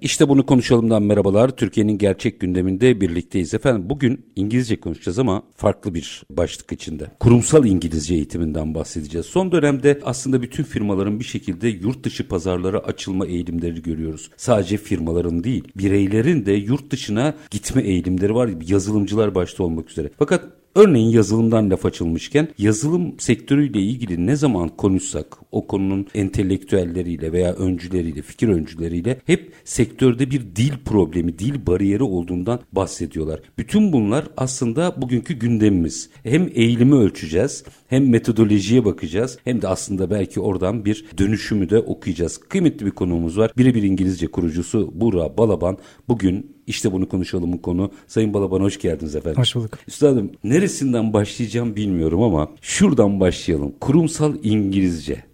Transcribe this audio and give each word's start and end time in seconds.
İşte 0.00 0.28
bunu 0.28 0.46
konuşalımdan 0.46 1.02
merhabalar. 1.02 1.56
Türkiye'nin 1.56 1.98
gerçek 1.98 2.40
gündeminde 2.40 3.00
birlikteyiz. 3.00 3.54
Efendim 3.54 3.90
bugün 3.90 4.26
İngilizce 4.36 4.80
konuşacağız 4.80 5.18
ama 5.18 5.42
farklı 5.56 5.94
bir 5.94 6.22
başlık 6.30 6.72
içinde. 6.72 7.10
Kurumsal 7.20 7.66
İngilizce 7.66 8.14
eğitiminden 8.14 8.74
bahsedeceğiz. 8.74 9.26
Son 9.26 9.52
dönemde 9.52 10.00
aslında 10.04 10.42
bütün 10.42 10.64
firmaların 10.64 11.20
bir 11.20 11.24
şekilde 11.24 11.68
yurt 11.68 12.04
dışı 12.04 12.28
pazarlara 12.28 12.78
açılma 12.78 13.26
eğilimleri 13.26 13.82
görüyoruz. 13.82 14.30
Sadece 14.36 14.76
firmaların 14.76 15.44
değil, 15.44 15.64
bireylerin 15.76 16.46
de 16.46 16.52
yurt 16.52 16.90
dışına 16.90 17.34
gitme 17.50 17.82
eğilimleri 17.82 18.34
var. 18.34 18.50
Yazılımcılar 18.68 19.34
başta 19.34 19.64
olmak 19.64 19.90
üzere. 19.90 20.10
Fakat 20.18 20.44
Örneğin 20.78 21.10
yazılımdan 21.10 21.70
laf 21.70 21.86
açılmışken 21.86 22.48
yazılım 22.58 23.14
sektörüyle 23.20 23.80
ilgili 23.80 24.26
ne 24.26 24.36
zaman 24.36 24.68
konuşsak 24.68 25.36
o 25.52 25.66
konunun 25.66 26.06
entelektüelleriyle 26.14 27.32
veya 27.32 27.54
öncüleriyle, 27.54 28.22
fikir 28.22 28.48
öncüleriyle 28.48 29.20
hep 29.26 29.52
sektörde 29.64 30.30
bir 30.30 30.40
dil 30.56 30.72
problemi, 30.84 31.38
dil 31.38 31.66
bariyeri 31.66 32.02
olduğundan 32.02 32.60
bahsediyorlar. 32.72 33.40
Bütün 33.58 33.92
bunlar 33.92 34.24
aslında 34.36 35.02
bugünkü 35.02 35.34
gündemimiz. 35.34 36.10
Hem 36.22 36.50
eğilimi 36.54 36.94
ölçeceğiz, 36.94 37.64
hem 37.88 38.08
metodolojiye 38.08 38.84
bakacağız, 38.84 39.38
hem 39.44 39.62
de 39.62 39.68
aslında 39.68 40.10
belki 40.10 40.40
oradan 40.40 40.84
bir 40.84 41.04
dönüşümü 41.18 41.70
de 41.70 41.78
okuyacağız. 41.78 42.38
Kıymetli 42.38 42.86
bir 42.86 42.90
konuğumuz 42.90 43.38
var. 43.38 43.52
Birebir 43.56 43.82
İngilizce 43.82 44.26
kurucusu 44.26 44.90
Buğra 44.94 45.36
Balaban 45.36 45.78
bugün 46.08 46.56
işte 46.66 46.92
bunu 46.92 47.08
konuşalım 47.08 47.52
bu 47.52 47.62
konu. 47.62 47.90
Sayın 48.06 48.34
Balaban 48.34 48.60
hoş 48.60 48.78
geldiniz 48.78 49.16
efendim. 49.16 49.40
Hoş 49.40 49.54
bulduk. 49.54 49.78
Üstadım 49.88 50.32
neresinden 50.44 51.12
başlayacağım 51.12 51.76
bilmiyorum 51.76 52.22
ama 52.22 52.48
şuradan 52.62 53.20
başlayalım. 53.20 53.74
Kurumsal 53.80 54.34
İngilizce. 54.42 55.24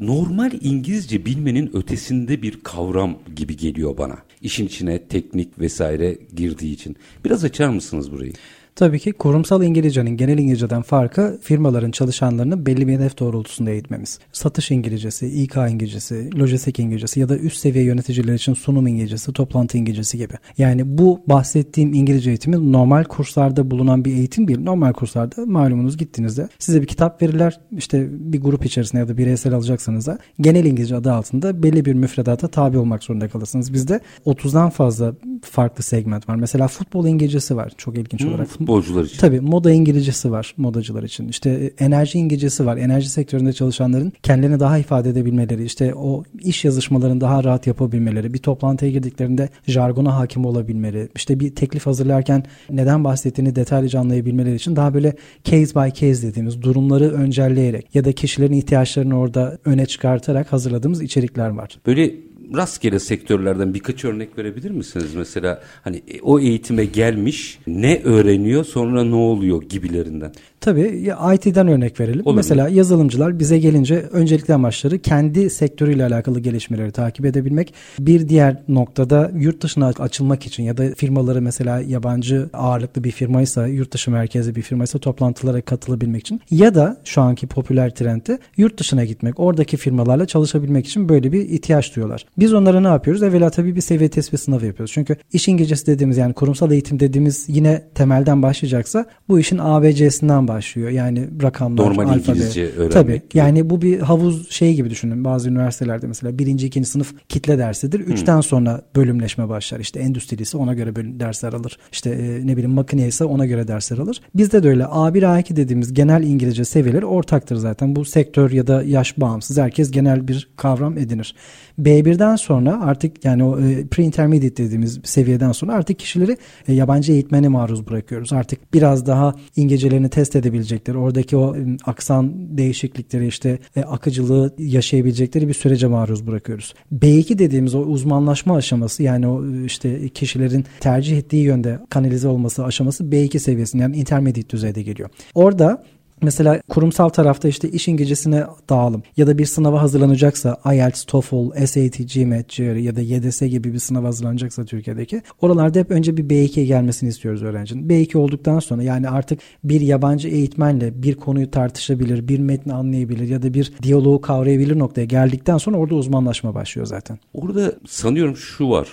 Normal 0.00 0.52
İngilizce 0.60 1.26
bilmenin 1.26 1.70
ötesinde 1.76 2.42
bir 2.42 2.60
kavram 2.62 3.18
gibi 3.36 3.56
geliyor 3.56 3.98
bana. 3.98 4.18
İşin 4.42 4.66
içine 4.66 4.98
teknik 5.08 5.58
vesaire 5.58 6.18
girdiği 6.36 6.74
için. 6.74 6.96
Biraz 7.24 7.44
açar 7.44 7.68
mısınız 7.68 8.12
burayı? 8.12 8.32
Tabii 8.76 8.98
ki 8.98 9.12
kurumsal 9.12 9.62
İngilizcenin 9.62 10.10
genel 10.16 10.38
İngilizceden 10.38 10.82
farkı 10.82 11.38
firmaların 11.42 11.90
çalışanlarını 11.90 12.66
belli 12.66 12.86
bir 12.86 12.92
hedef 12.92 13.18
doğrultusunda 13.18 13.70
eğitmemiz. 13.70 14.18
Satış 14.32 14.70
İngilizcesi, 14.70 15.26
İK 15.26 15.56
İngilizcesi, 15.56 16.38
lojistik 16.38 16.78
İngilizcesi 16.78 17.20
ya 17.20 17.28
da 17.28 17.38
üst 17.38 17.56
seviye 17.56 17.84
yöneticiler 17.84 18.34
için 18.34 18.54
sunum 18.54 18.86
İngilizcesi, 18.86 19.32
toplantı 19.32 19.78
İngilizcesi 19.78 20.18
gibi. 20.18 20.34
Yani 20.58 20.98
bu 20.98 21.20
bahsettiğim 21.26 21.92
İngilizce 21.94 22.30
eğitimi 22.30 22.72
normal 22.72 23.04
kurslarda 23.04 23.70
bulunan 23.70 24.04
bir 24.04 24.12
eğitim 24.14 24.48
değil. 24.48 24.60
Normal 24.60 24.92
kurslarda 24.92 25.46
malumunuz 25.46 25.96
gittiğinizde 25.96 26.48
size 26.58 26.82
bir 26.82 26.86
kitap 26.86 27.22
verirler. 27.22 27.60
İşte 27.76 28.08
bir 28.10 28.40
grup 28.40 28.64
içerisinde 28.66 29.00
ya 29.00 29.08
da 29.08 29.18
bireysel 29.18 29.54
alacaksanız 29.54 30.06
da 30.06 30.18
genel 30.40 30.64
İngilizce 30.64 30.96
adı 30.96 31.12
altında 31.12 31.62
belli 31.62 31.84
bir 31.84 31.94
müfredata 31.94 32.48
tabi 32.48 32.78
olmak 32.78 33.04
zorunda 33.04 33.28
kalırsınız. 33.28 33.72
Bizde 33.72 34.00
30'dan 34.26 34.70
fazla 34.70 35.14
farklı 35.42 35.82
segment 35.84 36.28
var. 36.28 36.36
Mesela 36.36 36.68
futbol 36.68 37.06
İngilizcesi 37.06 37.56
var 37.56 37.72
çok 37.76 37.98
ilginç 37.98 38.22
Hmm, 38.22 38.28
olarak. 38.28 38.48
Futbolcular 38.66 39.04
için. 39.04 39.18
Tabii 39.18 39.40
moda 39.40 39.72
İngilizcesi 39.72 40.30
var 40.30 40.54
modacılar 40.56 41.02
için. 41.02 41.28
İşte 41.28 41.50
e, 41.50 41.84
enerji 41.84 42.18
İngilizcesi 42.18 42.66
var. 42.66 42.76
Enerji 42.76 43.08
sektöründe 43.08 43.52
çalışanların 43.52 44.12
kendilerini 44.22 44.60
daha 44.60 44.78
ifade 44.78 45.10
edebilmeleri, 45.10 45.64
işte 45.64 45.94
o 45.94 46.24
iş 46.40 46.64
yazışmalarını 46.64 47.20
daha 47.20 47.44
rahat 47.44 47.66
yapabilmeleri, 47.66 48.34
bir 48.34 48.38
toplantıya 48.38 48.90
girdiklerinde 48.90 49.48
jargona 49.66 50.16
hakim 50.16 50.44
olabilmeleri, 50.44 51.08
işte 51.16 51.40
bir 51.40 51.54
teklif 51.54 51.86
hazırlarken 51.86 52.44
neden 52.70 53.04
bahsettiğini 53.04 53.56
detaylıca 53.56 54.00
anlayabilmeleri 54.00 54.54
için 54.54 54.76
daha 54.76 54.94
böyle 54.94 55.16
case 55.44 55.74
by 55.74 55.88
case 55.88 56.26
dediğimiz 56.28 56.62
durumları 56.62 57.10
öncelleyerek 57.10 57.94
ya 57.94 58.04
da 58.04 58.12
kişilerin 58.12 58.52
ihtiyaçlarını 58.52 59.18
orada 59.18 59.58
öne 59.64 59.86
çıkartarak 59.86 60.52
hazırladığımız 60.52 61.02
içerikler 61.02 61.48
var. 61.48 61.78
Böyle 61.86 62.10
rastgele 62.56 62.98
sektörlerden 62.98 63.74
birkaç 63.74 64.04
örnek 64.04 64.38
verebilir 64.38 64.70
misiniz? 64.70 65.14
Mesela 65.14 65.62
hani 65.84 65.96
e, 65.96 66.20
o 66.20 66.40
eğitime 66.40 66.84
gelmiş 66.84 67.58
ne 67.66 68.02
öğreniyor 68.02 68.64
sonra 68.64 69.04
ne 69.04 69.14
oluyor 69.14 69.62
gibilerinden. 69.62 70.32
Tabii 70.62 71.12
IT'den 71.34 71.68
örnek 71.68 72.00
verelim. 72.00 72.26
Olur 72.26 72.36
Mesela 72.36 72.68
yazılımcılar 72.68 73.38
bize 73.38 73.58
gelince 73.58 73.94
öncelikli 74.12 74.54
amaçları 74.54 74.98
kendi 74.98 75.50
sektörüyle 75.50 76.04
alakalı 76.04 76.40
gelişmeleri 76.40 76.92
takip 76.92 77.26
edebilmek. 77.26 77.74
Bir 77.98 78.28
diğer 78.28 78.56
noktada 78.68 79.30
yurt 79.34 79.62
dışına 79.62 79.86
açılmak 79.86 80.46
için 80.46 80.62
ya 80.62 80.76
da 80.76 80.94
firmaları 80.94 81.42
mesela 81.42 81.80
yabancı 81.80 82.50
ağırlıklı 82.52 83.04
bir 83.04 83.10
firmaysa, 83.10 83.66
yurt 83.66 83.92
dışı 83.92 84.10
merkezli 84.10 84.54
bir 84.54 84.62
firmaysa 84.62 84.98
toplantılara 84.98 85.60
katılabilmek 85.60 86.20
için 86.20 86.40
ya 86.50 86.74
da 86.74 87.00
şu 87.04 87.20
anki 87.20 87.46
popüler 87.46 87.94
trendde 87.94 88.38
yurt 88.56 88.78
dışına 88.78 89.04
gitmek, 89.04 89.40
oradaki 89.40 89.76
firmalarla 89.76 90.26
çalışabilmek 90.26 90.86
için 90.86 91.08
böyle 91.08 91.32
bir 91.32 91.48
ihtiyaç 91.48 91.96
duyuyorlar. 91.96 92.26
Biz 92.38 92.54
onlara 92.54 92.80
ne 92.80 92.88
yapıyoruz? 92.88 93.22
Evvela 93.22 93.50
tabii 93.50 93.76
bir 93.76 93.80
seviye 93.80 94.10
tespit 94.10 94.40
sınavı 94.40 94.66
yapıyoruz. 94.66 94.92
Çünkü 94.92 95.16
iş 95.32 95.48
İngilizcesi 95.48 95.86
dediğimiz 95.86 96.16
yani 96.16 96.32
kurumsal 96.32 96.72
eğitim 96.72 97.00
dediğimiz 97.00 97.44
yine 97.48 97.84
temelden 97.94 98.42
başlayacaksa 98.42 99.06
bu 99.28 99.38
işin 99.38 99.58
ABC'sinden 99.58 100.48
başlıyor. 100.54 100.90
Yani 100.90 101.28
rakamlar, 101.42 101.84
Normal 101.84 102.08
alfabe. 102.08 102.38
İngilizce 102.38 102.66
öğrenmek 102.66 102.92
Tabii. 102.92 103.12
gibi. 103.12 103.22
Yani 103.34 103.70
bu 103.70 103.82
bir 103.82 104.00
havuz 104.00 104.50
şey 104.50 104.74
gibi 104.74 104.90
düşünün. 104.90 105.24
Bazı 105.24 105.48
üniversitelerde 105.48 106.06
mesela 106.06 106.38
birinci, 106.38 106.66
ikinci 106.66 106.88
sınıf 106.88 107.14
kitle 107.28 107.58
dersidir. 107.58 108.00
Üçten 108.00 108.40
sonra 108.40 108.82
bölümleşme 108.96 109.48
başlar. 109.48 109.80
İşte 109.80 110.00
endüstrisi 110.00 110.56
ona 110.56 110.74
göre 110.74 110.96
bölüm 110.96 111.20
dersler 111.20 111.52
alır. 111.52 111.78
İşte 111.92 112.10
e, 112.10 112.46
ne 112.46 112.52
bileyim 112.56 112.70
makine 112.70 113.06
ise 113.06 113.24
ona 113.24 113.46
göre 113.46 113.68
dersler 113.68 113.98
alır. 113.98 114.20
Bizde 114.34 114.62
de 114.62 114.68
öyle 114.68 114.82
A1, 114.82 115.20
A2 115.20 115.56
dediğimiz 115.56 115.94
genel 115.94 116.22
İngilizce 116.22 116.64
seviyeleri 116.64 117.06
ortaktır 117.06 117.56
zaten. 117.56 117.96
Bu 117.96 118.04
sektör 118.04 118.50
ya 118.50 118.66
da 118.66 118.82
yaş 118.82 119.20
bağımsız. 119.20 119.58
Herkes 119.58 119.90
genel 119.90 120.28
bir 120.28 120.48
kavram 120.56 120.98
edinir. 120.98 121.34
B1'den 121.80 122.36
sonra 122.36 122.80
artık 122.82 123.24
yani 123.24 123.44
o 123.44 123.60
e, 123.60 123.84
pre-intermediate 123.84 124.56
dediğimiz 124.56 125.00
seviyeden 125.04 125.52
sonra 125.52 125.72
artık 125.72 125.98
kişileri 125.98 126.36
e, 126.68 126.72
yabancı 126.72 127.12
eğitmene 127.12 127.48
maruz 127.48 127.86
bırakıyoruz. 127.88 128.32
Artık 128.32 128.74
biraz 128.74 129.06
daha 129.06 129.34
İngilizcelerini 129.56 130.08
test 130.08 130.36
edebilecekleri, 130.42 130.98
oradaki 130.98 131.36
o 131.36 131.56
e, 131.56 131.60
aksan 131.84 132.32
değişiklikleri 132.58 133.26
işte 133.26 133.58
e, 133.76 133.80
akıcılığı 133.80 134.54
yaşayabilecekleri 134.58 135.48
bir 135.48 135.54
sürece 135.54 135.86
maruz 135.86 136.26
bırakıyoruz. 136.26 136.74
B2 136.98 137.38
dediğimiz 137.38 137.74
o 137.74 137.80
uzmanlaşma 137.80 138.56
aşaması 138.56 139.02
yani 139.02 139.26
o 139.26 139.46
e, 139.46 139.64
işte 139.64 140.08
kişilerin 140.08 140.64
tercih 140.80 141.18
ettiği 141.18 141.44
yönde 141.44 141.78
kanalize 141.90 142.28
olması 142.28 142.64
aşaması 142.64 143.04
B2 143.04 143.38
seviyesinde 143.38 143.82
yani 143.82 143.96
intermediate 143.96 144.50
düzeyde 144.50 144.82
geliyor. 144.82 145.08
Orada 145.34 145.84
Mesela 146.22 146.62
kurumsal 146.68 147.08
tarafta 147.08 147.48
işte 147.48 147.70
iş 147.70 147.88
İngilizcesine 147.88 148.44
dağılım 148.68 149.02
ya 149.16 149.26
da 149.26 149.38
bir 149.38 149.46
sınava 149.46 149.82
hazırlanacaksa 149.82 150.60
IELTS, 150.74 151.04
TOEFL, 151.04 151.66
SAT, 151.66 152.14
GMAT, 152.14 152.56
GRE 152.56 152.80
ya 152.82 152.96
da 152.96 153.00
YDS 153.00 153.40
gibi 153.40 153.72
bir 153.72 153.78
sınava 153.78 154.06
hazırlanacaksa 154.06 154.64
Türkiye'deki 154.64 155.22
oralarda 155.40 155.78
hep 155.78 155.90
önce 155.90 156.16
bir 156.16 156.24
B2'ye 156.24 156.66
gelmesini 156.66 157.08
istiyoruz 157.08 157.42
öğrencinin. 157.42 157.88
B2 157.88 158.18
olduktan 158.18 158.58
sonra 158.58 158.82
yani 158.82 159.08
artık 159.08 159.40
bir 159.64 159.80
yabancı 159.80 160.28
eğitmenle 160.28 161.02
bir 161.02 161.14
konuyu 161.14 161.50
tartışabilir, 161.50 162.28
bir 162.28 162.38
metni 162.38 162.72
anlayabilir 162.72 163.28
ya 163.28 163.42
da 163.42 163.54
bir 163.54 163.72
diyaloğu 163.82 164.20
kavrayabilir 164.20 164.78
noktaya 164.78 165.04
geldikten 165.04 165.58
sonra 165.58 165.76
orada 165.76 165.94
uzmanlaşma 165.94 166.54
başlıyor 166.54 166.86
zaten. 166.86 167.18
Orada 167.34 167.72
sanıyorum 167.86 168.36
şu 168.36 168.70
var. 168.70 168.88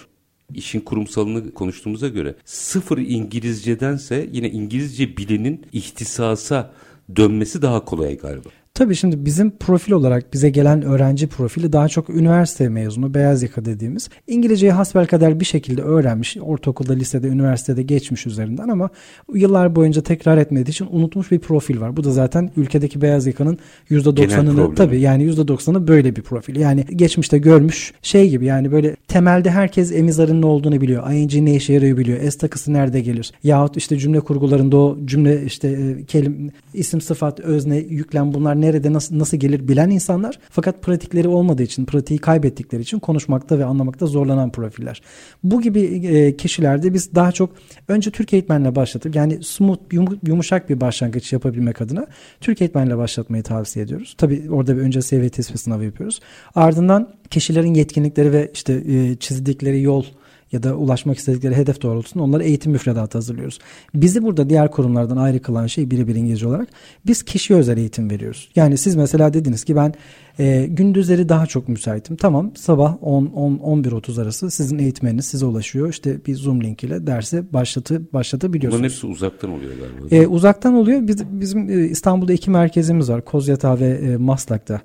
İşin 0.54 0.80
kurumsalını 0.80 1.54
konuştuğumuza 1.54 2.08
göre 2.08 2.36
sıfır 2.46 2.98
İngilizcedense 2.98 4.30
yine 4.32 4.50
İngilizce 4.50 5.18
bilenin 5.18 5.66
ihtisasa 5.74 6.72
dönmesi 7.16 7.62
daha 7.62 7.86
kolay 7.86 8.18
galiba. 8.18 8.50
Tabii 8.80 8.96
şimdi 8.96 9.26
bizim 9.26 9.52
profil 9.52 9.92
olarak 9.92 10.34
bize 10.34 10.50
gelen 10.50 10.82
öğrenci 10.82 11.28
profili 11.28 11.74
daha 11.74 11.88
çok 11.88 12.10
üniversite 12.10 12.70
mezunu, 12.70 13.14
beyaz 13.14 13.44
yaka 13.44 13.66
dediğimiz. 13.66 14.10
İngilizceyi 14.28 14.72
hasbelkader 14.72 15.40
bir 15.40 15.46
şekilde 15.46 15.82
öğrenmiş, 15.82 16.38
ortaokulda, 16.42 16.94
lisede, 16.94 17.28
üniversitede 17.28 17.84
geçmiş 17.84 18.28
üzerinden 18.28 18.68
ama 18.68 18.90
yıllar 19.34 19.76
boyunca 19.76 20.02
tekrar 20.02 20.38
etmediği 20.38 20.72
için 20.72 20.88
unutmuş 20.92 21.32
bir 21.32 21.40
profil 21.40 21.80
var. 21.80 21.98
Bu 21.98 22.04
da 22.04 22.12
zaten 22.12 22.52
ülkedeki 22.58 23.02
beyaz 23.02 23.28
yakanın 23.28 23.58
%90'ını 23.92 24.56
problem. 24.56 24.76
tabii 24.76 25.00
yani 25.00 25.30
%90'ı 25.30 25.88
böyle 25.88 26.16
bir 26.16 26.22
profil. 26.22 26.56
Yani 26.56 26.86
geçmişte 26.96 27.38
görmüş 27.38 27.94
şey 28.02 28.30
gibi 28.30 28.46
yani 28.46 28.72
böyle 28.72 28.96
temelde 28.96 29.52
herkes 29.52 29.92
emizarın 29.92 30.42
ne 30.42 30.46
olduğunu 30.46 30.82
biliyor. 30.82 31.12
ING 31.12 31.34
ne 31.34 31.56
işe 31.56 31.74
yarıyor 31.74 31.98
biliyor. 31.98 32.32
S 32.32 32.38
takısı 32.38 32.74
nerede 32.74 33.02
gelir? 33.02 33.32
Yahut 33.44 33.78
işte 33.78 33.98
cümle 33.98 34.20
kurgularında 34.20 34.78
o 34.78 34.98
cümle 35.06 35.44
işte 35.46 35.68
e, 35.68 36.06
kelim, 36.06 36.52
isim, 36.74 37.02
sıfat, 37.02 37.40
özne, 37.40 37.78
yüklem 37.78 38.34
bunlar 38.34 38.62
ne 38.62 38.69
nerede 38.70 38.94
nasıl 38.94 39.20
nasıl 39.20 39.38
gelir 39.38 39.68
bilen 39.68 39.90
insanlar 39.90 40.40
fakat 40.50 40.82
pratikleri 40.82 41.28
olmadığı 41.28 41.64
için, 41.64 41.86
pratiği 41.86 42.20
kaybettikleri 42.20 42.82
için 42.82 43.00
konuşmakta 43.00 43.60
ve 43.60 43.66
anlamakta 43.66 44.06
zorlanan 44.06 44.52
profiller. 44.52 45.02
Bu 45.44 45.62
gibi 45.62 45.82
e, 45.82 46.38
kişilerde 46.38 46.94
biz 46.94 47.16
daha 47.16 47.32
çok 47.32 47.50
önce 47.88 48.12
Türk 48.12 48.34
eğitmenle 48.34 48.76
başlatıp 48.76 49.16
yani 49.16 49.44
smooth 49.44 49.80
yumuşak 50.28 50.70
bir 50.70 50.82
başlangıç 50.82 51.34
yapabilmek 51.34 51.82
adına 51.82 52.08
Türk 52.42 52.62
eğitmenle 52.62 52.98
başlatmayı 52.98 53.44
tavsiye 53.44 53.86
ediyoruz. 53.86 54.16
Tabii 54.18 54.44
orada 54.50 54.78
bir 54.78 54.82
önce 54.82 55.02
seviye 55.02 55.30
tespit 55.30 55.60
sınavı 55.60 55.86
yapıyoruz. 55.86 56.20
Ardından 56.56 57.14
kişilerin 57.30 57.74
yetkinlikleri 57.74 58.34
ve 58.34 58.52
işte 58.54 58.74
e, 58.74 59.16
çizdikleri 59.16 59.82
yol 59.82 60.04
ya 60.52 60.64
da 60.64 60.76
ulaşmak 60.76 61.18
istedikleri 61.18 61.56
hedef 61.56 61.82
doğrultusunda 61.82 62.24
onları 62.24 62.44
eğitim 62.44 62.72
müfredatı 62.72 63.18
hazırlıyoruz. 63.18 63.60
Bizi 63.94 64.24
burada 64.24 64.50
diğer 64.50 64.72
kurumlardan 64.72 65.18
ayrı 65.18 65.42
kılan 65.42 65.68
şey 65.68 65.92
birebir 65.92 66.16
İngilizce 66.16 66.48
olarak 66.48 66.68
biz 67.06 67.24
kişiye 67.24 67.60
özel 67.60 67.78
eğitim 67.78 68.10
veriyoruz. 68.10 68.50
Yani 68.56 68.78
siz 68.78 68.96
mesela 68.96 69.34
dediniz 69.34 69.64
ki 69.64 69.76
ben 69.76 69.94
e, 70.40 70.66
gündüzleri 70.70 71.30
daha 71.30 71.46
çok 71.46 71.68
müsaitim. 71.68 72.16
Tamam 72.16 72.52
sabah 72.56 72.98
10 73.02 73.26
10 73.26 73.84
11.30 73.84 74.22
arası 74.22 74.52
sizin 74.52 74.80
eğitmeniniz 74.80 75.26
size 75.26 75.46
ulaşıyor. 75.46 75.90
İşte 75.90 76.26
bir 76.26 76.36
Zoom 76.36 76.64
link 76.64 76.84
ile 76.84 77.08
dersi 77.08 77.54
başlatı 77.54 78.14
başlatabiliyorsunuz. 78.14 78.80
Bunların 78.80 78.94
hepsi 78.94 79.08
uzaktan 79.08 79.52
oluyor 79.52 79.72
galiba. 79.72 80.16
E, 80.16 80.28
uzaktan 80.28 80.74
oluyor. 80.74 81.08
Biz, 81.08 81.26
bizim 81.32 81.70
e, 81.70 81.86
İstanbul'da 81.86 82.34
iki 82.34 82.52
merkezimiz 82.52 83.10
var. 83.10 83.26
Kozyatağı 83.26 83.80
ve 83.80 83.90
e, 83.90 84.18
Maslak'ta. 84.18 84.82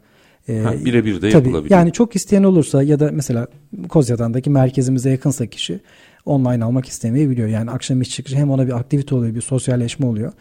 E, 0.48 0.84
birebir 0.84 1.14
de 1.14 1.30
tabii, 1.30 1.48
yapılabiliyor. 1.48 1.78
Yani 1.78 1.92
çok 1.92 2.16
isteyen 2.16 2.42
olursa 2.44 2.82
ya 2.82 3.00
da 3.00 3.10
mesela 3.12 3.46
Kozyatağ'daki 3.88 4.50
merkezimize 4.50 5.10
yakınsa 5.10 5.46
kişi 5.46 5.80
online 6.26 6.64
almak 6.64 6.88
istemeyebiliyor. 6.88 7.48
Yani 7.48 7.70
akşam 7.70 8.02
iş 8.02 8.10
çıkışı 8.10 8.36
hem 8.36 8.50
ona 8.50 8.66
bir 8.66 8.72
aktivite 8.72 9.14
oluyor, 9.14 9.34
bir 9.34 9.40
sosyalleşme 9.40 10.06
oluyor. 10.06 10.32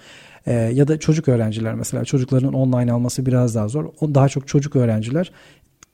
Ee, 0.48 0.54
ya 0.54 0.88
da 0.88 1.00
çocuk 1.00 1.28
öğrenciler 1.28 1.76
mesela 1.76 2.06
çocukların 2.06 2.54
online 2.54 2.92
alması 2.92 3.26
biraz 3.26 3.56
daha 3.56 3.68
zor. 3.68 3.86
O 4.02 4.16
daha 4.16 4.30
çok 4.30 4.48
çocuk 4.48 4.76
öğrenciler 4.76 5.32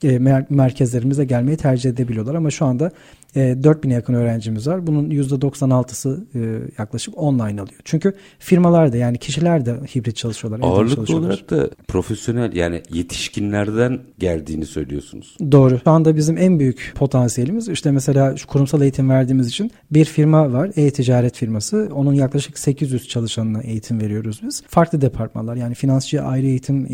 e, 0.04 0.20
merkezlerimize 0.50 1.26
gelmeyi 1.26 1.58
tercih 1.58 1.90
edebiliyorlar 1.90 2.36
ama 2.36 2.52
şu 2.52 2.66
anda 2.66 2.92
e, 3.36 3.40
4000'e 3.40 3.94
yakın 3.94 4.14
öğrencimiz 4.14 4.68
var. 4.68 4.88
Bunun 4.88 5.10
%96'sı 5.10 6.24
e, 6.36 6.40
yaklaşık 6.78 7.18
online 7.18 7.62
alıyor. 7.62 7.80
Çünkü 7.86 8.14
firmalar 8.40 8.94
da 8.94 8.98
yani 8.98 9.18
kişiler 9.18 9.66
de 9.66 9.76
hibrit 9.96 10.16
çalışıyorlar. 10.16 10.60
Ağırlıklı 10.70 11.18
olarak 11.18 11.50
da 11.50 11.70
profesyonel 11.88 12.56
yani 12.56 12.81
yetişkinlerden 12.94 14.00
geldiğini 14.20 14.66
söylüyorsunuz. 14.66 15.38
Doğru. 15.52 15.80
Şu 15.84 15.92
anda 15.92 16.16
bizim 16.16 16.38
en 16.38 16.60
büyük 16.60 16.94
potansiyelimiz 16.96 17.70
işte 17.70 17.92
mesela 17.92 18.38
şu 18.38 18.48
kurumsal 18.48 18.81
eğitim 18.81 19.10
verdiğimiz 19.10 19.48
için 19.48 19.72
bir 19.92 20.06
firma 20.06 20.54
var. 20.54 20.72
E-ticaret 20.75 21.36
firması. 21.36 21.90
Onun 21.94 22.14
yaklaşık 22.14 22.60
800 22.60 23.08
çalışanına 23.08 23.62
eğitim 23.62 24.02
veriyoruz 24.02 24.42
biz. 24.44 24.64
Farklı 24.68 25.02
departmanlar 25.02 25.56
yani 25.56 25.75
finansçı 25.75 26.22
ayrı 26.22 26.46
eğitim, 26.46 26.88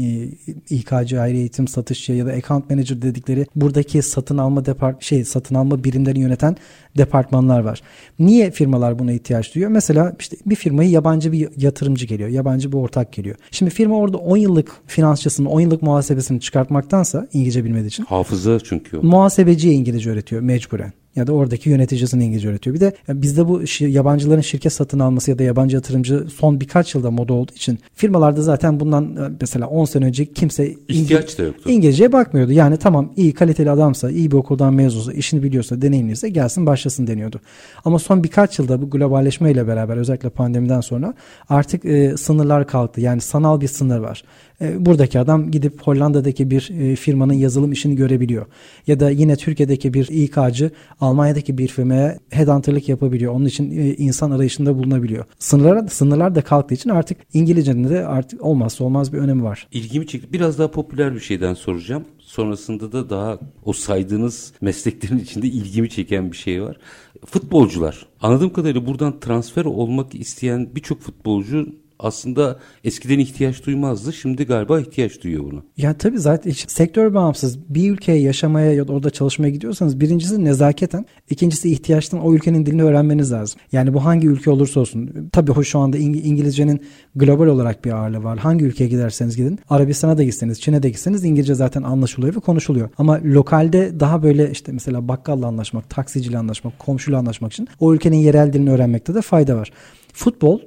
İK'cı 0.70 1.22
ayrı 1.22 1.38
eğitim, 1.38 1.68
satışçı 1.68 2.14
ya 2.14 2.26
da 2.26 2.31
account 2.31 2.70
manager 2.70 3.02
dedikleri 3.02 3.46
buradaki 3.56 4.02
satın 4.02 4.38
alma 4.38 4.66
depart 4.66 5.04
şey 5.04 5.26
satın 5.26 5.56
alma 5.56 5.84
birimlerini 5.84 6.25
yöneten 6.25 6.56
departmanlar 6.98 7.60
var. 7.60 7.81
Niye 8.19 8.51
firmalar 8.51 9.00
buna 9.00 9.12
ihtiyaç 9.12 9.56
duyuyor? 9.56 9.72
Mesela 9.72 10.16
işte 10.19 10.38
bir 10.45 10.56
firmayı 10.56 10.89
yabancı 10.89 11.31
bir 11.31 11.50
yatırımcı 11.57 12.06
geliyor. 12.06 12.30
Yabancı 12.30 12.72
bir 12.72 12.77
ortak 12.77 13.13
geliyor. 13.13 13.36
Şimdi 13.51 13.72
firma 13.72 13.98
orada 13.98 14.18
10 14.18 14.38
yıllık 14.38 14.72
finansçısını, 14.88 15.50
10 15.50 15.60
yıllık 15.60 15.81
muhasebesini 15.81 16.39
çıkartmaktansa 16.39 17.27
İngilizce 17.33 17.63
bilmediği 17.63 17.88
için. 17.88 18.06
Hafıza 18.06 18.60
çünkü 18.60 18.98
o. 18.98 19.04
Muhasebeciye 19.04 19.74
İngilizce 19.74 20.10
öğretiyor 20.10 20.42
mecburen 20.42 20.94
ya 21.16 21.28
da 21.28 21.34
oradaki 21.34 21.70
yöneticisine 21.70 22.26
İngilizce 22.26 22.50
öğretiyor. 22.50 22.76
Bir 22.76 22.80
de 22.80 22.94
bizde 23.10 23.48
bu 23.48 23.62
yabancıların 23.80 24.42
şirket 24.42 24.74
satın 24.74 25.00
alması 25.00 25.32
ya 25.32 25.40
da 25.40 25.44
yabancı 25.44 25.76
yatırımcı 25.76 26.28
son 26.36 26.62
birkaç 26.62 26.96
yılda 26.96 27.12
moda 27.12 27.34
olduğu 27.34 27.54
için 27.54 27.80
firmalarda 27.94 28.42
zaten 28.42 28.80
bundan 28.80 29.16
e, 29.16 29.32
mesela 29.42 29.68
10 29.68 29.86
sene 29.86 30.06
önce 30.06 30.26
kimse 30.26 30.76
ihtiyaç 30.88 31.38
da 31.38 31.44
yoktu. 31.44 31.70
İngilizceye 31.70 32.12
bakmıyordu. 32.12 32.52
Yani 32.52 32.78
tamam 32.78 33.14
iyi 33.16 33.34
kaliteli 33.34 33.72
adamsa, 33.72 34.12
iyi 34.12 34.32
bir 34.32 34.36
okuldan 34.36 34.74
mezunsa, 34.74 35.14
işini 35.14 35.44
biliyorsa, 35.44 35.82
deneyimliyse 35.82 36.30
gelsin 36.30 36.66
başlasın 36.66 37.08
deniyordu. 37.08 37.40
Ama 37.86 38.00
son 38.00 38.24
birkaç 38.24 38.60
yılda 38.60 38.82
bu 38.82 38.90
globalleşmeyle 38.90 39.68
beraber 39.68 39.98
özellikle 39.98 40.30
pandemiden 40.30 40.82
sonra 40.82 41.14
artık 41.50 41.86
e, 41.86 42.18
sınırlar 42.18 42.68
kalktı. 42.68 43.02
Yani 43.02 43.22
sanal 43.22 43.62
bir 43.62 43.68
sınır 43.68 44.00
var. 44.00 44.24
E, 44.62 44.86
buradaki 44.86 45.19
adam 45.19 45.52
gidip 45.52 45.81
Hollanda'daki 45.81 46.52
bir 46.52 46.69
e, 46.80 46.96
firmanın 46.96 47.34
yazılım 47.34 47.72
işini 47.72 47.96
görebiliyor. 47.96 48.46
Ya 48.88 49.00
da 49.00 49.10
yine 49.10 49.36
Türkiye'deki 49.36 49.94
bir 49.94 50.07
İK'cı 50.07 50.72
Almanya'daki 51.02 51.57
bir 51.57 51.68
firmaya 51.68 52.19
headhunterlık 52.30 52.90
yapabiliyor. 52.90 53.34
Onun 53.34 53.46
için 53.46 53.78
e, 53.78 53.94
insan 53.96 54.31
arayışında 54.31 54.78
bulunabiliyor. 54.78 55.25
Sınırlar, 55.40 55.88
sınırlar 55.88 56.36
da 56.36 56.42
kalktığı 56.42 56.75
için 56.75 56.90
artık 56.90 57.18
İngilizcenin 57.34 57.90
de 57.90 58.06
artık 58.06 58.42
olmazsa 58.42 58.84
olmaz 58.84 59.13
bir 59.13 59.18
önemi 59.18 59.44
var. 59.44 59.68
İlgimi 59.72 60.07
çekti. 60.07 60.34
Biraz 60.34 60.60
daha 60.60 60.72
popüler 60.72 61.16
bir 61.16 61.19
şeyden 61.19 61.54
soracağım. 61.54 62.06
Sonrasında 62.19 62.92
da 62.92 63.10
daha 63.10 63.40
o 63.66 63.74
saydığınız 63.74 64.54
mesleklerin 64.62 65.19
içinde 65.19 65.48
ilgimi 65.48 65.90
çeken 65.90 66.31
bir 66.31 66.38
şey 66.38 66.63
var. 66.63 66.78
Futbolcular. 67.25 68.06
Anladığım 68.22 68.54
kadarıyla 68.54 68.86
buradan 68.86 69.19
transfer 69.19 69.66
olmak 69.66 70.16
isteyen 70.16 70.69
birçok 70.75 71.02
futbolcu 71.02 71.68
aslında 72.00 72.59
eskiden 72.83 73.19
ihtiyaç 73.19 73.65
duymazdı. 73.65 74.13
Şimdi 74.13 74.45
galiba 74.45 74.80
ihtiyaç 74.80 75.24
duyuyor 75.24 75.44
bunu. 75.44 75.63
Ya 75.77 75.97
tabii 75.97 76.19
zaten 76.19 76.51
sektör 76.51 77.13
bağımsız 77.13 77.59
bir 77.69 77.92
ülkeye 77.92 78.19
yaşamaya 78.19 78.74
ya 78.74 78.88
da 78.88 78.94
orada 78.94 79.09
çalışmaya 79.09 79.50
gidiyorsanız 79.50 80.00
birincisi 80.00 80.45
nezaketen, 80.45 81.06
ikincisi 81.30 81.71
ihtiyaçtan 81.71 82.21
o 82.21 82.33
ülkenin 82.33 82.65
dilini 82.65 82.83
öğrenmeniz 82.83 83.31
lazım. 83.31 83.59
Yani 83.71 83.94
bu 83.94 84.06
hangi 84.06 84.27
ülke 84.27 84.51
olursa 84.51 84.80
olsun. 84.80 85.30
Tabii 85.31 85.51
hoş 85.51 85.68
şu 85.68 85.80
anda 85.80 85.97
İngilizcenin 85.97 86.81
global 87.15 87.47
olarak 87.47 87.86
bir 87.86 87.92
ağırlığı 87.92 88.24
var. 88.24 88.38
Hangi 88.38 88.65
ülkeye 88.65 88.88
giderseniz 88.88 89.38
gidin. 89.38 89.59
Arabistan'a 89.69 90.18
da 90.18 90.24
gitseniz, 90.24 90.62
Çin'e 90.62 90.83
de 90.83 90.89
gitseniz 90.89 91.24
İngilizce 91.24 91.56
zaten 91.56 91.83
anlaşılıyor 91.83 92.36
ve 92.36 92.39
konuşuluyor. 92.39 92.89
Ama 92.97 93.19
lokalde 93.24 94.00
daha 94.00 94.24
böyle 94.24 94.51
işte 94.51 94.71
mesela 94.71 95.07
bakkalla 95.07 95.47
anlaşmak, 95.47 95.89
taksiciyle 95.89 96.38
anlaşmak, 96.38 96.80
komşuyla 96.80 97.19
anlaşmak 97.19 97.53
için 97.53 97.68
o 97.80 97.94
ülkenin 97.94 98.18
yerel 98.18 98.53
dilini 98.53 98.71
öğrenmekte 98.71 99.15
de 99.15 99.21
fayda 99.21 99.56
var. 99.56 99.71
Futbol 100.13 100.59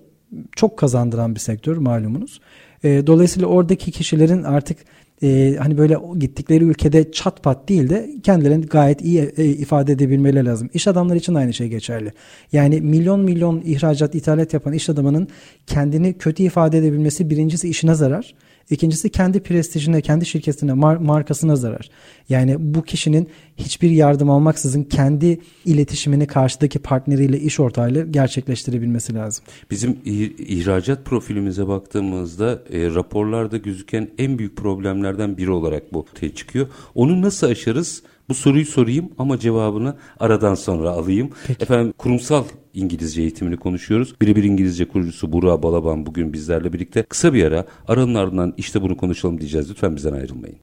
çok 0.56 0.76
kazandıran 0.76 1.34
bir 1.34 1.40
sektör 1.40 1.76
malumunuz. 1.76 2.40
E, 2.84 3.06
dolayısıyla 3.06 3.48
oradaki 3.48 3.90
kişilerin 3.90 4.42
artık 4.42 4.78
e, 5.22 5.56
hani 5.58 5.78
böyle 5.78 5.98
gittikleri 6.19 6.64
ülkede 6.64 7.12
çat 7.12 7.42
pat 7.42 7.69
değil 7.69 7.90
de 7.90 8.10
kendilerini 8.22 8.66
gayet 8.66 9.00
iyi 9.00 9.32
e, 9.36 9.44
ifade 9.44 9.92
edebilmeleri 9.92 10.46
lazım. 10.46 10.70
İş 10.75 10.88
adamları 10.88 11.19
için 11.19 11.34
aynı 11.34 11.52
şey 11.54 11.69
geçerli. 11.69 12.12
Yani 12.52 12.80
milyon 12.80 13.20
milyon 13.20 13.62
ihracat, 13.64 14.14
ithalat 14.14 14.54
yapan 14.54 14.72
iş 14.72 14.88
adamının 14.88 15.28
kendini 15.66 16.12
kötü 16.12 16.42
ifade 16.42 16.78
edebilmesi 16.78 17.30
birincisi 17.30 17.69
işine 17.69 17.94
zarar. 17.94 18.34
İkincisi 18.70 19.11
kendi 19.11 19.41
prestijine, 19.41 20.00
kendi 20.00 20.26
şirketine, 20.26 20.73
mar- 20.73 21.05
markasına 21.05 21.56
zarar. 21.56 21.91
Yani 22.29 22.56
bu 22.59 22.82
kişinin 22.82 23.29
hiçbir 23.56 23.91
yardım 23.91 24.31
almaksızın 24.31 24.82
kendi 24.82 25.41
iletişimini 25.65 26.26
karşıdaki 26.26 26.79
partneriyle, 26.79 27.41
iş 27.41 27.61
ortağıyla 27.61 28.03
gerçekleştirebilmesi 28.05 29.15
lazım. 29.15 29.44
Bizim 29.70 29.99
ihracat 30.38 31.04
profilimize 31.04 31.69
baktığımızda 31.69 32.62
e, 32.73 32.95
raporlarda 32.95 33.57
gözüken 33.57 34.09
en 34.19 34.38
büyük 34.38 34.57
problemlerden 34.57 35.37
biri 35.37 35.50
olarak 35.50 35.92
bu 35.92 36.00
ortaya 36.00 36.35
çıkıyor. 36.35 36.66
Onu 36.95 37.23
nasıl 37.23 37.47
aşarız? 37.47 38.02
Bu 38.28 38.35
soruyu 38.35 38.66
sorayım 38.66 39.11
ama 39.18 39.38
cevabını 39.38 39.97
aradan 40.20 40.54
sonra 40.54 40.90
alayım. 40.90 41.30
Peki. 41.47 41.62
Efendim 41.62 41.92
kurumsal 41.99 42.44
İngilizce 42.75 43.23
eğitimini 43.23 43.56
konuşuyoruz. 43.56 44.14
Birebir 44.20 44.44
İngilizce 44.44 44.88
kurucusu 44.88 45.32
Burak 45.32 45.62
Balaban 45.62 46.06
bugün 46.06 46.32
bizlerle 46.32 46.73
birlikte. 46.73 47.02
Kısa 47.02 47.35
bir 47.35 47.44
ara 47.44 47.64
aranın 47.88 48.14
ardından 48.14 48.54
işte 48.56 48.82
bunu 48.82 48.97
konuşalım 48.97 49.40
diyeceğiz. 49.40 49.70
Lütfen 49.70 49.97
bizden 49.97 50.12
ayrılmayın. 50.12 50.56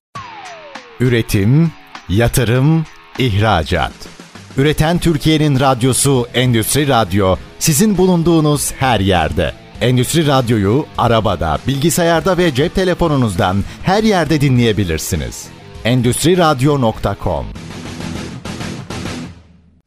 Üretim, 1.00 1.72
yatırım, 2.10 2.86
ihracat. 3.20 3.94
Üreten 4.58 4.98
Türkiye'nin 4.98 5.60
radyosu 5.60 6.28
Endüstri 6.34 6.88
Radyo 6.88 7.36
sizin 7.60 7.98
bulunduğunuz 7.98 8.72
her 8.72 9.00
yerde. 9.00 9.54
Endüstri 9.82 10.28
Radyo'yu 10.28 10.86
arabada, 10.98 11.58
bilgisayarda 11.68 12.38
ve 12.38 12.54
cep 12.54 12.76
telefonunuzdan 12.76 13.58
her 13.84 14.04
yerde 14.04 14.42
dinleyebilirsiniz. 14.42 15.55
Endüstri 15.86 16.38
Radyo.com 16.38 17.46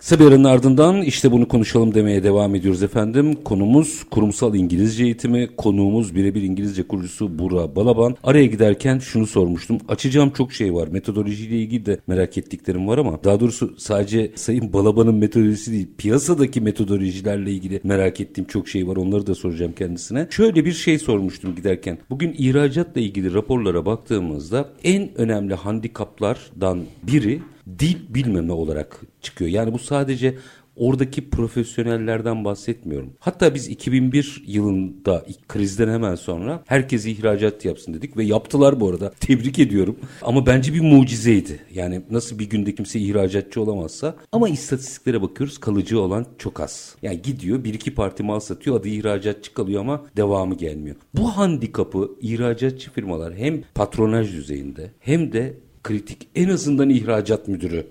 Kısa 0.08 0.24
aranın 0.24 0.44
ardından 0.44 1.02
işte 1.02 1.32
bunu 1.32 1.48
konuşalım 1.48 1.94
demeye 1.94 2.22
devam 2.22 2.54
ediyoruz 2.54 2.82
efendim. 2.82 3.34
Konumuz 3.44 4.04
kurumsal 4.10 4.54
İngilizce 4.54 5.04
eğitimi. 5.04 5.48
Konuğumuz 5.56 6.14
birebir 6.14 6.42
İngilizce 6.42 6.82
kurucusu 6.82 7.38
Bura 7.38 7.76
Balaban. 7.76 8.16
Araya 8.24 8.46
giderken 8.46 8.98
şunu 8.98 9.26
sormuştum. 9.26 9.78
Açacağım 9.88 10.30
çok 10.30 10.52
şey 10.52 10.74
var. 10.74 10.88
Metodolojiyle 10.88 11.56
ilgili 11.56 11.86
de 11.86 11.98
merak 12.06 12.38
ettiklerim 12.38 12.88
var 12.88 12.98
ama 12.98 13.24
daha 13.24 13.40
doğrusu 13.40 13.74
sadece 13.78 14.32
Sayın 14.34 14.72
Balaban'ın 14.72 15.14
metodolojisi 15.14 15.72
değil. 15.72 15.88
Piyasadaki 15.98 16.60
metodolojilerle 16.60 17.52
ilgili 17.52 17.80
merak 17.84 18.20
ettiğim 18.20 18.46
çok 18.46 18.68
şey 18.68 18.88
var. 18.88 18.96
Onları 18.96 19.26
da 19.26 19.34
soracağım 19.34 19.72
kendisine. 19.78 20.26
Şöyle 20.30 20.64
bir 20.64 20.72
şey 20.72 20.98
sormuştum 20.98 21.54
giderken. 21.54 21.98
Bugün 22.10 22.34
ihracatla 22.38 23.00
ilgili 23.00 23.34
raporlara 23.34 23.86
baktığımızda 23.86 24.68
en 24.84 25.18
önemli 25.18 25.54
handikaplardan 25.54 26.80
biri 27.02 27.40
dil 27.78 27.96
bilmeme 28.14 28.52
olarak 28.52 29.00
çıkıyor. 29.20 29.50
Yani 29.50 29.72
bu 29.72 29.78
sadece 29.78 30.34
oradaki 30.78 31.30
profesyonellerden 31.30 32.44
bahsetmiyorum. 32.44 33.12
Hatta 33.18 33.54
biz 33.54 33.68
2001 33.68 34.42
yılında 34.46 35.26
krizden 35.48 35.88
hemen 35.88 36.14
sonra 36.14 36.62
herkes 36.66 37.06
ihracat 37.06 37.64
yapsın 37.64 37.94
dedik 37.94 38.16
ve 38.16 38.24
yaptılar 38.24 38.80
bu 38.80 38.88
arada. 38.88 39.10
Tebrik 39.20 39.58
ediyorum. 39.58 39.96
Ama 40.22 40.46
bence 40.46 40.74
bir 40.74 40.80
mucizeydi. 40.80 41.60
Yani 41.74 42.02
nasıl 42.10 42.38
bir 42.38 42.50
günde 42.50 42.74
kimse 42.74 43.00
ihracatçı 43.00 43.60
olamazsa 43.60 44.16
ama 44.32 44.48
istatistiklere 44.48 45.22
bakıyoruz 45.22 45.58
kalıcı 45.58 46.00
olan 46.00 46.26
çok 46.38 46.60
az. 46.60 46.94
Yani 47.02 47.22
gidiyor 47.22 47.64
bir 47.64 47.74
iki 47.74 47.94
parti 47.94 48.22
mal 48.22 48.40
satıyor 48.40 48.80
adı 48.80 48.88
ihracatçı 48.88 49.54
kalıyor 49.54 49.80
ama 49.80 50.04
devamı 50.16 50.54
gelmiyor. 50.54 50.96
Bu 51.14 51.36
handikapı 51.36 52.10
ihracatçı 52.20 52.92
firmalar 52.92 53.34
hem 53.34 53.62
patronaj 53.74 54.32
düzeyinde 54.32 54.90
hem 55.00 55.32
de 55.32 55.54
kritik 55.88 56.28
en 56.34 56.48
azından 56.48 56.90
ihracat 56.90 57.48
müdürü 57.48 57.86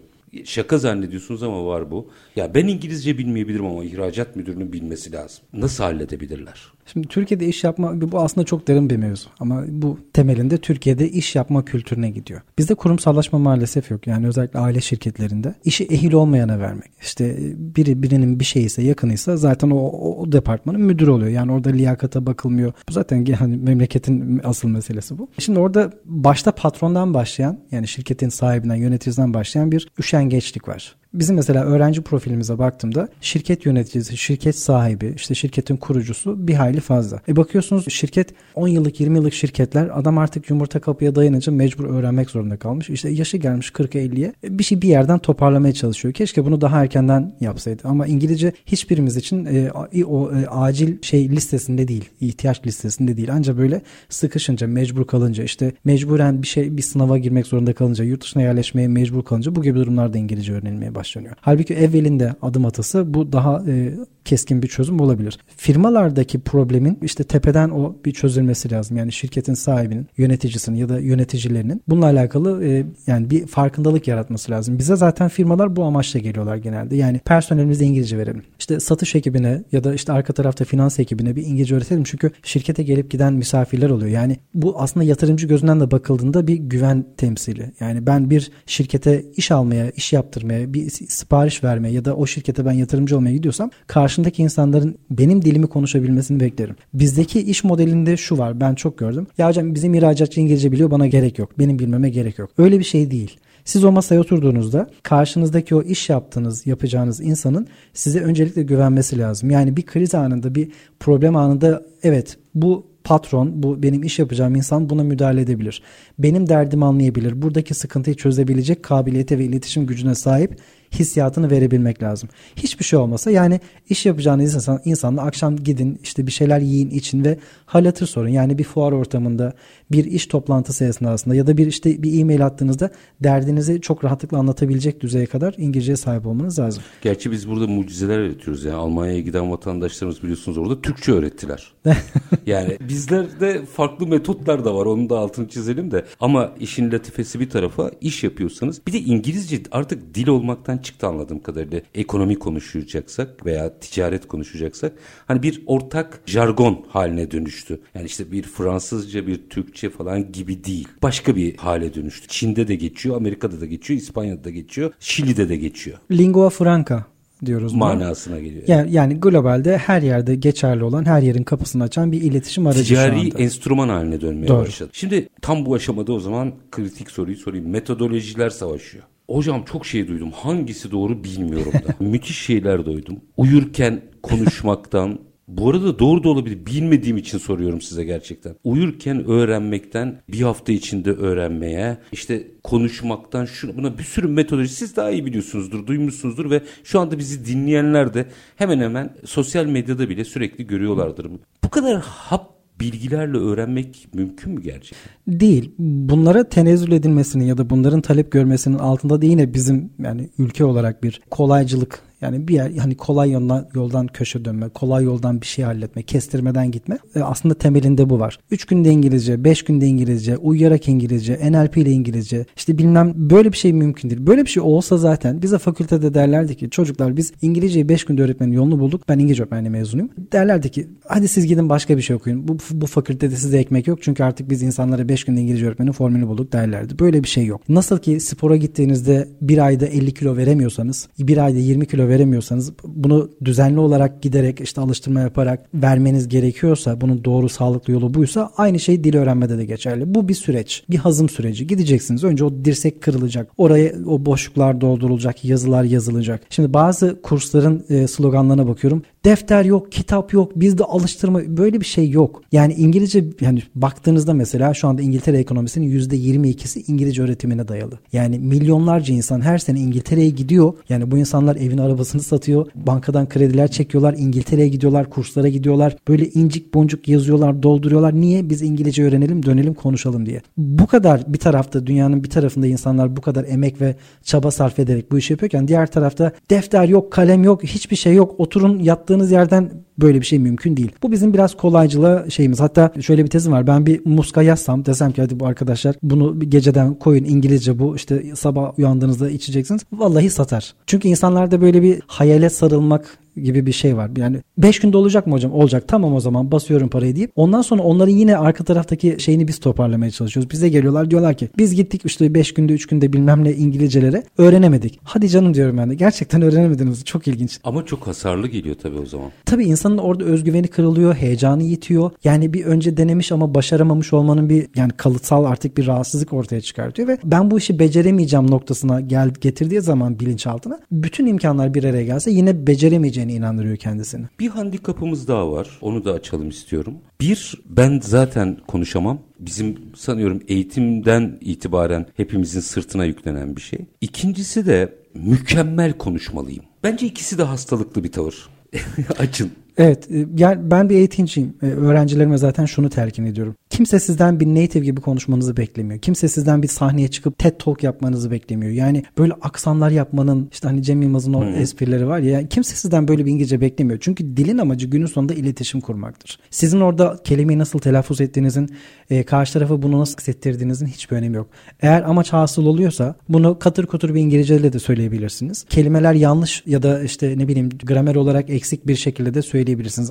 şaka 0.46 0.77
zannediyorsunuz 0.77 1.44
ama 1.44 1.66
var 1.66 1.92
bu. 1.92 2.10
Ya 2.36 2.56
ben 2.56 2.68
İngilizce 2.68 3.18
bilmeyebilirim 3.18 3.66
ama 3.66 3.84
ihracat 3.84 4.36
müdürünün 4.36 4.74
bilmesi 4.74 5.12
lazım. 5.12 5.44
Nasıl 5.54 5.84
halledebilirler? 5.84 6.76
Şimdi 6.94 7.08
Türkiye'de 7.08 7.48
iş 7.48 7.63
yapma 7.63 8.01
bu 8.12 8.20
aslında 8.20 8.46
çok 8.46 8.67
derin 8.67 8.89
bir 8.89 8.98
mevzu 8.98 9.29
ama 9.39 9.63
bu 9.67 10.00
temelinde 10.13 10.58
Türkiye'de 10.58 11.10
iş 11.10 11.36
yapma 11.36 11.65
kültürüne 11.65 12.10
gidiyor. 12.10 12.41
Bizde 12.58 12.75
kurumsallaşma 12.75 13.39
maalesef 13.39 13.91
yok. 13.91 14.08
Yani 14.08 14.27
özellikle 14.27 14.60
aile 14.60 14.82
şirketlerinde 14.82 15.56
işi 15.65 15.84
ehil 15.84 16.13
olmayana 16.13 16.60
vermek. 16.60 16.91
İşte 17.01 17.38
biri 17.58 18.03
birinin 18.03 18.39
bir 18.39 18.46
şeyse 18.46 18.82
yakınıysa 18.82 19.38
zaten 19.38 19.70
o, 19.70 19.77
o, 19.77 20.32
departmanın 20.32 20.82
müdürü 20.82 21.12
oluyor. 21.12 21.32
Yani 21.32 21.51
orada 21.51 21.70
liyakata 21.70 22.25
bakılmıyor. 22.25 22.74
Bu 22.89 22.94
zaten 22.94 23.25
hani 23.25 23.58
memleketin 23.58 24.41
asıl 24.44 24.70
meselesi 24.70 25.17
bu. 25.17 25.29
Şimdi 25.39 25.60
orada 25.60 25.91
başta 26.06 26.51
patrondan 26.51 27.13
başlayan 27.13 27.60
yani 27.72 27.88
şirketin 27.88 28.29
sahibinden 28.29 28.75
yöneticisinden 28.75 29.34
başlayan 29.34 29.72
bir 29.72 29.91
üşengeçlik 30.00 30.67
var. 30.67 30.96
Bizim 31.14 31.36
mesela 31.36 31.64
öğrenci 31.66 32.02
profilimize 32.02 32.58
baktığımda 32.58 33.10
şirket 33.22 33.66
yöneticisi, 33.66 34.18
şirket 34.18 34.60
sahibi, 34.60 35.14
işte 35.16 35.36
şirketin 35.36 35.78
kurucusu 35.78 36.48
bir 36.48 36.54
hayli 36.54 36.80
fazla. 36.80 37.22
E 37.28 37.36
bakıyorsunuz 37.36 37.86
şirket 37.90 38.34
10 38.56 38.68
yıllık 38.68 39.00
20 39.00 39.18
yıllık 39.18 39.34
şirketler 39.34 40.00
adam 40.00 40.18
artık 40.18 40.50
yumurta 40.50 40.80
kapıya 40.80 41.16
dayanınca 41.16 41.52
mecbur 41.52 41.86
öğrenmek 41.86 42.30
zorunda 42.30 42.58
kalmış. 42.58 42.90
İşte 42.90 43.10
yaşı 43.10 43.38
gelmiş 43.38 43.70
40'a 43.70 44.02
50'ye 44.02 44.34
e, 44.44 44.60
bir 44.60 44.64
şey 44.64 44.82
bir 44.82 44.88
yerden 44.88 45.20
toparlamaya 45.20 45.74
çalışıyor. 45.74 46.14
Keşke 46.14 46.46
bunu 46.46 46.62
daha 46.62 46.82
erkenden 46.82 47.36
yapsaydı 47.42 47.82
ama 47.86 48.08
İngilizce 48.08 48.54
hiçbirimiz 48.66 49.18
için 49.18 49.46
e, 49.46 49.72
o 50.06 50.32
e, 50.32 50.48
acil 50.48 51.02
şey 51.02 51.30
listesinde 51.30 51.88
değil, 51.88 52.10
ihtiyaç 52.22 52.66
listesinde 52.68 53.18
değil. 53.18 53.30
Ancak 53.32 53.58
böyle 53.58 53.82
sıkışınca, 54.10 54.68
mecbur 54.68 55.08
kalınca, 55.08 55.44
işte 55.44 55.72
mecburen 55.86 56.42
bir 56.42 56.48
şey 56.48 56.78
bir 56.78 56.82
sınava 56.82 57.18
girmek 57.18 57.48
zorunda 57.48 57.74
kalınca, 57.74 58.04
yurt 58.04 58.24
dışına 58.24 58.44
yerleşmeye 58.44 58.88
mecbur 58.88 59.24
kalınca 59.24 59.56
bu 59.56 59.64
gibi 59.64 59.80
durumlarda 59.80 60.18
İngilizce 60.18 60.54
öğrenilmeye 60.54 60.96
başlanıyor. 60.98 61.36
Halbuki 61.42 61.74
evvelinde 61.74 62.34
adım 62.42 62.66
atası 62.66 63.13
bu 63.13 63.32
daha 63.32 63.63
e, 63.68 63.94
keskin 64.25 64.62
bir 64.62 64.68
çözüm 64.68 65.00
olabilir. 65.00 65.39
Firmalardaki 65.58 66.39
problemin 66.39 67.00
işte 67.01 67.24
tepeden 67.24 67.70
o 67.70 67.96
bir 68.06 68.12
çözülmesi 68.12 68.72
lazım. 68.72 68.98
Yani 68.98 69.12
şirketin 69.12 69.54
sahibinin, 69.54 70.08
yöneticisinin 70.18 70.77
ya 70.77 70.89
da 70.89 71.00
yöneticilerinin 71.00 71.82
bununla 71.88 72.06
alakalı 72.06 72.66
e, 72.66 72.86
yani 73.08 73.30
bir 73.30 73.48
farkındalık 73.48 74.08
yaratması 74.08 74.51
lazım. 74.51 74.80
Bize 74.80 74.96
zaten 74.96 75.30
firmalar 75.30 75.75
bu 75.75 75.84
amaçla 75.84 76.20
geliyorlar 76.20 76.56
genelde. 76.56 76.96
Yani 76.96 77.20
personelimize 77.20 77.86
İngilizce 77.86 78.18
verelim. 78.18 78.44
İşte 78.60 78.80
satış 78.80 79.16
ekibine 79.16 79.63
ya 79.72 79.84
da 79.84 79.94
işte 79.94 80.13
arka 80.13 80.34
tarafta 80.34 80.66
finans 80.66 81.00
ekibine 81.00 81.36
bir 81.36 81.46
İngilizce 81.46 81.75
öğretelim. 81.75 82.04
Çünkü 82.04 82.32
şirkete 82.44 82.84
gelip 82.84 83.12
giden 83.12 83.34
misafirler 83.34 83.89
oluyor. 83.89 84.12
Yani 84.12 84.38
bu 84.54 84.82
aslında 84.82 85.04
yatırımcı 85.04 85.48
gözünden 85.48 85.80
de 85.80 85.92
bakıldığında 85.92 86.48
bir 86.48 86.56
güven 86.56 87.06
temsili. 87.18 87.72
Yani 87.80 88.08
ben 88.08 88.30
bir 88.30 88.51
şirkete 88.66 89.25
iş 89.38 89.51
almaya, 89.51 89.89
iş 89.89 90.13
yaptırmaya, 90.13 90.74
bir 90.74 90.87
sipariş 90.89 91.63
vermeye 91.63 91.94
ya 91.94 92.06
da 92.06 92.15
o 92.15 92.25
şirkete 92.25 92.65
ben 92.65 92.72
yatırımcı 92.72 93.17
olmaya 93.17 93.34
gidiyorsam 93.34 93.72
karşımdaki 93.88 94.41
insanların 94.44 94.98
benim 95.10 95.41
dilimi 95.41 95.67
konuşabilmesini 95.67 96.39
beklerim. 96.39 96.75
Bizdeki 96.94 97.41
iş 97.41 97.63
modelinde 97.63 98.17
şu 98.17 98.38
var 98.38 98.60
ben 98.60 98.75
çok 98.75 98.98
gördüm. 98.98 99.27
Ya 99.38 99.48
hocam 99.48 99.75
bizim 99.75 99.94
ihracatçı 99.94 100.41
İngilizce 100.41 100.72
biliyor 100.72 100.91
bana 100.91 101.08
gerek 101.08 101.39
yok. 101.39 101.60
Benim 101.60 101.79
bilmeme 101.79 102.10
gerek 102.10 102.39
yok. 102.39 102.50
Öyle 102.58 102.79
bir 102.79 102.84
şey 102.84 103.12
değil. 103.12 103.38
Siz 103.65 103.84
o 103.84 103.91
masaya 103.91 104.20
oturduğunuzda 104.20 104.89
karşınızdaki 105.03 105.75
o 105.75 105.84
iş 105.84 106.10
yaptığınız, 106.10 106.67
yapacağınız 106.67 107.22
insanın 107.22 107.67
size 107.94 108.20
öncelikle 108.20 108.63
güvenmesi 108.63 109.20
lazım. 109.20 109.50
Yani 109.50 109.77
bir 109.77 109.86
kriz 109.86 110.15
anında, 110.15 110.56
bir 110.56 110.72
problem 111.00 111.36
anında 111.36 111.84
evet 112.03 112.38
bu 112.56 112.88
patron, 113.03 113.63
bu 113.63 113.84
benim 113.84 114.03
iş 114.03 114.20
yapacağım 114.20 114.56
insan 114.56 114.89
buna 114.89 115.03
müdahale 115.03 115.41
edebilir. 115.41 115.82
Benim 116.20 116.50
derdimi 116.50 116.86
anlayabilir. 116.86 117.41
Buradaki 117.41 117.74
sıkıntıyı 117.74 118.15
çözebilecek 118.15 118.84
kabiliyete 118.84 119.39
ve 119.39 119.46
iletişim 119.46 119.86
gücüne 119.86 120.15
sahip 120.15 120.58
hissiyatını 120.91 121.51
verebilmek 121.51 122.03
lazım. 122.03 122.29
Hiçbir 122.56 122.86
şey 122.86 123.00
olmasa 123.00 123.32
yani 123.32 123.60
iş 123.89 124.06
yapacağınız 124.06 124.56
insan, 124.56 124.82
insanla 124.86 125.22
akşam 125.22 125.56
gidin 125.56 126.00
işte 126.03 126.27
bir 126.27 126.32
şeyler 126.32 126.60
yiyin 126.60 126.89
için 126.89 127.25
ve 127.25 127.38
hal 127.65 127.86
hatır 127.86 128.08
sorun. 128.08 128.29
Yani 128.29 128.58
bir 128.58 128.63
fuar 128.63 128.91
ortamında 128.91 129.53
bir 129.91 130.06
iş 130.06 130.27
toplantısı 130.27 130.86
esnasında 130.86 131.36
ya 131.36 131.48
da 131.48 131.58
bir 131.58 131.67
işte 131.67 132.03
bir 132.03 132.20
e-mail 132.22 132.46
attığınızda 132.46 132.91
derdinizi 133.24 133.82
çok 133.82 134.03
rahatlıkla 134.03 134.38
anlatabilecek 134.38 135.01
düzeye 135.01 135.25
kadar 135.25 135.56
İngilizceye 135.58 135.96
sahip 135.96 136.27
olmanız 136.27 136.60
lazım. 136.60 136.84
Gerçi 137.01 137.32
biz 137.32 137.50
burada 137.50 137.67
mucizeler 137.67 138.20
üretiyoruz. 138.20 138.63
Yani 138.63 138.75
Almanya'ya 138.75 139.20
giden 139.20 139.51
vatandaşlarımız 139.51 140.24
biliyorsunuz 140.24 140.58
orada 140.58 140.82
Türkçe 140.82 141.12
öğrettiler. 141.12 141.74
yani 142.46 142.77
bizlerde 142.89 143.65
farklı 143.65 144.08
metotlar 144.08 144.65
da 144.65 144.75
var. 144.75 144.86
Onun 144.86 145.10
da 145.10 145.17
altını 145.20 145.48
çizelim 145.48 145.91
de. 145.91 146.06
Ama 146.20 146.53
işin 146.60 146.91
latifesi 146.91 147.39
bir 147.39 147.50
tarafa 147.50 147.91
iş 148.01 148.24
yapıyorsanız 148.24 148.82
bir 148.88 148.94
de 148.94 149.00
İngilizce 149.00 149.62
artık 149.72 150.15
dil 150.15 150.27
olmaktan 150.27 150.76
çıktı 150.77 151.07
anladığım 151.07 151.39
kadarıyla. 151.39 151.81
Ekonomi 151.96 152.39
konuşacaksak 152.39 153.46
veya 153.46 153.79
ticaret 153.79 154.27
konuşacaksak 154.27 154.93
hani 155.25 155.43
bir 155.43 155.63
ortak 155.65 156.22
jargon 156.25 156.86
haline 156.89 157.31
dönüştü. 157.31 157.79
Yani 157.96 158.05
işte 158.05 158.31
bir 158.31 158.43
Fransızca, 158.43 159.27
bir 159.27 159.50
Türkçe 159.50 159.89
falan 159.89 160.31
gibi 160.31 160.63
değil. 160.63 160.88
Başka 161.03 161.36
bir 161.36 161.57
hale 161.57 161.93
dönüştü. 161.93 162.27
Çin'de 162.27 162.67
de 162.67 162.75
geçiyor, 162.75 163.15
Amerika'da 163.17 163.62
da 163.62 163.65
geçiyor, 163.65 164.00
İspanya'da 164.00 164.43
da 164.43 164.50
geçiyor, 164.50 164.93
Şili'de 165.00 165.50
de 165.50 165.55
geçiyor. 165.55 165.98
Lingua 166.12 166.50
franca 166.50 167.05
diyoruz. 167.46 167.74
Manasına 167.74 168.36
buna. 168.36 168.43
geliyor. 168.43 168.63
Yani, 168.67 168.91
yani 168.91 169.19
globalde 169.19 169.77
her 169.77 170.01
yerde 170.01 170.36
geçerli 170.36 170.84
olan, 170.84 171.05
her 171.05 171.22
yerin 171.22 171.43
kapısını 171.43 171.84
açan 171.84 172.12
bir 172.12 172.22
iletişim 172.22 172.67
aracı 172.67 172.84
Ticari 172.84 173.15
şu 173.15 173.22
anda. 173.22 173.38
enstrüman 173.38 173.89
haline 173.89 174.22
dönmeye 174.22 174.48
Doğru. 174.48 174.60
başladı. 174.62 174.89
Şimdi 174.93 175.29
tam 175.41 175.65
bu 175.65 175.75
aşamada 175.75 176.13
o 176.13 176.19
zaman 176.19 176.53
kritik 176.72 177.12
soruyu 177.12 177.38
sorayım. 177.38 177.69
Metodolojiler 177.69 178.50
savaşıyor. 178.50 179.03
Hocam 179.29 179.65
çok 179.65 179.86
şey 179.86 180.07
duydum. 180.07 180.31
Hangisi 180.31 180.91
doğru 180.91 181.24
bilmiyorum 181.24 181.74
da. 181.74 181.96
Müthiş 182.03 182.38
şeyler 182.38 182.86
duydum. 182.86 183.22
Uyurken 183.38 184.01
konuşmaktan, 184.24 185.19
bu 185.48 185.69
arada 185.69 186.00
doğru 186.00 186.24
da 186.24 186.29
olabilir. 186.29 186.65
Bilmediğim 186.65 187.17
için 187.17 187.38
soruyorum 187.38 187.81
size 187.81 188.03
gerçekten. 188.03 188.55
Uyurken 188.63 189.25
öğrenmekten 189.25 190.22
bir 190.29 190.41
hafta 190.41 190.72
içinde 190.72 191.12
öğrenmeye, 191.12 191.98
işte 192.12 192.48
konuşmaktan 192.63 193.46
şu 193.46 193.77
buna 193.77 193.98
bir 193.98 194.03
sürü 194.03 194.27
metodoloji 194.27 194.74
siz 194.74 194.96
daha 194.96 195.12
iyi 195.12 195.25
biliyorsunuzdur, 195.25 195.88
duymuşsunuzdur 195.88 196.51
ve 196.51 196.62
şu 196.84 197.00
anda 197.00 197.17
bizi 197.17 197.46
dinleyenler 197.46 198.13
de 198.13 198.25
hemen 198.55 198.79
hemen 198.79 199.15
sosyal 199.25 199.65
medyada 199.65 200.10
bile 200.10 200.25
sürekli 200.25 200.67
görüyorlardır. 200.67 201.27
Bu 201.63 201.69
kadar 201.69 202.01
hap 202.01 202.57
bilgilerle 202.79 203.38
öğrenmek 203.38 204.07
mümkün 204.13 204.53
mü 204.53 204.62
gerçekten? 204.62 205.12
Değil. 205.27 205.72
Bunlara 205.79 206.50
tenezzül 206.50 206.91
edilmesinin 206.91 207.46
ya 207.46 207.57
da 207.57 207.69
bunların 207.69 208.01
talep 208.01 208.31
görmesinin 208.31 208.77
altında 208.77 209.22
da 209.22 209.25
yine 209.25 209.53
bizim 209.53 209.89
yani 210.00 210.29
ülke 210.38 210.65
olarak 210.65 211.03
bir 211.03 211.22
kolaycılık 211.31 212.07
yani 212.22 212.48
bir 212.48 212.54
yer 212.54 212.72
hani 212.78 212.98
kolay 212.98 213.32
yoldan, 213.32 213.68
yoldan 213.74 214.08
köşe 214.08 214.46
dönme, 214.46 214.70
kolay 214.70 215.04
yoldan 215.04 215.42
bir 215.42 215.46
şey 215.46 215.66
halletme, 215.66 216.04
kestirmeden 216.04 216.72
gitme. 216.72 216.98
E, 217.16 217.20
aslında 217.20 217.54
temelinde 217.54 218.10
bu 218.10 218.20
var. 218.20 218.40
3 218.52 218.66
günde 218.66 218.90
İngilizce, 218.90 219.44
5 219.44 219.64
günde 219.64 219.86
İngilizce, 219.86 220.38
uyuyarak 220.38 220.88
İngilizce, 220.88 221.52
NLP 221.52 221.78
ile 221.78 221.92
İngilizce. 221.92 222.46
İşte 222.56 222.78
bilmem 222.78 223.14
böyle 223.16 223.52
bir 223.52 223.58
şey 223.58 223.74
mümkün 223.74 224.10
değil. 224.10 224.28
Böyle 224.28 224.46
bir 224.46 224.50
şey 224.50 224.64
olsa 224.64 224.98
zaten 224.98 225.42
bize 225.42 225.58
fakültede 225.58 226.14
derlerdi 226.14 226.56
ki 226.56 226.70
çocuklar 226.70 227.18
biz 227.18 227.32
İngilizceyi 227.42 227.90
5 227.90 228.06
günde 228.06 228.24
öğretmenin 228.24 228.52
yolunu 228.52 228.80
bulduk. 228.80 229.02
Ben 229.10 229.20
İngilizce 229.20 229.44
öğretmenliği 229.44 229.72
mezunuyum. 229.72 230.10
Derlerdi 230.34 230.70
ki 230.70 230.88
hadi 231.06 231.28
siz 231.28 231.48
gidin 231.48 231.70
başka 231.70 231.98
bir 231.98 232.02
şey 232.02 232.16
okuyun. 232.16 232.48
Bu, 232.48 232.58
bu 232.72 232.86
fakültede 232.86 233.36
size 233.36 233.58
ekmek 233.58 233.88
yok. 233.88 234.00
Çünkü 234.02 234.24
artık 234.24 234.50
biz 234.50 234.62
insanlara 234.62 235.10
5 235.10 235.24
günde 235.24 235.42
İngilizce 235.42 235.68
öğretmenin 235.68 235.92
formülünü 235.92 236.28
bulduk 236.28 236.54
derlerdi. 236.54 237.00
Böyle 237.00 237.24
bir 237.24 237.28
şey 237.28 237.46
yok. 237.46 237.62
Nasıl 237.70 238.00
ki 238.00 238.20
spora 238.20 238.56
gittiğinizde 238.56 239.28
bir 239.42 239.58
ayda 239.58 239.86
50 239.86 240.14
kilo 240.14 240.38
veremiyorsanız 240.38 241.08
bir 241.20 241.38
ayda 241.38 241.58
20 241.58 241.86
kilo 241.86 242.07
veremiyorsanız 242.10 242.74
bunu 242.84 243.30
düzenli 243.46 243.80
olarak 243.80 244.22
giderek 244.22 244.62
işte 244.62 244.82
alıştırma 244.82 245.20
yaparak 245.20 245.66
vermeniz 245.74 246.28
gerekiyorsa 246.28 247.02
bunun 247.02 247.24
doğru 247.24 247.50
sağlıklı 247.50 247.94
yolu 247.94 248.14
buysa 248.14 248.52
aynı 248.58 248.80
şey 248.80 249.04
dil 249.04 249.16
öğrenmede 249.16 249.58
de 249.58 249.66
geçerli. 249.66 250.16
Bu 250.16 250.28
bir 250.28 250.34
süreç. 250.34 250.84
Bir 250.90 250.98
hazım 250.98 251.30
süreci. 251.30 251.68
Gideceksiniz. 251.68 252.24
Önce 252.24 252.46
o 252.46 252.54
dirsek 252.66 253.02
kırılacak. 253.02 253.52
Oraya 253.58 253.94
o 254.06 254.26
boşluklar 254.26 254.82
doldurulacak. 254.82 255.46
Yazılar 255.46 255.84
yazılacak. 255.84 256.42
Şimdi 256.50 256.74
bazı 256.74 257.22
kursların 257.22 257.84
e, 257.90 258.08
sloganlarına 258.08 258.68
bakıyorum. 258.68 259.04
Defter 259.27 259.65
yok, 259.65 259.91
kitap 259.91 260.34
yok, 260.34 260.51
bizde 260.55 260.84
alıştırma 260.84 261.57
böyle 261.57 261.79
bir 261.81 261.86
şey 261.86 262.10
yok. 262.10 262.41
Yani 262.51 262.74
İngilizce 262.74 263.25
yani 263.41 263.63
baktığınızda 263.75 264.34
mesela 264.34 264.74
şu 264.74 264.88
anda 264.88 265.01
İngiltere 265.01 265.38
ekonomisinin 265.38 266.00
%22'si 266.00 266.84
İngilizce 266.88 267.24
öğretimine 267.24 267.67
dayalı. 267.67 268.00
Yani 268.13 268.39
milyonlarca 268.39 269.13
insan 269.13 269.41
her 269.41 269.57
sene 269.57 269.79
İngiltere'ye 269.79 270.29
gidiyor. 270.29 270.74
Yani 270.89 271.12
bu 271.12 271.17
insanlar 271.17 271.55
evin 271.55 271.77
arabasını 271.77 272.22
satıyor, 272.22 272.67
bankadan 272.75 273.29
krediler 273.29 273.72
çekiyorlar, 273.72 274.15
İngiltere'ye 274.17 274.67
gidiyorlar, 274.67 275.10
kurslara 275.10 275.48
gidiyorlar. 275.48 275.98
Böyle 276.07 276.29
incik 276.29 276.74
boncuk 276.74 277.07
yazıyorlar, 277.07 277.63
dolduruyorlar. 277.63 278.13
Niye? 278.15 278.50
Biz 278.50 278.62
İngilizce 278.62 279.03
öğrenelim, 279.03 279.46
dönelim, 279.46 279.74
konuşalım 279.74 280.25
diye. 280.25 280.41
Bu 280.57 280.88
kadar 280.88 281.34
bir 281.34 281.39
tarafta 281.39 281.88
dünyanın 281.88 282.24
bir 282.24 282.29
tarafında 282.29 282.67
insanlar 282.67 283.15
bu 283.15 283.22
kadar 283.22 283.46
emek 283.48 283.81
ve 283.81 283.96
çaba 284.24 284.51
sarf 284.51 284.79
ederek 284.79 285.12
bu 285.12 285.17
işi 285.17 285.34
yapıyorken 285.34 285.67
diğer 285.67 285.91
tarafta 285.91 286.31
defter 286.50 286.88
yok, 286.88 287.12
kalem 287.12 287.43
yok, 287.43 287.63
hiçbir 287.63 287.96
şey 287.96 288.13
yok. 288.13 288.36
Oturun 288.38 288.79
yattığınız 289.18 289.32
yerden 289.32 289.87
böyle 289.98 290.22
bir 290.22 290.25
şey 290.25 290.39
mümkün 290.39 290.77
değil. 290.77 290.92
Bu 291.04 291.12
bizim 291.12 291.34
biraz 291.34 291.58
kolaycılığa 291.58 292.30
şeyimiz. 292.30 292.60
Hatta 292.60 292.92
şöyle 293.01 293.24
bir 293.24 293.30
tezim 293.30 293.51
var. 293.51 293.68
Ben 293.68 293.86
bir 293.86 294.01
muska 294.06 294.42
yazsam 294.42 294.86
desem 294.86 295.12
ki 295.12 295.22
hadi 295.22 295.39
bu 295.39 295.46
arkadaşlar 295.46 295.96
bunu 296.04 296.39
geceden 296.39 296.94
koyun 296.94 297.24
İngilizce 297.24 297.80
bu 297.80 297.96
işte 297.96 298.24
sabah 298.36 298.80
uyandığınızda 298.80 299.30
içeceksiniz. 299.30 299.82
Vallahi 299.94 300.30
satar. 300.30 300.74
Çünkü 300.88 301.08
insanlarda 301.08 301.62
böyle 301.62 301.82
bir 301.82 302.01
hayale 302.08 302.50
sarılmak 302.50 303.18
gibi 303.44 303.66
bir 303.66 303.72
şey 303.72 303.98
var. 303.98 304.10
Yani 304.18 304.38
5 304.58 304.80
günde 304.80 304.98
olacak 304.98 305.27
mı 305.27 305.34
hocam? 305.34 305.54
Olacak. 305.54 305.84
Tamam 305.88 306.13
o 306.13 306.20
zaman 306.20 306.51
basıyorum 306.51 306.89
parayı 306.89 307.16
deyip. 307.16 307.32
Ondan 307.36 307.62
sonra 307.62 307.84
onların 307.84 308.12
yine 308.12 308.38
arka 308.38 308.63
taraftaki 308.63 309.16
şeyini 309.20 309.48
biz 309.48 309.60
toparlamaya 309.60 310.12
çalışıyoruz. 310.12 310.51
Bize 310.51 310.70
geliyorlar 310.70 311.12
diyorlar 311.12 311.38
ki 311.38 311.50
biz 311.58 311.75
gittik 311.75 312.01
işte 312.06 312.34
5 312.34 312.54
günde 312.54 312.74
3 312.74 312.86
günde 312.86 313.13
bilmem 313.13 313.44
ne 313.44 313.54
İngilizcelere 313.54 314.24
öğrenemedik. 314.38 315.00
Hadi 315.04 315.30
canım 315.30 315.54
diyorum 315.54 315.77
ben 315.77 315.89
de. 315.89 315.96
Gerçekten 315.96 316.42
öğrenemediniz. 316.42 317.06
Çok 317.06 317.27
ilginç. 317.27 317.60
Ama 317.63 317.86
çok 317.86 318.08
hasarlı 318.08 318.48
geliyor 318.48 318.75
tabii 318.84 318.98
o 318.98 319.06
zaman. 319.06 319.27
Tabii 319.46 319.66
insanın 319.88 319.98
orada 319.98 320.24
özgüveni 320.24 320.67
kırılıyor, 320.67 321.15
heyecanı 321.15 321.63
yitiyor. 321.63 322.12
Yani 322.24 322.53
bir 322.53 322.65
önce 322.65 322.98
denemiş 322.98 323.32
ama 323.32 323.56
başaramamış 323.56 324.13
olmanın 324.13 324.50
bir 324.50 324.67
yani 324.75 324.91
kalıtsal 324.91 325.46
artık 325.46 325.77
bir 325.77 325.88
rahatsızlık 325.88 326.34
ortaya 326.34 326.62
çıkartıyor 326.62 327.08
ve 327.08 327.17
ben 327.24 327.51
bu 327.51 327.58
işi 327.58 327.79
beceremeyeceğim 327.79 328.51
noktasına 328.51 329.01
gel 329.01 329.29
getirdiği 329.41 329.82
zaman 329.82 330.20
bilinçaltına 330.20 330.79
bütün 330.91 331.25
imkanlar 331.25 331.74
bir 331.74 331.84
araya 331.84 332.03
gelse 332.03 332.32
yine 332.32 332.67
beceremeyeceğini 332.67 333.34
inandırıyor 333.34 333.77
kendisini. 333.77 334.25
Bir 334.39 334.48
handikapımız 334.48 335.27
daha 335.27 335.51
var. 335.51 335.67
Onu 335.82 336.06
da 336.06 336.13
açalım 336.13 336.50
istiyorum. 336.50 336.94
Bir, 337.22 337.62
ben 337.65 338.00
zaten 338.03 338.58
konuşamam. 338.67 339.20
Bizim 339.39 339.77
sanıyorum 339.96 340.41
eğitimden 340.48 341.38
itibaren 341.41 342.06
hepimizin 342.17 342.60
sırtına 342.60 343.06
yüklenen 343.06 343.56
bir 343.56 343.62
şey. 343.62 343.79
İkincisi 344.01 344.65
de 344.65 344.94
mükemmel 345.13 345.94
konuşmalıyım. 345.94 346.63
Bence 346.84 347.06
ikisi 347.06 347.38
de 347.38 347.44
hastalıklı 347.44 348.03
bir 348.03 348.12
tavır. 348.12 348.50
Açın. 349.20 349.51
Evet 349.77 350.12
e, 350.12 350.25
yani 350.38 350.72
ben 350.72 350.89
bir 350.89 350.96
eğitimciyim. 350.96 351.53
E, 351.62 351.65
öğrencilerime 351.65 352.38
zaten 352.38 352.65
şunu 352.65 352.89
telkin 352.89 353.25
ediyorum. 353.25 353.55
Kimse 353.69 354.00
sizden 354.00 354.39
bir 354.39 354.48
native 354.48 354.86
gibi 354.86 355.01
konuşmanızı 355.01 355.57
beklemiyor. 355.57 356.00
Kimse 356.00 356.27
sizden 356.27 356.63
bir 356.63 356.67
sahneye 356.67 357.07
çıkıp 357.07 357.38
TED 357.38 357.53
Talk 357.60 357.84
yapmanızı 357.84 358.31
beklemiyor. 358.31 358.72
Yani 358.72 359.03
böyle 359.17 359.34
aksanlar 359.34 359.91
yapmanın 359.91 360.50
işte 360.51 360.67
hani 360.67 360.84
Cem 360.84 361.01
Yılmaz'ın 361.01 361.34
o 361.34 361.41
hmm. 361.41 361.55
esprileri 361.55 362.07
var 362.07 362.19
ya 362.19 362.31
yani 362.31 362.50
kimse 362.50 362.75
sizden 362.75 363.07
böyle 363.07 363.25
bir 363.25 363.31
İngilizce 363.31 363.62
beklemiyor. 363.62 364.00
Çünkü 364.01 364.38
dilin 364.38 364.57
amacı 364.57 364.88
günün 364.88 365.05
sonunda 365.05 365.34
iletişim 365.34 365.81
kurmaktır. 365.81 366.39
Sizin 366.50 366.81
orada 366.81 367.19
kelimeyi 367.24 367.60
nasıl 367.60 367.79
telaffuz 367.79 368.22
ettiğinizin, 368.22 368.69
e, 369.10 369.24
karşı 369.24 369.53
tarafı 369.53 369.81
bunu 369.81 370.00
nasıl 370.00 370.17
hissettirdiğinizin 370.17 370.88
hiçbir 370.88 371.15
önemi 371.15 371.36
yok. 371.36 371.48
Eğer 371.81 372.01
amaç 372.01 372.34
hasıl 372.34 372.65
oluyorsa 372.65 373.15
bunu 373.29 373.60
katır 373.60 373.86
kutur 373.86 374.13
bir 374.13 374.19
İngilizceyle 374.19 374.74
de 374.74 374.79
söyleyebilirsiniz. 374.79 375.65
Kelimeler 375.69 376.13
yanlış 376.13 376.63
ya 376.65 376.84
da 376.84 377.03
işte 377.03 377.34
ne 377.38 377.48
bileyim 377.48 377.69
gramer 377.84 378.15
olarak 378.15 378.50
eksik 378.50 378.88
bir 378.88 378.96
şekilde 378.96 379.34
de 379.34 379.41
söyleyebilirsiniz. 379.41 379.67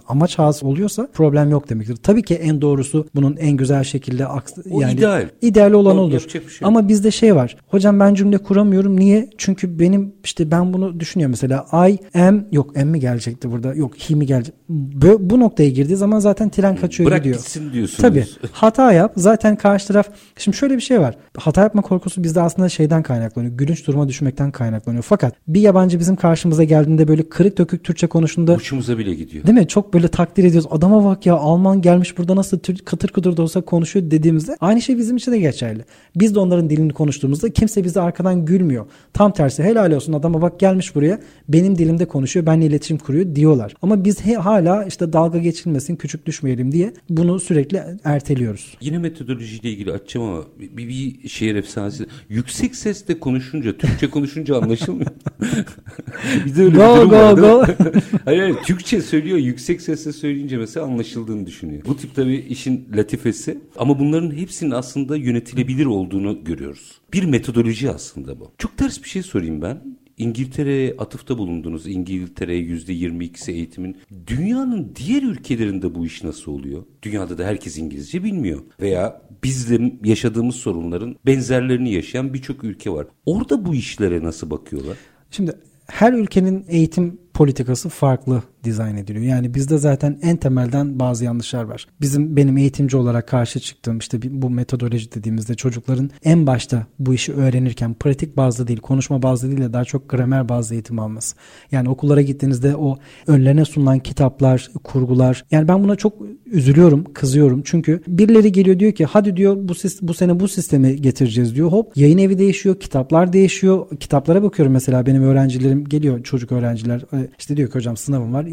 Amaç 0.08 0.38
hasıl 0.38 0.66
oluyorsa 0.66 1.08
problem 1.12 1.50
yok 1.50 1.68
demektir. 1.68 1.96
Tabii 1.96 2.22
ki 2.22 2.34
en 2.34 2.60
doğrusu 2.60 3.06
bunun 3.14 3.36
en 3.36 3.56
güzel 3.56 3.84
şekilde 3.84 4.26
o 4.26 4.80
yani 4.80 4.92
ideal. 4.92 5.28
ideal 5.42 5.72
olan 5.72 5.98
o, 5.98 6.00
olur. 6.00 6.28
Şey 6.28 6.40
Ama 6.62 6.88
bizde 6.88 7.10
şey 7.10 7.36
var. 7.36 7.56
Hocam 7.66 8.00
ben 8.00 8.14
cümle 8.14 8.38
kuramıyorum. 8.38 9.00
Niye? 9.00 9.30
Çünkü 9.38 9.78
benim 9.78 10.12
işte 10.24 10.50
ben 10.50 10.72
bunu 10.72 11.00
düşünüyorum 11.00 11.30
mesela. 11.30 11.66
I 11.88 12.18
am 12.18 12.44
yok 12.52 12.76
am 12.76 12.88
mi 12.88 13.00
gelecekti 13.00 13.50
burada? 13.50 13.74
Yok 13.74 13.92
he 13.98 14.14
mi 14.14 14.26
gelecek? 14.26 14.54
Bu, 14.68 15.30
bu 15.30 15.40
noktaya 15.40 15.70
girdiği 15.70 15.96
zaman 15.96 16.18
zaten 16.18 16.48
tren 16.48 16.76
kaçıyor 16.76 17.10
Bırak 17.10 17.18
gidiyor. 17.18 17.34
Bırak 17.34 17.44
gitsin 17.44 17.72
diyorsunuz. 17.72 18.00
Tabii. 18.00 18.26
Hata 18.52 18.92
yap. 18.92 19.12
Zaten 19.16 19.56
karşı 19.56 19.88
taraf 19.88 20.08
şimdi 20.38 20.56
şöyle 20.56 20.76
bir 20.76 20.80
şey 20.80 21.00
var. 21.00 21.16
Hata 21.36 21.62
yapma 21.62 21.82
korkusu 21.82 22.24
bizde 22.24 22.40
aslında 22.40 22.68
şeyden 22.68 23.02
kaynaklanıyor. 23.02 23.52
Gülünç 23.52 23.86
duruma 23.86 24.08
düşmekten 24.08 24.50
kaynaklanıyor. 24.50 25.02
Fakat 25.02 25.34
bir 25.48 25.60
yabancı 25.60 25.98
bizim 26.00 26.16
karşımıza 26.16 26.64
geldiğinde 26.64 27.08
böyle 27.08 27.28
kırık 27.28 27.58
dökük 27.58 27.84
Türkçe 27.84 28.06
konuştuğunda 28.06 28.54
uçumuza 28.54 28.98
bile 28.98 29.14
gidiyor. 29.14 29.45
Değil 29.46 29.58
mi? 29.58 29.68
Çok 29.68 29.94
böyle 29.94 30.08
takdir 30.08 30.44
ediyoruz. 30.44 30.68
Adama 30.70 31.04
bak 31.04 31.26
ya 31.26 31.34
Alman 31.34 31.82
gelmiş 31.82 32.18
burada 32.18 32.36
nasıl 32.36 32.58
kıtır 32.84 33.08
kıtır 33.08 33.36
da 33.36 33.42
olsa 33.42 33.60
konuşuyor 33.60 34.10
dediğimizde 34.10 34.56
aynı 34.60 34.82
şey 34.82 34.98
bizim 34.98 35.16
için 35.16 35.32
de 35.32 35.38
geçerli. 35.38 35.84
Biz 36.16 36.34
de 36.34 36.38
onların 36.38 36.70
dilini 36.70 36.92
konuştuğumuzda 36.92 37.52
kimse 37.52 37.84
bize 37.84 38.00
arkadan 38.00 38.44
gülmüyor. 38.44 38.86
Tam 39.12 39.32
tersi 39.32 39.62
helal 39.62 39.92
olsun 39.92 40.12
adama 40.12 40.42
bak 40.42 40.60
gelmiş 40.60 40.94
buraya 40.94 41.20
benim 41.48 41.78
dilimde 41.78 42.04
konuşuyor 42.04 42.46
benimle 42.46 42.66
iletişim 42.66 42.98
kuruyor 42.98 43.34
diyorlar. 43.34 43.74
Ama 43.82 44.04
biz 44.04 44.20
he, 44.20 44.34
hala 44.34 44.84
işte 44.84 45.12
dalga 45.12 45.38
geçilmesin 45.38 45.96
küçük 45.96 46.26
düşmeyelim 46.26 46.72
diye 46.72 46.92
bunu 47.10 47.40
sürekli 47.40 47.82
erteliyoruz. 48.04 48.76
Yine 48.80 48.98
metodolojiyle 48.98 49.70
ilgili 49.70 49.92
açacağım 49.92 50.28
ama 50.28 50.42
bir, 50.58 50.88
bir 50.88 51.28
şehir 51.28 51.54
efsanesi. 51.54 52.06
Yüksek 52.28 52.76
sesle 52.76 53.20
konuşunca, 53.20 53.76
Türkçe 53.76 54.10
konuşunca 54.10 54.56
anlaşılmıyor. 54.56 55.10
bir 56.46 56.56
de 56.56 56.62
öyle 56.62 56.76
go, 56.76 56.96
bir 56.96 56.96
durum 56.96 57.10
go, 57.10 57.16
var. 57.16 57.32
Go. 57.32 57.64
hayır, 58.24 58.40
hayır, 58.40 58.56
Türkçe 58.64 59.00
söylüyor, 59.00 59.35
yüksek 59.38 59.80
sesle 59.80 60.12
söyleyince 60.12 60.56
mesela 60.56 60.86
anlaşıldığını 60.86 61.46
düşünüyor. 61.46 61.82
Bu 61.86 61.96
tip 61.96 62.14
tabii 62.14 62.36
işin 62.36 62.88
latifesi. 62.96 63.58
Ama 63.76 63.98
bunların 63.98 64.36
hepsinin 64.36 64.70
aslında 64.70 65.16
yönetilebilir 65.16 65.86
olduğunu 65.86 66.44
görüyoruz. 66.44 67.00
Bir 67.12 67.24
metodoloji 67.24 67.90
aslında 67.90 68.40
bu. 68.40 68.52
Çok 68.58 68.76
ters 68.76 69.02
bir 69.02 69.08
şey 69.08 69.22
sorayım 69.22 69.62
ben. 69.62 69.96
İngiltere'ye 70.18 70.94
atıfta 70.98 71.38
bulundunuz. 71.38 71.86
İngiltere'ye 71.86 72.62
%22'si 72.62 73.50
eğitimin. 73.52 73.96
Dünyanın 74.26 74.92
diğer 74.96 75.22
ülkelerinde 75.22 75.94
bu 75.94 76.06
iş 76.06 76.24
nasıl 76.24 76.52
oluyor? 76.52 76.84
Dünyada 77.02 77.38
da 77.38 77.44
herkes 77.44 77.78
İngilizce 77.78 78.24
bilmiyor. 78.24 78.62
Veya 78.80 79.22
bizle 79.44 79.92
yaşadığımız 80.04 80.54
sorunların 80.54 81.16
benzerlerini 81.26 81.92
yaşayan 81.92 82.34
birçok 82.34 82.64
ülke 82.64 82.90
var. 82.90 83.06
Orada 83.26 83.64
bu 83.64 83.74
işlere 83.74 84.22
nasıl 84.22 84.50
bakıyorlar? 84.50 84.96
Şimdi 85.30 85.52
her 85.86 86.12
ülkenin 86.12 86.64
eğitim 86.68 87.18
politikası 87.34 87.88
farklı 87.88 88.42
dizayn 88.66 88.96
ediliyor. 88.96 89.24
Yani 89.24 89.54
bizde 89.54 89.78
zaten 89.78 90.18
en 90.22 90.36
temelden 90.36 91.00
bazı 91.00 91.24
yanlışlar 91.24 91.64
var. 91.64 91.86
Bizim 92.00 92.36
benim 92.36 92.56
eğitimci 92.56 92.96
olarak 92.96 93.28
karşı 93.28 93.60
çıktığım 93.60 93.98
işte 93.98 94.18
bu 94.42 94.50
metodoloji 94.50 95.12
dediğimizde 95.12 95.54
çocukların 95.54 96.10
en 96.24 96.46
başta 96.46 96.86
bu 96.98 97.14
işi 97.14 97.32
öğrenirken 97.32 97.94
pratik 97.94 98.36
bazlı 98.36 98.66
değil, 98.66 98.80
konuşma 98.80 99.22
bazlı 99.22 99.48
değil 99.48 99.60
de 99.60 99.72
daha 99.72 99.84
çok 99.84 100.08
gramer 100.08 100.48
bazlı 100.48 100.74
eğitim 100.74 100.98
alması. 100.98 101.36
Yani 101.72 101.88
okullara 101.88 102.22
gittiğinizde 102.22 102.76
o 102.76 102.98
önlerine 103.26 103.64
sunulan 103.64 103.98
kitaplar, 103.98 104.70
kurgular. 104.84 105.44
Yani 105.50 105.68
ben 105.68 105.84
buna 105.84 105.96
çok 105.96 106.14
üzülüyorum, 106.46 107.04
kızıyorum. 107.14 107.62
Çünkü 107.64 108.02
birileri 108.08 108.52
geliyor 108.52 108.78
diyor 108.78 108.92
ki 108.92 109.04
hadi 109.04 109.36
diyor 109.36 109.56
bu 109.56 109.72
bu 110.02 110.14
sene 110.14 110.40
bu 110.40 110.48
sistemi 110.48 111.02
getireceğiz 111.02 111.54
diyor. 111.54 111.72
Hop 111.72 111.96
yayın 111.96 112.18
evi 112.18 112.38
değişiyor, 112.38 112.80
kitaplar 112.80 113.32
değişiyor. 113.32 113.86
Kitaplara 114.00 114.42
bakıyorum 114.42 114.72
mesela 114.72 115.06
benim 115.06 115.22
öğrencilerim 115.22 115.84
geliyor 115.84 116.22
çocuk 116.22 116.52
öğrenciler 116.52 117.04
işte 117.38 117.56
diyor 117.56 117.68
ki 117.68 117.74
hocam 117.74 117.96
sınavım 117.96 118.32
var 118.32 118.46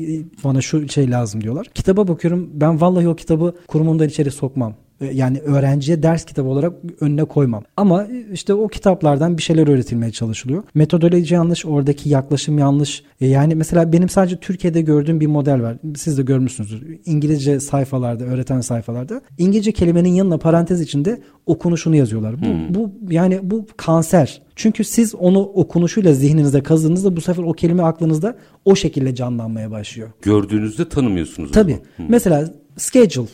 bana 0.43 0.61
şu 0.61 0.89
şey 0.89 1.11
lazım 1.11 1.41
diyorlar. 1.41 1.67
Kitaba 1.75 2.07
bakıyorum 2.07 2.49
ben 2.53 2.81
vallahi 2.81 3.07
o 3.07 3.15
kitabı 3.15 3.55
kurumumdan 3.67 4.07
içeri 4.07 4.31
sokmam. 4.31 4.75
E, 5.03 5.13
yani 5.13 5.39
öğrenciye 5.39 6.03
ders 6.03 6.25
kitabı 6.25 6.49
olarak 6.49 6.73
önüne 6.99 7.23
koymam. 7.23 7.63
Ama 7.77 8.07
işte 8.33 8.53
o 8.53 8.67
kitaplardan 8.67 9.37
bir 9.37 9.41
şeyler 9.41 9.67
öğretilmeye 9.67 10.11
çalışılıyor. 10.11 10.63
Metodoloji 10.73 11.33
yanlış, 11.33 11.65
oradaki 11.65 12.09
yaklaşım 12.09 12.57
yanlış. 12.57 13.03
E, 13.21 13.27
yani 13.27 13.55
mesela 13.55 13.93
benim 13.93 14.09
sadece 14.09 14.37
Türkiye'de 14.37 14.81
gördüğüm 14.81 15.19
bir 15.19 15.27
model 15.27 15.61
var. 15.61 15.77
Siz 15.95 16.17
de 16.17 16.21
görmüşsünüzdür. 16.21 16.99
İngilizce 17.05 17.59
sayfalarda, 17.59 18.23
öğreten 18.23 18.61
sayfalarda 18.61 19.21
İngilizce 19.37 19.71
kelimenin 19.71 20.09
yanına 20.09 20.37
parantez 20.37 20.81
içinde 20.81 21.21
okunuşunu 21.45 21.95
yazıyorlar. 21.95 22.41
Bu, 22.41 22.45
hmm. 22.45 22.75
bu 22.75 22.91
yani 23.09 23.39
bu 23.43 23.67
kanser. 23.77 24.41
Çünkü 24.55 24.83
siz 24.83 25.15
onu 25.15 25.39
okunuşuyla 25.39 26.13
zihninizde 26.13 26.63
kazıdığınızda 26.63 27.15
bu 27.15 27.21
sefer 27.21 27.43
o 27.43 27.53
kelime 27.53 27.83
aklınızda 27.83 28.37
o 28.65 28.75
şekilde 28.75 29.15
canlanmaya 29.15 29.71
başlıyor. 29.71 30.09
Gördüğünüzde 30.21 30.89
tanımıyorsunuz. 30.89 31.51
Tabii. 31.51 31.79
Hmm. 31.97 32.05
Mesela 32.09 32.53
schedule 32.77 33.27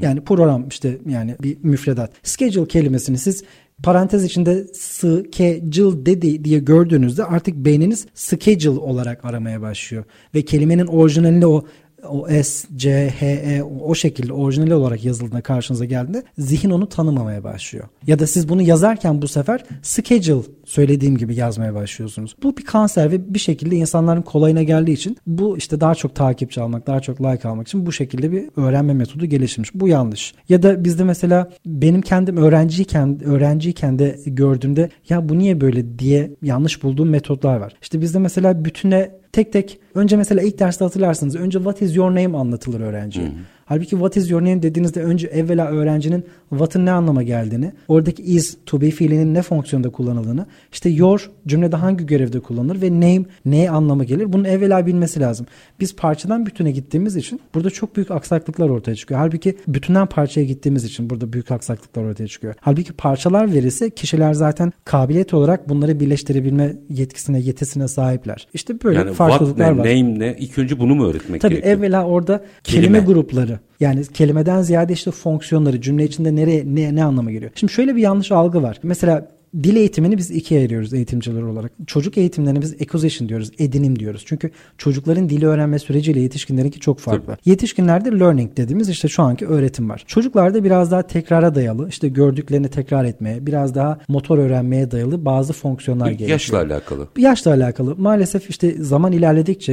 yani 0.00 0.20
program 0.20 0.68
işte 0.68 0.98
yani 1.08 1.36
bir 1.42 1.56
müfredat. 1.62 2.12
Schedule 2.22 2.68
kelimesini 2.68 3.18
siz 3.18 3.44
parantez 3.82 4.24
içinde 4.24 4.64
schedule 4.74 6.06
dedi 6.06 6.44
diye 6.44 6.58
gördüğünüzde 6.58 7.24
artık 7.24 7.56
beyniniz 7.56 8.06
schedule 8.14 8.78
olarak 8.78 9.24
aramaya 9.24 9.60
başlıyor. 9.60 10.04
Ve 10.34 10.42
kelimenin 10.42 10.86
orijinalinde 10.86 11.46
o 11.46 11.64
o 12.08 12.28
S, 12.28 12.68
C, 12.76 13.10
H, 13.18 13.26
E 13.26 13.62
o 13.62 13.94
şekilde 13.94 14.32
orijinal 14.32 14.70
olarak 14.70 15.04
yazıldığında 15.04 15.40
karşınıza 15.40 15.84
geldiğinde 15.84 16.22
zihin 16.38 16.70
onu 16.70 16.88
tanımamaya 16.88 17.44
başlıyor. 17.44 17.88
Ya 18.06 18.18
da 18.18 18.26
siz 18.26 18.48
bunu 18.48 18.62
yazarken 18.62 19.22
bu 19.22 19.28
sefer 19.28 19.64
schedule 19.82 20.42
söylediğim 20.74 21.16
gibi 21.16 21.34
yazmaya 21.34 21.74
başlıyorsunuz. 21.74 22.36
Bu 22.42 22.56
bir 22.56 22.64
kanser 22.64 23.12
ve 23.12 23.34
bir 23.34 23.38
şekilde 23.38 23.76
insanların 23.76 24.22
kolayına 24.22 24.62
geldiği 24.62 24.92
için 24.92 25.16
bu 25.26 25.56
işte 25.56 25.80
daha 25.80 25.94
çok 25.94 26.14
takipçi 26.14 26.60
almak, 26.60 26.86
daha 26.86 27.00
çok 27.00 27.20
like 27.20 27.48
almak 27.48 27.68
için 27.68 27.86
bu 27.86 27.92
şekilde 27.92 28.32
bir 28.32 28.44
öğrenme 28.56 28.94
metodu 28.94 29.26
geliştirmiş. 29.26 29.74
Bu 29.74 29.88
yanlış. 29.88 30.34
Ya 30.48 30.62
da 30.62 30.84
bizde 30.84 31.04
mesela 31.04 31.50
benim 31.66 32.00
kendim 32.00 32.36
öğrenciyken 32.36 33.24
öğrenciyken 33.24 33.98
de 33.98 34.20
gördüğümde 34.26 34.90
ya 35.08 35.28
bu 35.28 35.38
niye 35.38 35.60
böyle 35.60 35.98
diye 35.98 36.30
yanlış 36.42 36.82
bulduğum 36.82 37.08
metotlar 37.08 37.56
var. 37.56 37.72
İşte 37.82 38.00
bizde 38.00 38.18
mesela 38.18 38.64
bütüne 38.64 39.10
tek 39.32 39.52
tek 39.52 39.78
önce 39.94 40.16
mesela 40.16 40.42
ilk 40.42 40.58
derste 40.58 40.84
hatırlarsınız 40.84 41.36
önce 41.36 41.58
what 41.58 41.82
is 41.82 41.96
your 41.96 42.10
name 42.10 42.38
anlatılır 42.38 42.80
öğrenciye. 42.80 43.26
Hmm. 43.26 43.34
Halbuki 43.66 43.90
what 43.90 44.16
is 44.16 44.30
your 44.30 44.40
name 44.40 44.62
dediğinizde 44.62 45.02
önce 45.02 45.26
evvela 45.26 45.66
öğrencinin 45.66 46.24
what'ın 46.50 46.86
ne 46.86 46.92
anlama 46.92 47.22
geldiğini, 47.22 47.72
oradaki 47.88 48.22
is, 48.22 48.56
to 48.66 48.80
be 48.80 48.90
fiilinin 48.90 49.34
ne 49.34 49.42
fonksiyonda 49.42 49.90
kullanıldığını, 49.90 50.46
işte 50.72 50.90
your 50.90 51.30
cümlede 51.46 51.76
hangi 51.76 52.06
görevde 52.06 52.40
kullanılır 52.40 52.82
ve 52.82 52.90
name 52.90 53.24
ne 53.44 53.70
anlama 53.70 54.04
gelir 54.04 54.32
bunun 54.32 54.44
evvela 54.44 54.86
bilmesi 54.86 55.20
lazım. 55.20 55.46
Biz 55.80 55.96
parçadan 55.96 56.46
bütüne 56.46 56.70
gittiğimiz 56.70 57.16
için 57.16 57.40
burada 57.54 57.70
çok 57.70 57.96
büyük 57.96 58.10
aksaklıklar 58.10 58.68
ortaya 58.68 58.94
çıkıyor. 58.94 59.20
Halbuki 59.20 59.56
bütünden 59.68 60.06
parçaya 60.06 60.44
gittiğimiz 60.44 60.84
için 60.84 61.10
burada 61.10 61.32
büyük 61.32 61.50
aksaklıklar 61.50 62.04
ortaya 62.04 62.26
çıkıyor. 62.26 62.54
Halbuki 62.60 62.92
parçalar 62.92 63.52
verirse 63.52 63.90
kişiler 63.90 64.32
zaten 64.32 64.72
kabiliyet 64.84 65.34
olarak 65.34 65.68
bunları 65.68 66.00
birleştirebilme 66.00 66.76
yetkisine, 66.90 67.40
yetisine 67.40 67.88
sahipler. 67.88 68.48
İşte 68.54 68.82
böyle 68.82 68.98
yani 68.98 69.12
farklılıklar 69.12 69.74
ne, 69.74 69.78
var. 69.78 69.86
Name 69.86 70.18
ne? 70.18 70.36
İlk 70.38 70.58
önce 70.58 70.78
bunu 70.78 70.94
mu 70.94 71.06
öğretmek 71.06 71.40
Tabii 71.40 71.54
gerekiyor? 71.54 71.76
Tabii 71.76 71.86
evvela 71.86 72.04
orada 72.06 72.44
kelime. 72.64 72.86
kelime 72.86 73.06
grupları 73.06 73.53
yani 73.80 74.06
kelimeden 74.06 74.62
ziyade 74.62 74.92
işte 74.92 75.10
fonksiyonları 75.10 75.80
cümle 75.80 76.04
içinde 76.04 76.36
nereye 76.36 76.64
ne, 76.66 76.94
ne 76.94 77.04
anlama 77.04 77.30
geliyor. 77.30 77.50
Şimdi 77.54 77.72
şöyle 77.72 77.96
bir 77.96 78.02
yanlış 78.02 78.32
algı 78.32 78.62
var. 78.62 78.78
Mesela 78.82 79.28
Dil 79.62 79.76
eğitimini 79.76 80.18
biz 80.18 80.30
ikiye 80.30 80.60
ayırıyoruz 80.60 80.94
eğitimciler 80.94 81.42
olarak. 81.42 81.72
Çocuk 81.86 82.18
eğitimlerini 82.18 82.62
biz 82.62 82.74
acquisition 82.74 83.28
diyoruz, 83.28 83.50
edinim 83.58 83.98
diyoruz. 83.98 84.22
Çünkü 84.26 84.50
çocukların 84.78 85.28
dili 85.28 85.46
öğrenme 85.46 85.78
süreciyle 85.78 86.20
yetişkinlerinki 86.20 86.80
çok 86.80 86.98
farklı. 86.98 87.26
Tabii. 87.26 87.36
Yetişkinlerde 87.44 88.10
learning 88.10 88.56
dediğimiz 88.56 88.88
işte 88.88 89.08
şu 89.08 89.22
anki 89.22 89.46
öğretim 89.46 89.88
var. 89.90 90.04
Çocuklarda 90.06 90.64
biraz 90.64 90.90
daha 90.90 91.02
tekrara 91.02 91.54
dayalı, 91.54 91.88
işte 91.88 92.08
gördüklerini 92.08 92.68
tekrar 92.68 93.04
etmeye, 93.04 93.46
biraz 93.46 93.74
daha 93.74 93.98
motor 94.08 94.38
öğrenmeye 94.38 94.90
dayalı 94.90 95.24
bazı 95.24 95.52
fonksiyonlar 95.52 96.10
geliyor. 96.10 96.30
Yaşla 96.30 96.58
alakalı. 96.58 97.08
Yaşla 97.18 97.50
alakalı. 97.50 97.96
Maalesef 97.96 98.50
işte 98.50 98.74
zaman 98.78 99.12
ilerledikçe, 99.12 99.72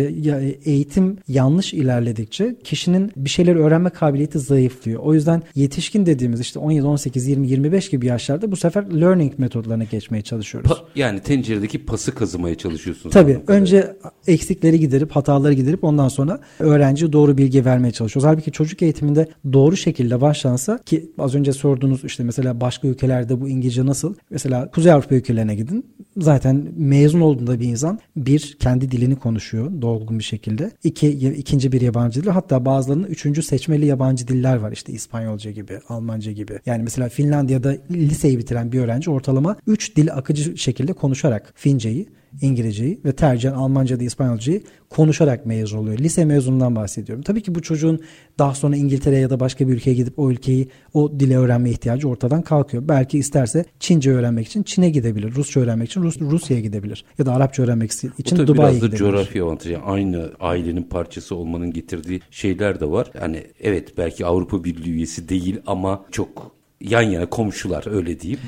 eğitim 0.65 1.17
yanlış 1.27 1.73
ilerledikçe 1.73 2.55
kişinin 2.63 3.11
bir 3.17 3.29
şeyler 3.29 3.55
öğrenme 3.55 3.89
kabiliyeti 3.89 4.39
zayıflıyor. 4.39 4.99
O 4.99 5.13
yüzden 5.13 5.43
yetişkin 5.55 6.05
dediğimiz 6.05 6.39
işte 6.39 6.59
17, 6.59 6.85
18, 6.85 7.27
20, 7.27 7.47
25 7.47 7.89
gibi 7.89 8.05
yaşlarda 8.05 8.51
bu 8.51 8.55
sefer 8.55 9.01
learning 9.01 9.33
metodları 9.39 9.70
metotlarına 9.71 9.83
geçmeye 9.83 10.21
çalışıyoruz. 10.21 10.71
Pa- 10.71 10.83
yani 10.95 11.19
tenceredeki 11.19 11.85
pası 11.85 12.15
kazımaya 12.15 12.55
çalışıyorsunuz. 12.55 13.13
Tabii. 13.13 13.39
Önce 13.47 13.95
eksikleri 14.27 14.79
giderip 14.79 15.11
hataları 15.11 15.53
giderip 15.53 15.83
ondan 15.83 16.07
sonra 16.07 16.39
öğrenciye 16.59 17.13
doğru 17.13 17.37
bilgi 17.37 17.65
vermeye 17.65 17.91
çalışıyoruz. 17.91 18.29
Halbuki 18.29 18.51
çocuk 18.51 18.81
eğitiminde 18.81 19.27
doğru 19.53 19.77
şekilde 19.77 20.21
başlansa 20.21 20.79
ki 20.85 21.11
az 21.19 21.35
önce 21.35 21.53
sorduğunuz 21.53 22.03
işte 22.03 22.23
mesela 22.23 22.61
başka 22.61 22.87
ülkelerde 22.87 23.41
bu 23.41 23.49
İngilizce 23.49 23.85
nasıl? 23.85 24.15
Mesela 24.29 24.71
Kuzey 24.71 24.91
Avrupa 24.91 25.15
ülkelerine 25.15 25.55
gidin. 25.55 25.85
Zaten 26.17 26.67
mezun 26.77 27.21
olduğunda 27.21 27.59
bir 27.59 27.67
insan 27.67 27.99
bir 28.15 28.57
kendi 28.59 28.91
dilini 28.91 29.15
konuşuyor 29.15 29.81
dolgun 29.81 30.19
bir 30.19 30.23
şekilde. 30.23 30.71
İki 30.83 31.07
ikinci 31.09 31.71
bir 31.71 31.81
yabancı 31.81 32.23
dil 32.23 32.29
hatta 32.29 32.65
bazılarının 32.65 33.03
üçüncü 33.07 33.43
seçmeli 33.43 33.85
yabancı 33.85 34.27
diller 34.27 34.55
var 34.55 34.71
işte 34.71 34.93
İspanyolca 34.93 35.51
gibi, 35.51 35.79
Almanca 35.89 36.31
gibi. 36.31 36.59
Yani 36.65 36.83
mesela 36.83 37.09
Finlandiya'da 37.09 37.77
liseyi 37.91 38.37
bitiren 38.37 38.71
bir 38.71 38.79
öğrenci 38.79 39.11
ortalama 39.11 39.55
3 39.67 39.95
dil 39.95 40.13
akıcı 40.13 40.57
şekilde 40.57 40.93
konuşarak 40.93 41.53
Finceyi, 41.55 42.09
İngilizceyi 42.41 42.99
ve 43.05 43.11
tercihen 43.11 43.53
Almanca 43.53 43.99
da 43.99 44.03
İspanyolcayı 44.03 44.61
konuşarak 44.89 45.45
mezun 45.45 45.77
oluyor. 45.77 45.97
Lise 45.97 46.25
mezunundan 46.25 46.75
bahsediyorum. 46.75 47.23
Tabii 47.23 47.41
ki 47.41 47.55
bu 47.55 47.61
çocuğun 47.61 47.99
daha 48.39 48.55
sonra 48.55 48.75
İngiltere'ye 48.75 49.21
ya 49.21 49.29
da 49.29 49.39
başka 49.39 49.67
bir 49.67 49.73
ülkeye 49.73 49.93
gidip 49.93 50.19
o 50.19 50.31
ülkeyi, 50.31 50.67
o 50.93 51.19
dile 51.19 51.37
öğrenme 51.37 51.69
ihtiyacı 51.69 52.09
ortadan 52.09 52.41
kalkıyor. 52.41 52.83
Belki 52.87 53.17
isterse 53.17 53.65
Çince 53.79 54.11
öğrenmek 54.11 54.47
için 54.47 54.63
Çin'e 54.63 54.89
gidebilir. 54.89 55.35
Rusça 55.35 55.59
öğrenmek 55.59 55.89
için 55.89 56.01
Rus, 56.01 56.21
Rusya'ya 56.21 56.61
gidebilir. 56.61 57.05
Ya 57.17 57.25
da 57.25 57.33
Arapça 57.33 57.63
öğrenmek 57.63 57.91
için 57.91 58.11
Dubai'ye 58.17 58.43
gidebilir. 58.43 58.57
biraz 58.57 58.91
da 58.91 58.95
coğrafya 58.95 59.45
avantajı. 59.45 59.79
aynı 59.79 60.31
ailenin 60.39 60.83
parçası 60.83 61.35
olmanın 61.35 61.73
getirdiği 61.73 62.21
şeyler 62.31 62.79
de 62.79 62.91
var. 62.91 63.11
Yani 63.21 63.43
evet 63.61 63.97
belki 63.97 64.25
Avrupa 64.25 64.63
Birliği 64.63 64.91
üyesi 64.91 65.29
değil 65.29 65.59
ama 65.65 66.05
çok 66.11 66.51
yan 66.81 67.01
yana 67.01 67.25
komşular 67.25 67.95
öyle 67.95 68.19
diyeyim. 68.19 68.39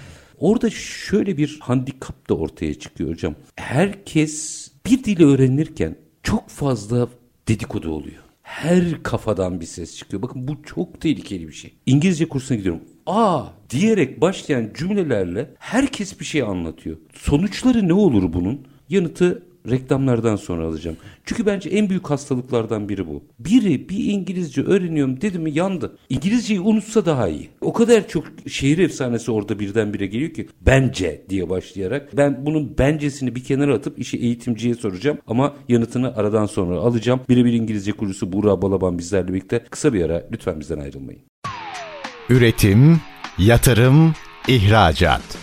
Orada 0.43 0.69
şöyle 0.69 1.37
bir 1.37 1.57
handikap 1.61 2.29
da 2.29 2.33
ortaya 2.33 2.73
çıkıyor 2.73 3.09
hocam. 3.09 3.35
Herkes 3.55 4.67
bir 4.85 5.03
dili 5.03 5.25
öğrenirken 5.25 5.95
çok 6.23 6.49
fazla 6.49 7.09
dedikodu 7.47 7.91
oluyor. 7.91 8.23
Her 8.41 9.03
kafadan 9.03 9.61
bir 9.61 9.65
ses 9.65 9.97
çıkıyor. 9.97 10.21
Bakın 10.21 10.47
bu 10.47 10.63
çok 10.63 11.01
tehlikeli 11.01 11.47
bir 11.47 11.53
şey. 11.53 11.73
İngilizce 11.85 12.29
kursuna 12.29 12.57
gidiyorum. 12.57 12.81
Aa 13.05 13.45
diyerek 13.69 14.21
başlayan 14.21 14.69
cümlelerle 14.77 15.49
herkes 15.59 16.19
bir 16.19 16.25
şey 16.25 16.41
anlatıyor. 16.41 16.97
Sonuçları 17.13 17.87
ne 17.87 17.93
olur 17.93 18.33
bunun? 18.33 18.67
Yanıtı 18.89 19.43
reklamlardan 19.69 20.35
sonra 20.35 20.65
alacağım. 20.65 20.97
Çünkü 21.25 21.45
bence 21.45 21.69
en 21.69 21.89
büyük 21.89 22.09
hastalıklardan 22.09 22.89
biri 22.89 23.07
bu. 23.07 23.23
Biri 23.39 23.89
bir 23.89 23.97
İngilizce 23.97 24.61
öğreniyorum 24.61 25.21
dedi 25.21 25.39
mi 25.39 25.51
yandı. 25.51 25.97
İngilizceyi 26.09 26.59
unutsa 26.59 27.05
daha 27.05 27.27
iyi. 27.27 27.49
O 27.61 27.73
kadar 27.73 28.07
çok 28.07 28.25
şehir 28.47 28.77
efsanesi 28.77 29.31
orada 29.31 29.59
birdenbire 29.59 30.07
geliyor 30.07 30.31
ki 30.31 30.47
bence 30.61 31.25
diye 31.29 31.49
başlayarak 31.49 32.17
ben 32.17 32.45
bunun 32.45 32.77
bencesini 32.77 33.35
bir 33.35 33.43
kenara 33.43 33.75
atıp 33.75 33.99
işi 33.99 34.17
eğitimciye 34.17 34.75
soracağım 34.75 35.17
ama 35.27 35.53
yanıtını 35.69 36.15
aradan 36.15 36.45
sonra 36.45 36.79
alacağım. 36.79 37.19
Birebir 37.29 37.53
İngilizce 37.53 37.91
kurusu 37.91 38.33
Buğra 38.33 38.61
Balaban 38.61 38.97
bizlerle 38.97 39.27
birlikte 39.27 39.63
kısa 39.69 39.93
bir 39.93 40.05
ara 40.05 40.23
lütfen 40.31 40.59
bizden 40.59 40.79
ayrılmayın. 40.79 41.21
Üretim, 42.29 43.01
yatırım, 43.37 44.13
ihracat. 44.47 45.42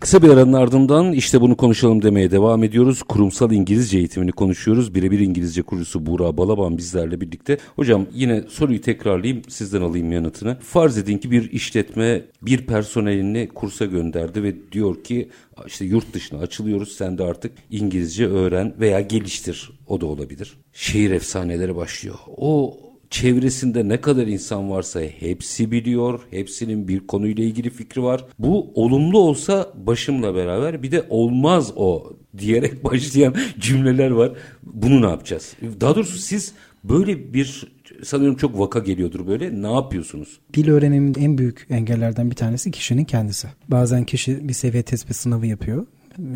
Kısa 0.00 0.22
bir 0.22 0.28
aranın 0.28 0.52
ardından 0.52 1.12
işte 1.12 1.40
bunu 1.40 1.56
konuşalım 1.56 2.02
demeye 2.02 2.30
devam 2.30 2.64
ediyoruz. 2.64 3.02
Kurumsal 3.02 3.52
İngilizce 3.52 3.98
eğitimini 3.98 4.32
konuşuyoruz. 4.32 4.94
Birebir 4.94 5.20
İngilizce 5.20 5.62
kurucusu 5.62 6.06
Buğra 6.06 6.36
Balaban 6.36 6.78
bizlerle 6.78 7.20
birlikte. 7.20 7.58
Hocam 7.76 8.06
yine 8.14 8.42
soruyu 8.48 8.80
tekrarlayayım 8.80 9.42
sizden 9.48 9.82
alayım 9.82 10.12
yanıtını. 10.12 10.56
Farz 10.60 10.98
edin 10.98 11.18
ki 11.18 11.30
bir 11.30 11.50
işletme 11.50 12.22
bir 12.42 12.66
personelini 12.66 13.48
kursa 13.48 13.84
gönderdi 13.84 14.42
ve 14.42 14.72
diyor 14.72 15.04
ki 15.04 15.28
işte 15.66 15.84
yurt 15.84 16.14
dışına 16.14 16.38
açılıyoruz 16.40 16.92
sen 16.92 17.18
de 17.18 17.24
artık 17.24 17.52
İngilizce 17.70 18.26
öğren 18.26 18.74
veya 18.80 19.00
geliştir 19.00 19.70
o 19.86 20.00
da 20.00 20.06
olabilir. 20.06 20.54
Şehir 20.72 21.10
efsaneleri 21.10 21.76
başlıyor. 21.76 22.18
O 22.36 22.76
çevresinde 23.10 23.88
ne 23.88 24.00
kadar 24.00 24.26
insan 24.26 24.70
varsa 24.70 25.00
hepsi 25.00 25.70
biliyor. 25.70 26.20
Hepsinin 26.30 26.88
bir 26.88 27.06
konuyla 27.06 27.44
ilgili 27.44 27.70
fikri 27.70 28.02
var. 28.02 28.24
Bu 28.38 28.70
olumlu 28.74 29.18
olsa 29.18 29.72
başımla 29.86 30.34
beraber 30.34 30.82
bir 30.82 30.90
de 30.90 31.06
olmaz 31.08 31.72
o 31.76 32.12
diyerek 32.38 32.84
başlayan 32.84 33.34
cümleler 33.58 34.10
var. 34.10 34.32
Bunu 34.62 35.02
ne 35.02 35.06
yapacağız? 35.06 35.54
Daha 35.80 35.94
doğrusu 35.94 36.18
siz 36.18 36.52
böyle 36.84 37.34
bir 37.34 37.78
sanıyorum 38.02 38.36
çok 38.36 38.58
vaka 38.58 38.78
geliyordur 38.78 39.26
böyle. 39.26 39.62
Ne 39.62 39.72
yapıyorsunuz? 39.72 40.40
Dil 40.54 40.68
öğreniminin 40.68 41.20
en 41.20 41.38
büyük 41.38 41.66
engellerden 41.70 42.30
bir 42.30 42.36
tanesi 42.36 42.70
kişinin 42.70 43.04
kendisi. 43.04 43.48
Bazen 43.68 44.04
kişi 44.04 44.48
bir 44.48 44.54
seviye 44.54 44.82
tespit 44.82 45.16
sınavı 45.16 45.46
yapıyor 45.46 45.86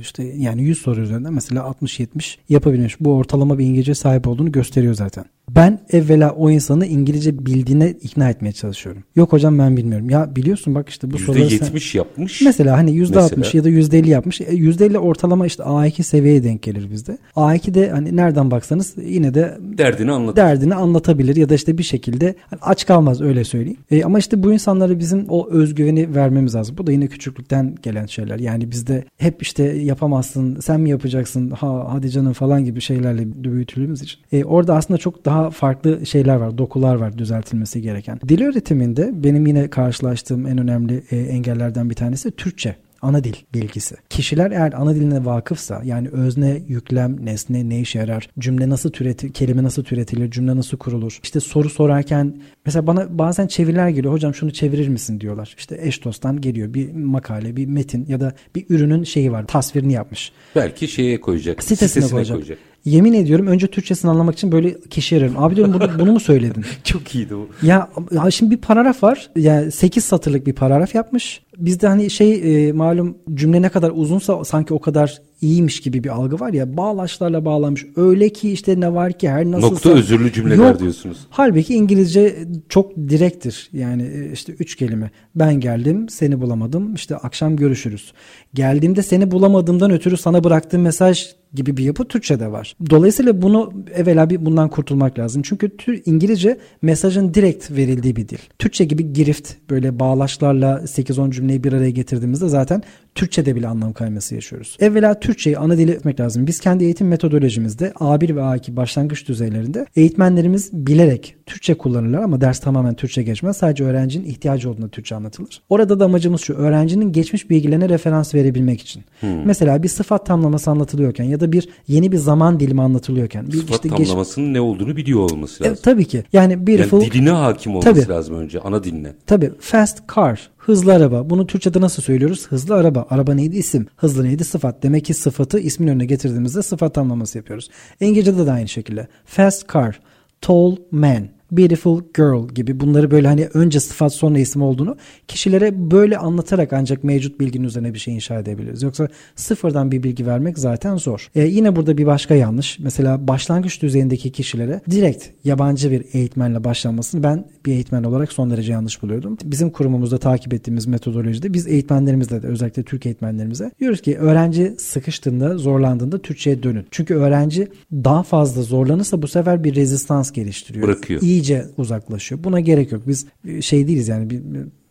işte 0.00 0.24
yani 0.24 0.62
100 0.62 0.78
soru 0.78 1.00
üzerinden 1.00 1.32
mesela 1.32 1.61
60-70 1.82 2.37
yapabilmiş. 2.48 3.00
Bu 3.00 3.14
ortalama 3.14 3.58
bir 3.58 3.64
İngilizce 3.64 3.94
sahip 3.94 4.28
olduğunu 4.28 4.52
gösteriyor 4.52 4.94
zaten. 4.94 5.24
Ben 5.50 5.81
evvela 5.90 6.31
o 6.31 6.50
insanı 6.50 6.87
İngilizce 6.87 7.46
bildiğine 7.46 7.90
ikna 7.90 8.31
etmeye 8.31 8.52
çalışıyorum. 8.52 9.02
Yok 9.16 9.33
hocam 9.33 9.59
ben 9.59 9.76
bilmiyorum. 9.76 10.11
Ya 10.11 10.37
biliyorsun 10.37 10.74
bak 10.74 10.88
işte 10.88 11.11
bu 11.11 11.18
soruları 11.18 11.44
%70 11.44 11.81
sen... 11.81 11.98
yapmış. 11.98 12.40
Mesela 12.40 12.76
hani 12.76 12.90
%60 12.90 13.33
mesela. 13.37 13.50
ya 13.55 13.64
da 13.64 13.70
%50 13.70 14.09
yapmış. 14.09 14.40
E, 14.40 14.44
%50 14.44 14.98
ortalama 14.98 15.46
işte 15.46 15.62
A2 15.62 16.02
seviyeye 16.02 16.44
denk 16.44 16.62
gelir 16.62 16.90
bizde. 16.90 17.18
A2 17.37 17.74
de 17.74 17.90
hani 17.90 18.16
nereden 18.16 18.50
baksanız 18.50 18.94
yine 19.07 19.35
de 19.35 19.59
derdini 19.61 20.12
anlatır. 20.12 20.37
Derdini 20.37 20.74
anlatabilir 20.74 21.37
ya 21.37 21.48
da 21.48 21.55
işte 21.55 21.78
bir 21.78 21.83
şekilde 21.83 22.35
hani 22.50 22.61
aç 22.62 22.87
kalmaz 22.87 23.20
öyle 23.20 23.44
söyleyeyim. 23.44 23.78
E, 23.90 24.05
ama 24.05 24.18
işte 24.18 24.42
bu 24.42 24.52
insanlara 24.52 24.98
bizim 24.98 25.26
o 25.28 25.50
özgüveni 25.50 26.14
vermemiz 26.14 26.55
lazım. 26.55 26.78
Bu 26.78 26.87
da 26.87 26.92
yine 26.92 27.07
küçüklükten 27.07 27.74
gelen 27.83 28.07
şeyler. 28.07 28.38
Yani 28.38 28.70
bizde 28.70 29.05
hep 29.16 29.42
işte 29.42 29.62
yapamazsın, 29.64 30.61
sen 30.61 30.81
mi 30.81 30.90
yapacaksın, 30.90 31.50
ha 31.50 31.87
hadi 31.88 32.11
canım 32.11 32.33
falan 32.33 32.64
gibi 32.64 32.81
şeylerle 32.81 33.44
büyütüldüğümüz 33.44 34.02
için. 34.02 34.20
E, 34.33 34.44
orada 34.44 34.76
aslında 34.76 34.98
çok 34.98 35.24
daha 35.24 35.31
farklı 35.50 36.06
şeyler 36.06 36.36
var, 36.36 36.58
dokular 36.58 36.94
var 36.94 37.18
düzeltilmesi 37.18 37.82
gereken. 37.82 38.20
Dil 38.28 38.42
öğretiminde 38.42 39.10
benim 39.14 39.46
yine 39.46 39.70
karşılaştığım 39.70 40.46
en 40.46 40.58
önemli 40.58 41.02
e, 41.10 41.16
engellerden 41.16 41.90
bir 41.90 41.94
tanesi 41.94 42.30
Türkçe 42.30 42.76
ana 43.02 43.24
dil 43.24 43.34
bilgisi. 43.54 43.96
Kişiler 44.10 44.50
eğer 44.50 44.72
ana 44.72 44.94
diline 44.94 45.24
vakıfsa 45.24 45.82
yani 45.84 46.08
özne, 46.08 46.62
yüklem, 46.68 47.26
nesne 47.26 47.68
ne 47.68 47.80
işe 47.80 47.98
yarar, 47.98 48.28
cümle 48.38 48.68
nasıl 48.68 48.90
türetilir, 48.90 49.32
kelime 49.32 49.62
nasıl 49.62 49.84
türetilir, 49.84 50.30
cümle 50.30 50.56
nasıl 50.56 50.78
kurulur. 50.78 51.18
İşte 51.22 51.40
soru 51.40 51.70
sorarken 51.70 52.36
mesela 52.66 52.86
bana 52.86 53.18
bazen 53.18 53.46
çeviriler 53.46 53.88
geliyor. 53.88 54.12
Hocam 54.14 54.34
şunu 54.34 54.52
çevirir 54.52 54.88
misin 54.88 55.20
diyorlar. 55.20 55.54
İşte 55.58 55.78
eş 55.82 56.04
dosttan 56.04 56.40
geliyor 56.40 56.74
bir 56.74 56.92
makale, 56.92 57.56
bir 57.56 57.66
metin 57.66 58.06
ya 58.08 58.20
da 58.20 58.32
bir 58.54 58.64
ürünün 58.68 59.04
şeyi 59.04 59.32
var, 59.32 59.46
tasvirini 59.46 59.92
yapmış. 59.92 60.32
Belki 60.56 60.88
şeye 60.88 61.20
koyacak. 61.20 61.62
Sitesine, 61.62 61.88
sitesine 61.88 62.10
koyacak. 62.10 62.36
koyacak. 62.36 62.58
Yemin 62.84 63.12
ediyorum 63.12 63.46
önce 63.46 63.66
Türkçesini 63.66 64.10
anlamak 64.10 64.34
için 64.34 64.52
böyle 64.52 64.80
kişi 64.80 65.16
arıyorum. 65.16 65.42
Abi 65.42 65.56
diyorum 65.56 65.74
bunu, 65.74 65.98
bunu 65.98 66.12
mu 66.12 66.20
söyledin? 66.20 66.64
Çok 66.84 67.14
iyiydi 67.14 67.34
bu. 67.34 67.48
Ya, 67.66 67.88
ya 68.12 68.30
şimdi 68.30 68.50
bir 68.50 68.60
paragraf 68.60 69.02
var. 69.02 69.30
Yani 69.36 69.72
8 69.72 70.04
satırlık 70.04 70.46
bir 70.46 70.52
paragraf 70.52 70.94
yapmış. 70.94 71.42
Bizde 71.58 71.88
hani 71.88 72.10
şey 72.10 72.68
e, 72.68 72.72
malum 72.72 73.18
cümle 73.34 73.62
ne 73.62 73.68
kadar 73.68 73.92
uzunsa 73.94 74.44
sanki 74.44 74.74
o 74.74 74.80
kadar 74.80 75.20
iyiymiş 75.42 75.81
gibi 75.81 76.05
bir 76.05 76.09
algı 76.09 76.40
var 76.40 76.52
ya 76.52 76.76
bağlaçlarla 76.76 77.44
bağlanmış. 77.44 77.87
Öyle 77.96 78.28
ki 78.28 78.52
işte 78.52 78.81
ne 78.81 78.94
var 78.94 79.12
ki 79.12 79.31
her 79.31 79.44
nasılsa. 79.44 79.74
Nokta 79.74 79.90
özürlü 79.90 80.33
cümleler 80.33 80.68
Yok. 80.68 80.81
diyorsunuz. 80.81 81.18
Halbuki 81.31 81.74
İngilizce 81.74 82.37
çok 82.68 82.96
direktir. 82.96 83.70
Yani 83.72 84.02
e, 84.02 84.33
işte 84.33 84.52
üç 84.52 84.76
kelime. 84.76 85.11
Ben 85.35 85.61
geldim, 85.61 86.09
seni 86.09 86.40
bulamadım. 86.40 86.94
İşte 86.94 87.16
akşam 87.16 87.57
görüşürüz. 87.57 88.12
Geldiğimde 88.55 89.02
seni 89.02 89.31
bulamadığımdan 89.31 89.90
ötürü 89.90 90.16
sana 90.16 90.44
bıraktığım 90.44 90.83
mesaj 90.83 91.35
gibi 91.55 91.76
bir 91.76 91.85
yapı 91.85 92.05
Türkçe'de 92.05 92.52
var. 92.52 92.76
Dolayısıyla 92.90 93.42
bunu 93.42 93.72
evvela 93.94 94.31
bir 94.31 94.46
bundan 94.46 94.68
kurtulmak 94.68 95.18
lazım. 95.18 95.42
Çünkü 95.42 95.76
tür 95.76 96.02
İngilizce 96.07 96.59
mesajın 96.83 97.35
direkt 97.35 97.70
verildiği 97.70 98.16
bir 98.16 98.28
dil. 98.28 98.38
Türkçe 98.59 98.85
gibi 98.85 99.12
girift 99.12 99.52
böyle 99.70 99.98
bağlaçlarla 99.98 100.81
8-10 100.85 101.31
cümleyi 101.31 101.64
bir 101.64 101.72
araya 101.72 101.90
getirdiğimizde 101.90 102.48
zaten 102.48 102.83
Türkçe'de 103.14 103.57
bile 103.57 103.68
anlam 103.68 103.92
kayması 103.92 104.35
yaşıyoruz. 104.35 104.77
Evvela 104.81 105.20
Türkçeyi 105.20 105.59
ana 105.59 105.79
dili 105.79 105.90
etmek 105.90 106.20
lazım. 106.20 106.46
Biz 106.46 106.61
kendi 106.61 106.85
eğitim 106.85 107.09
metodolojimizde 107.09 107.88
A1 107.88 108.37
ve 108.37 108.40
A2 108.40 108.77
başlangıç 108.77 109.29
düzeylerinde 109.29 109.87
eğitmenlerimiz 109.96 110.72
bilerek 110.72 111.37
Türkçe 111.46 111.74
kullanırlar 111.74 112.22
ama 112.22 112.40
ders 112.40 112.61
tamamen 112.61 112.94
Türkçe 112.94 113.22
geçmez. 113.22 113.57
Sadece 113.57 113.85
öğrencinin 113.85 114.24
ihtiyacı 114.24 114.70
olduğunda 114.70 114.88
Türkçe 114.88 115.14
anlatılır. 115.14 115.62
Orada 115.68 116.00
da 116.00 116.05
amacımız 116.05 116.40
şu 116.40 116.55
öğrencinin 116.55 117.12
geçmiş 117.12 117.50
bilgilerine 117.50 117.88
referans 117.88 118.35
verebilmek 118.35 118.81
için. 118.81 119.05
Mesela 119.44 119.83
bir 119.83 119.88
sıfat 119.88 120.26
tamlaması 120.26 120.70
anlatılıyorken 120.70 121.24
ya 121.24 121.40
da 121.40 121.52
bir 121.52 121.68
yeni 121.88 122.12
bir 122.12 122.16
zaman 122.16 122.61
dilimi 122.61 122.83
anlatılıyorken. 122.83 123.46
Bir 123.46 123.52
Sıfat 123.52 123.70
işte 123.85 123.88
geç- 123.96 124.09
tamlamasının 124.09 124.55
ne 124.55 124.61
olduğunu 124.61 124.96
biliyor 124.96 125.20
olması 125.20 125.64
E, 125.64 125.68
lazım. 125.68 125.83
tabii 125.85 126.05
ki. 126.05 126.24
Yani 126.33 126.66
beautiful 126.66 127.00
Yani 127.02 127.12
diline 127.12 127.31
hakim 127.31 127.72
olması 127.76 127.94
Tabii. 128.02 128.09
lazım 128.09 128.35
önce. 128.37 128.61
Ana 128.61 128.85
diline. 128.85 129.12
Tabii 129.26 129.50
fast 129.61 129.98
car 130.16 130.50
hızlı 130.57 130.94
araba. 130.94 131.31
Bunu 131.31 131.46
Türkçe'de 131.46 131.81
nasıl 131.81 132.02
söylüyoruz? 132.02 132.46
Hızlı 132.48 132.74
araba. 132.74 133.07
Araba 133.11 133.35
neydi? 133.35 133.57
isim. 133.57 133.87
Hızlı 133.96 134.24
neydi? 134.24 134.44
Sıfat. 134.44 134.83
Demek 134.83 135.05
ki 135.05 135.14
sıfatı 135.14 135.59
ismin 135.59 135.88
önüne 135.88 136.05
getirdiğimizde 136.07 136.62
sıfat 136.62 136.94
tamlaması 136.94 137.38
yapıyoruz. 137.38 137.70
İngilizce'de 138.00 138.46
de 138.46 138.52
aynı 138.52 138.68
şekilde. 138.68 139.09
Fast 139.24 139.72
car, 139.72 140.00
tall 140.42 140.78
man, 140.90 141.33
beautiful 141.52 142.02
girl 142.14 142.48
gibi 142.54 142.80
bunları 142.80 143.10
böyle 143.10 143.28
hani 143.28 143.48
önce 143.54 143.80
sıfat 143.80 144.14
sonra 144.14 144.38
isim 144.38 144.62
olduğunu 144.62 144.96
kişilere 145.28 145.90
böyle 145.90 146.18
anlatarak 146.18 146.72
ancak 146.72 147.04
mevcut 147.04 147.40
bilginin 147.40 147.64
üzerine 147.64 147.94
bir 147.94 147.98
şey 147.98 148.14
inşa 148.14 148.38
edebiliriz. 148.38 148.82
Yoksa 148.82 149.08
sıfırdan 149.36 149.92
bir 149.92 150.02
bilgi 150.02 150.26
vermek 150.26 150.58
zaten 150.58 150.96
zor. 150.96 151.28
E, 151.34 151.42
yine 151.42 151.76
burada 151.76 151.98
bir 151.98 152.06
başka 152.06 152.34
yanlış. 152.34 152.78
Mesela 152.78 153.28
başlangıç 153.28 153.82
düzeyindeki 153.82 154.32
kişilere 154.32 154.80
direkt 154.90 155.26
yabancı 155.44 155.90
bir 155.90 156.04
eğitmenle 156.12 156.64
başlanmasını 156.64 157.22
ben 157.22 157.44
bir 157.66 157.72
eğitmen 157.72 158.04
olarak 158.04 158.32
son 158.32 158.50
derece 158.50 158.72
yanlış 158.72 159.02
buluyordum. 159.02 159.38
Bizim 159.44 159.70
kurumumuzda 159.70 160.18
takip 160.18 160.54
ettiğimiz 160.54 160.86
metodolojide 160.86 161.52
biz 161.52 161.66
eğitmenlerimizle 161.66 162.42
de 162.42 162.46
özellikle 162.46 162.82
Türk 162.82 163.06
eğitmenlerimize 163.06 163.70
diyoruz 163.80 164.02
ki 164.02 164.18
öğrenci 164.18 164.74
sıkıştığında 164.78 165.58
zorlandığında 165.58 166.18
Türkçe'ye 166.18 166.62
dönün. 166.62 166.86
Çünkü 166.90 167.14
öğrenci 167.14 167.68
daha 167.92 168.22
fazla 168.22 168.62
zorlanırsa 168.62 169.22
bu 169.22 169.28
sefer 169.28 169.64
bir 169.64 169.74
rezistans 169.74 170.32
geliştiriyor. 170.32 170.86
Bırakıyor. 170.86 171.22
İyice 171.42 171.66
uzaklaşıyor. 171.76 172.44
Buna 172.44 172.61
gerek 172.61 172.92
yok. 172.92 173.02
Biz 173.07 173.26
e, 173.48 173.62
şey 173.62 173.88
değiliz 173.88 174.09
yani 174.09 174.31
bir 174.31 174.42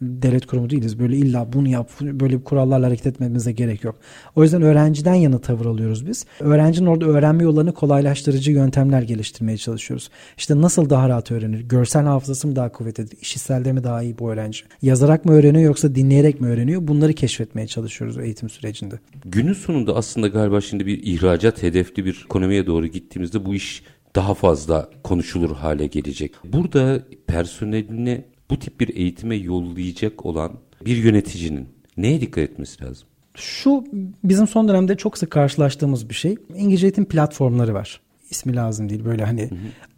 bir 0.02 0.22
devlet 0.22 0.46
kurumu 0.46 0.70
değiliz. 0.70 1.00
Böyle 1.00 1.18
illa 1.18 1.54
bunu 1.54 1.68
yap, 1.68 1.90
böyle 2.02 2.44
kurallarla 2.44 2.88
hareket 2.88 3.08
etmemize 3.08 3.52
gerek 3.52 3.84
yok. 3.84 3.96
O 4.36 4.44
yüzden 4.44 4.62
öğrenciden 4.62 5.14
yana 5.14 5.40
tavır 5.40 5.66
alıyoruz 5.66 6.08
biz. 6.08 6.26
Öğrencinin 6.40 6.88
orada 6.88 7.06
öğrenme 7.06 7.44
yollarını 7.44 7.74
kolaylaştırıcı 7.74 8.52
yöntemler 8.52 9.02
geliştirmeye 9.02 9.58
çalışıyoruz. 9.58 10.10
İşte 10.38 10.62
nasıl 10.62 10.90
daha 10.90 11.10
rahat 11.10 11.32
öğrenir? 11.32 11.62
Görsel 11.62 12.04
hafızası 12.04 12.48
mı 12.48 12.56
daha 12.56 12.72
kuvvetlidir? 12.72 13.18
İşitselde 13.22 13.74
mi 13.74 13.84
daha 13.84 14.04
iyi 14.04 14.18
bu 14.20 14.32
öğrenci? 14.32 14.60
Yazarak 14.82 15.26
mı 15.26 15.32
öğreniyor 15.32 15.64
yoksa 15.64 15.96
dinleyerek 15.96 16.42
mi 16.42 16.48
öğreniyor? 16.48 16.88
Bunları 16.88 17.14
keşfetmeye 17.14 17.68
çalışıyoruz 17.68 18.18
eğitim 18.18 18.50
sürecinde. 18.50 19.00
Günün 19.26 19.54
sonunda 19.54 19.96
aslında 19.96 20.28
galiba 20.28 20.62
şimdi 20.62 20.86
bir 20.86 21.04
ihracat 21.04 21.64
hedefli 21.64 22.06
bir 22.06 22.22
ekonomiye 22.26 22.68
doğru 22.68 22.88
gittiğimizde 22.88 23.46
bu 23.46 23.56
iş 23.56 23.84
daha 24.15 24.34
fazla 24.34 24.89
konuşulur 25.04 25.56
hale 25.56 25.88
gelecek. 25.88 26.34
Burada 26.43 27.04
personeline 27.28 28.26
bu 28.50 28.60
tip 28.60 28.80
bir 28.80 28.95
eğitime 28.95 29.36
yollayacak 29.36 30.26
olan 30.26 30.52
bir 30.86 30.97
yöneticinin 30.97 31.67
neye 31.97 32.21
dikkat 32.21 32.43
etmesi 32.43 32.84
lazım? 32.84 33.08
Şu 33.36 33.84
bizim 34.24 34.47
son 34.47 34.67
dönemde 34.67 34.97
çok 34.97 35.17
sık 35.17 35.32
karşılaştığımız 35.32 36.10
bir 36.10 36.13
şey. 36.13 36.36
İngilizce 36.56 36.88
eğitim 36.88 37.06
platformları 37.06 37.74
var. 37.74 38.02
İsmi 38.30 38.56
lazım 38.56 38.89
değil. 38.89 39.06
Böyle 39.06 39.26
hani 39.26 39.50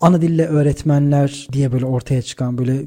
ana 0.02 0.21
dille 0.21 0.45
öğretmenler 0.45 1.47
diye 1.52 1.71
böyle 1.71 1.86
ortaya 1.86 2.21
çıkan 2.21 2.58
böyle 2.58 2.82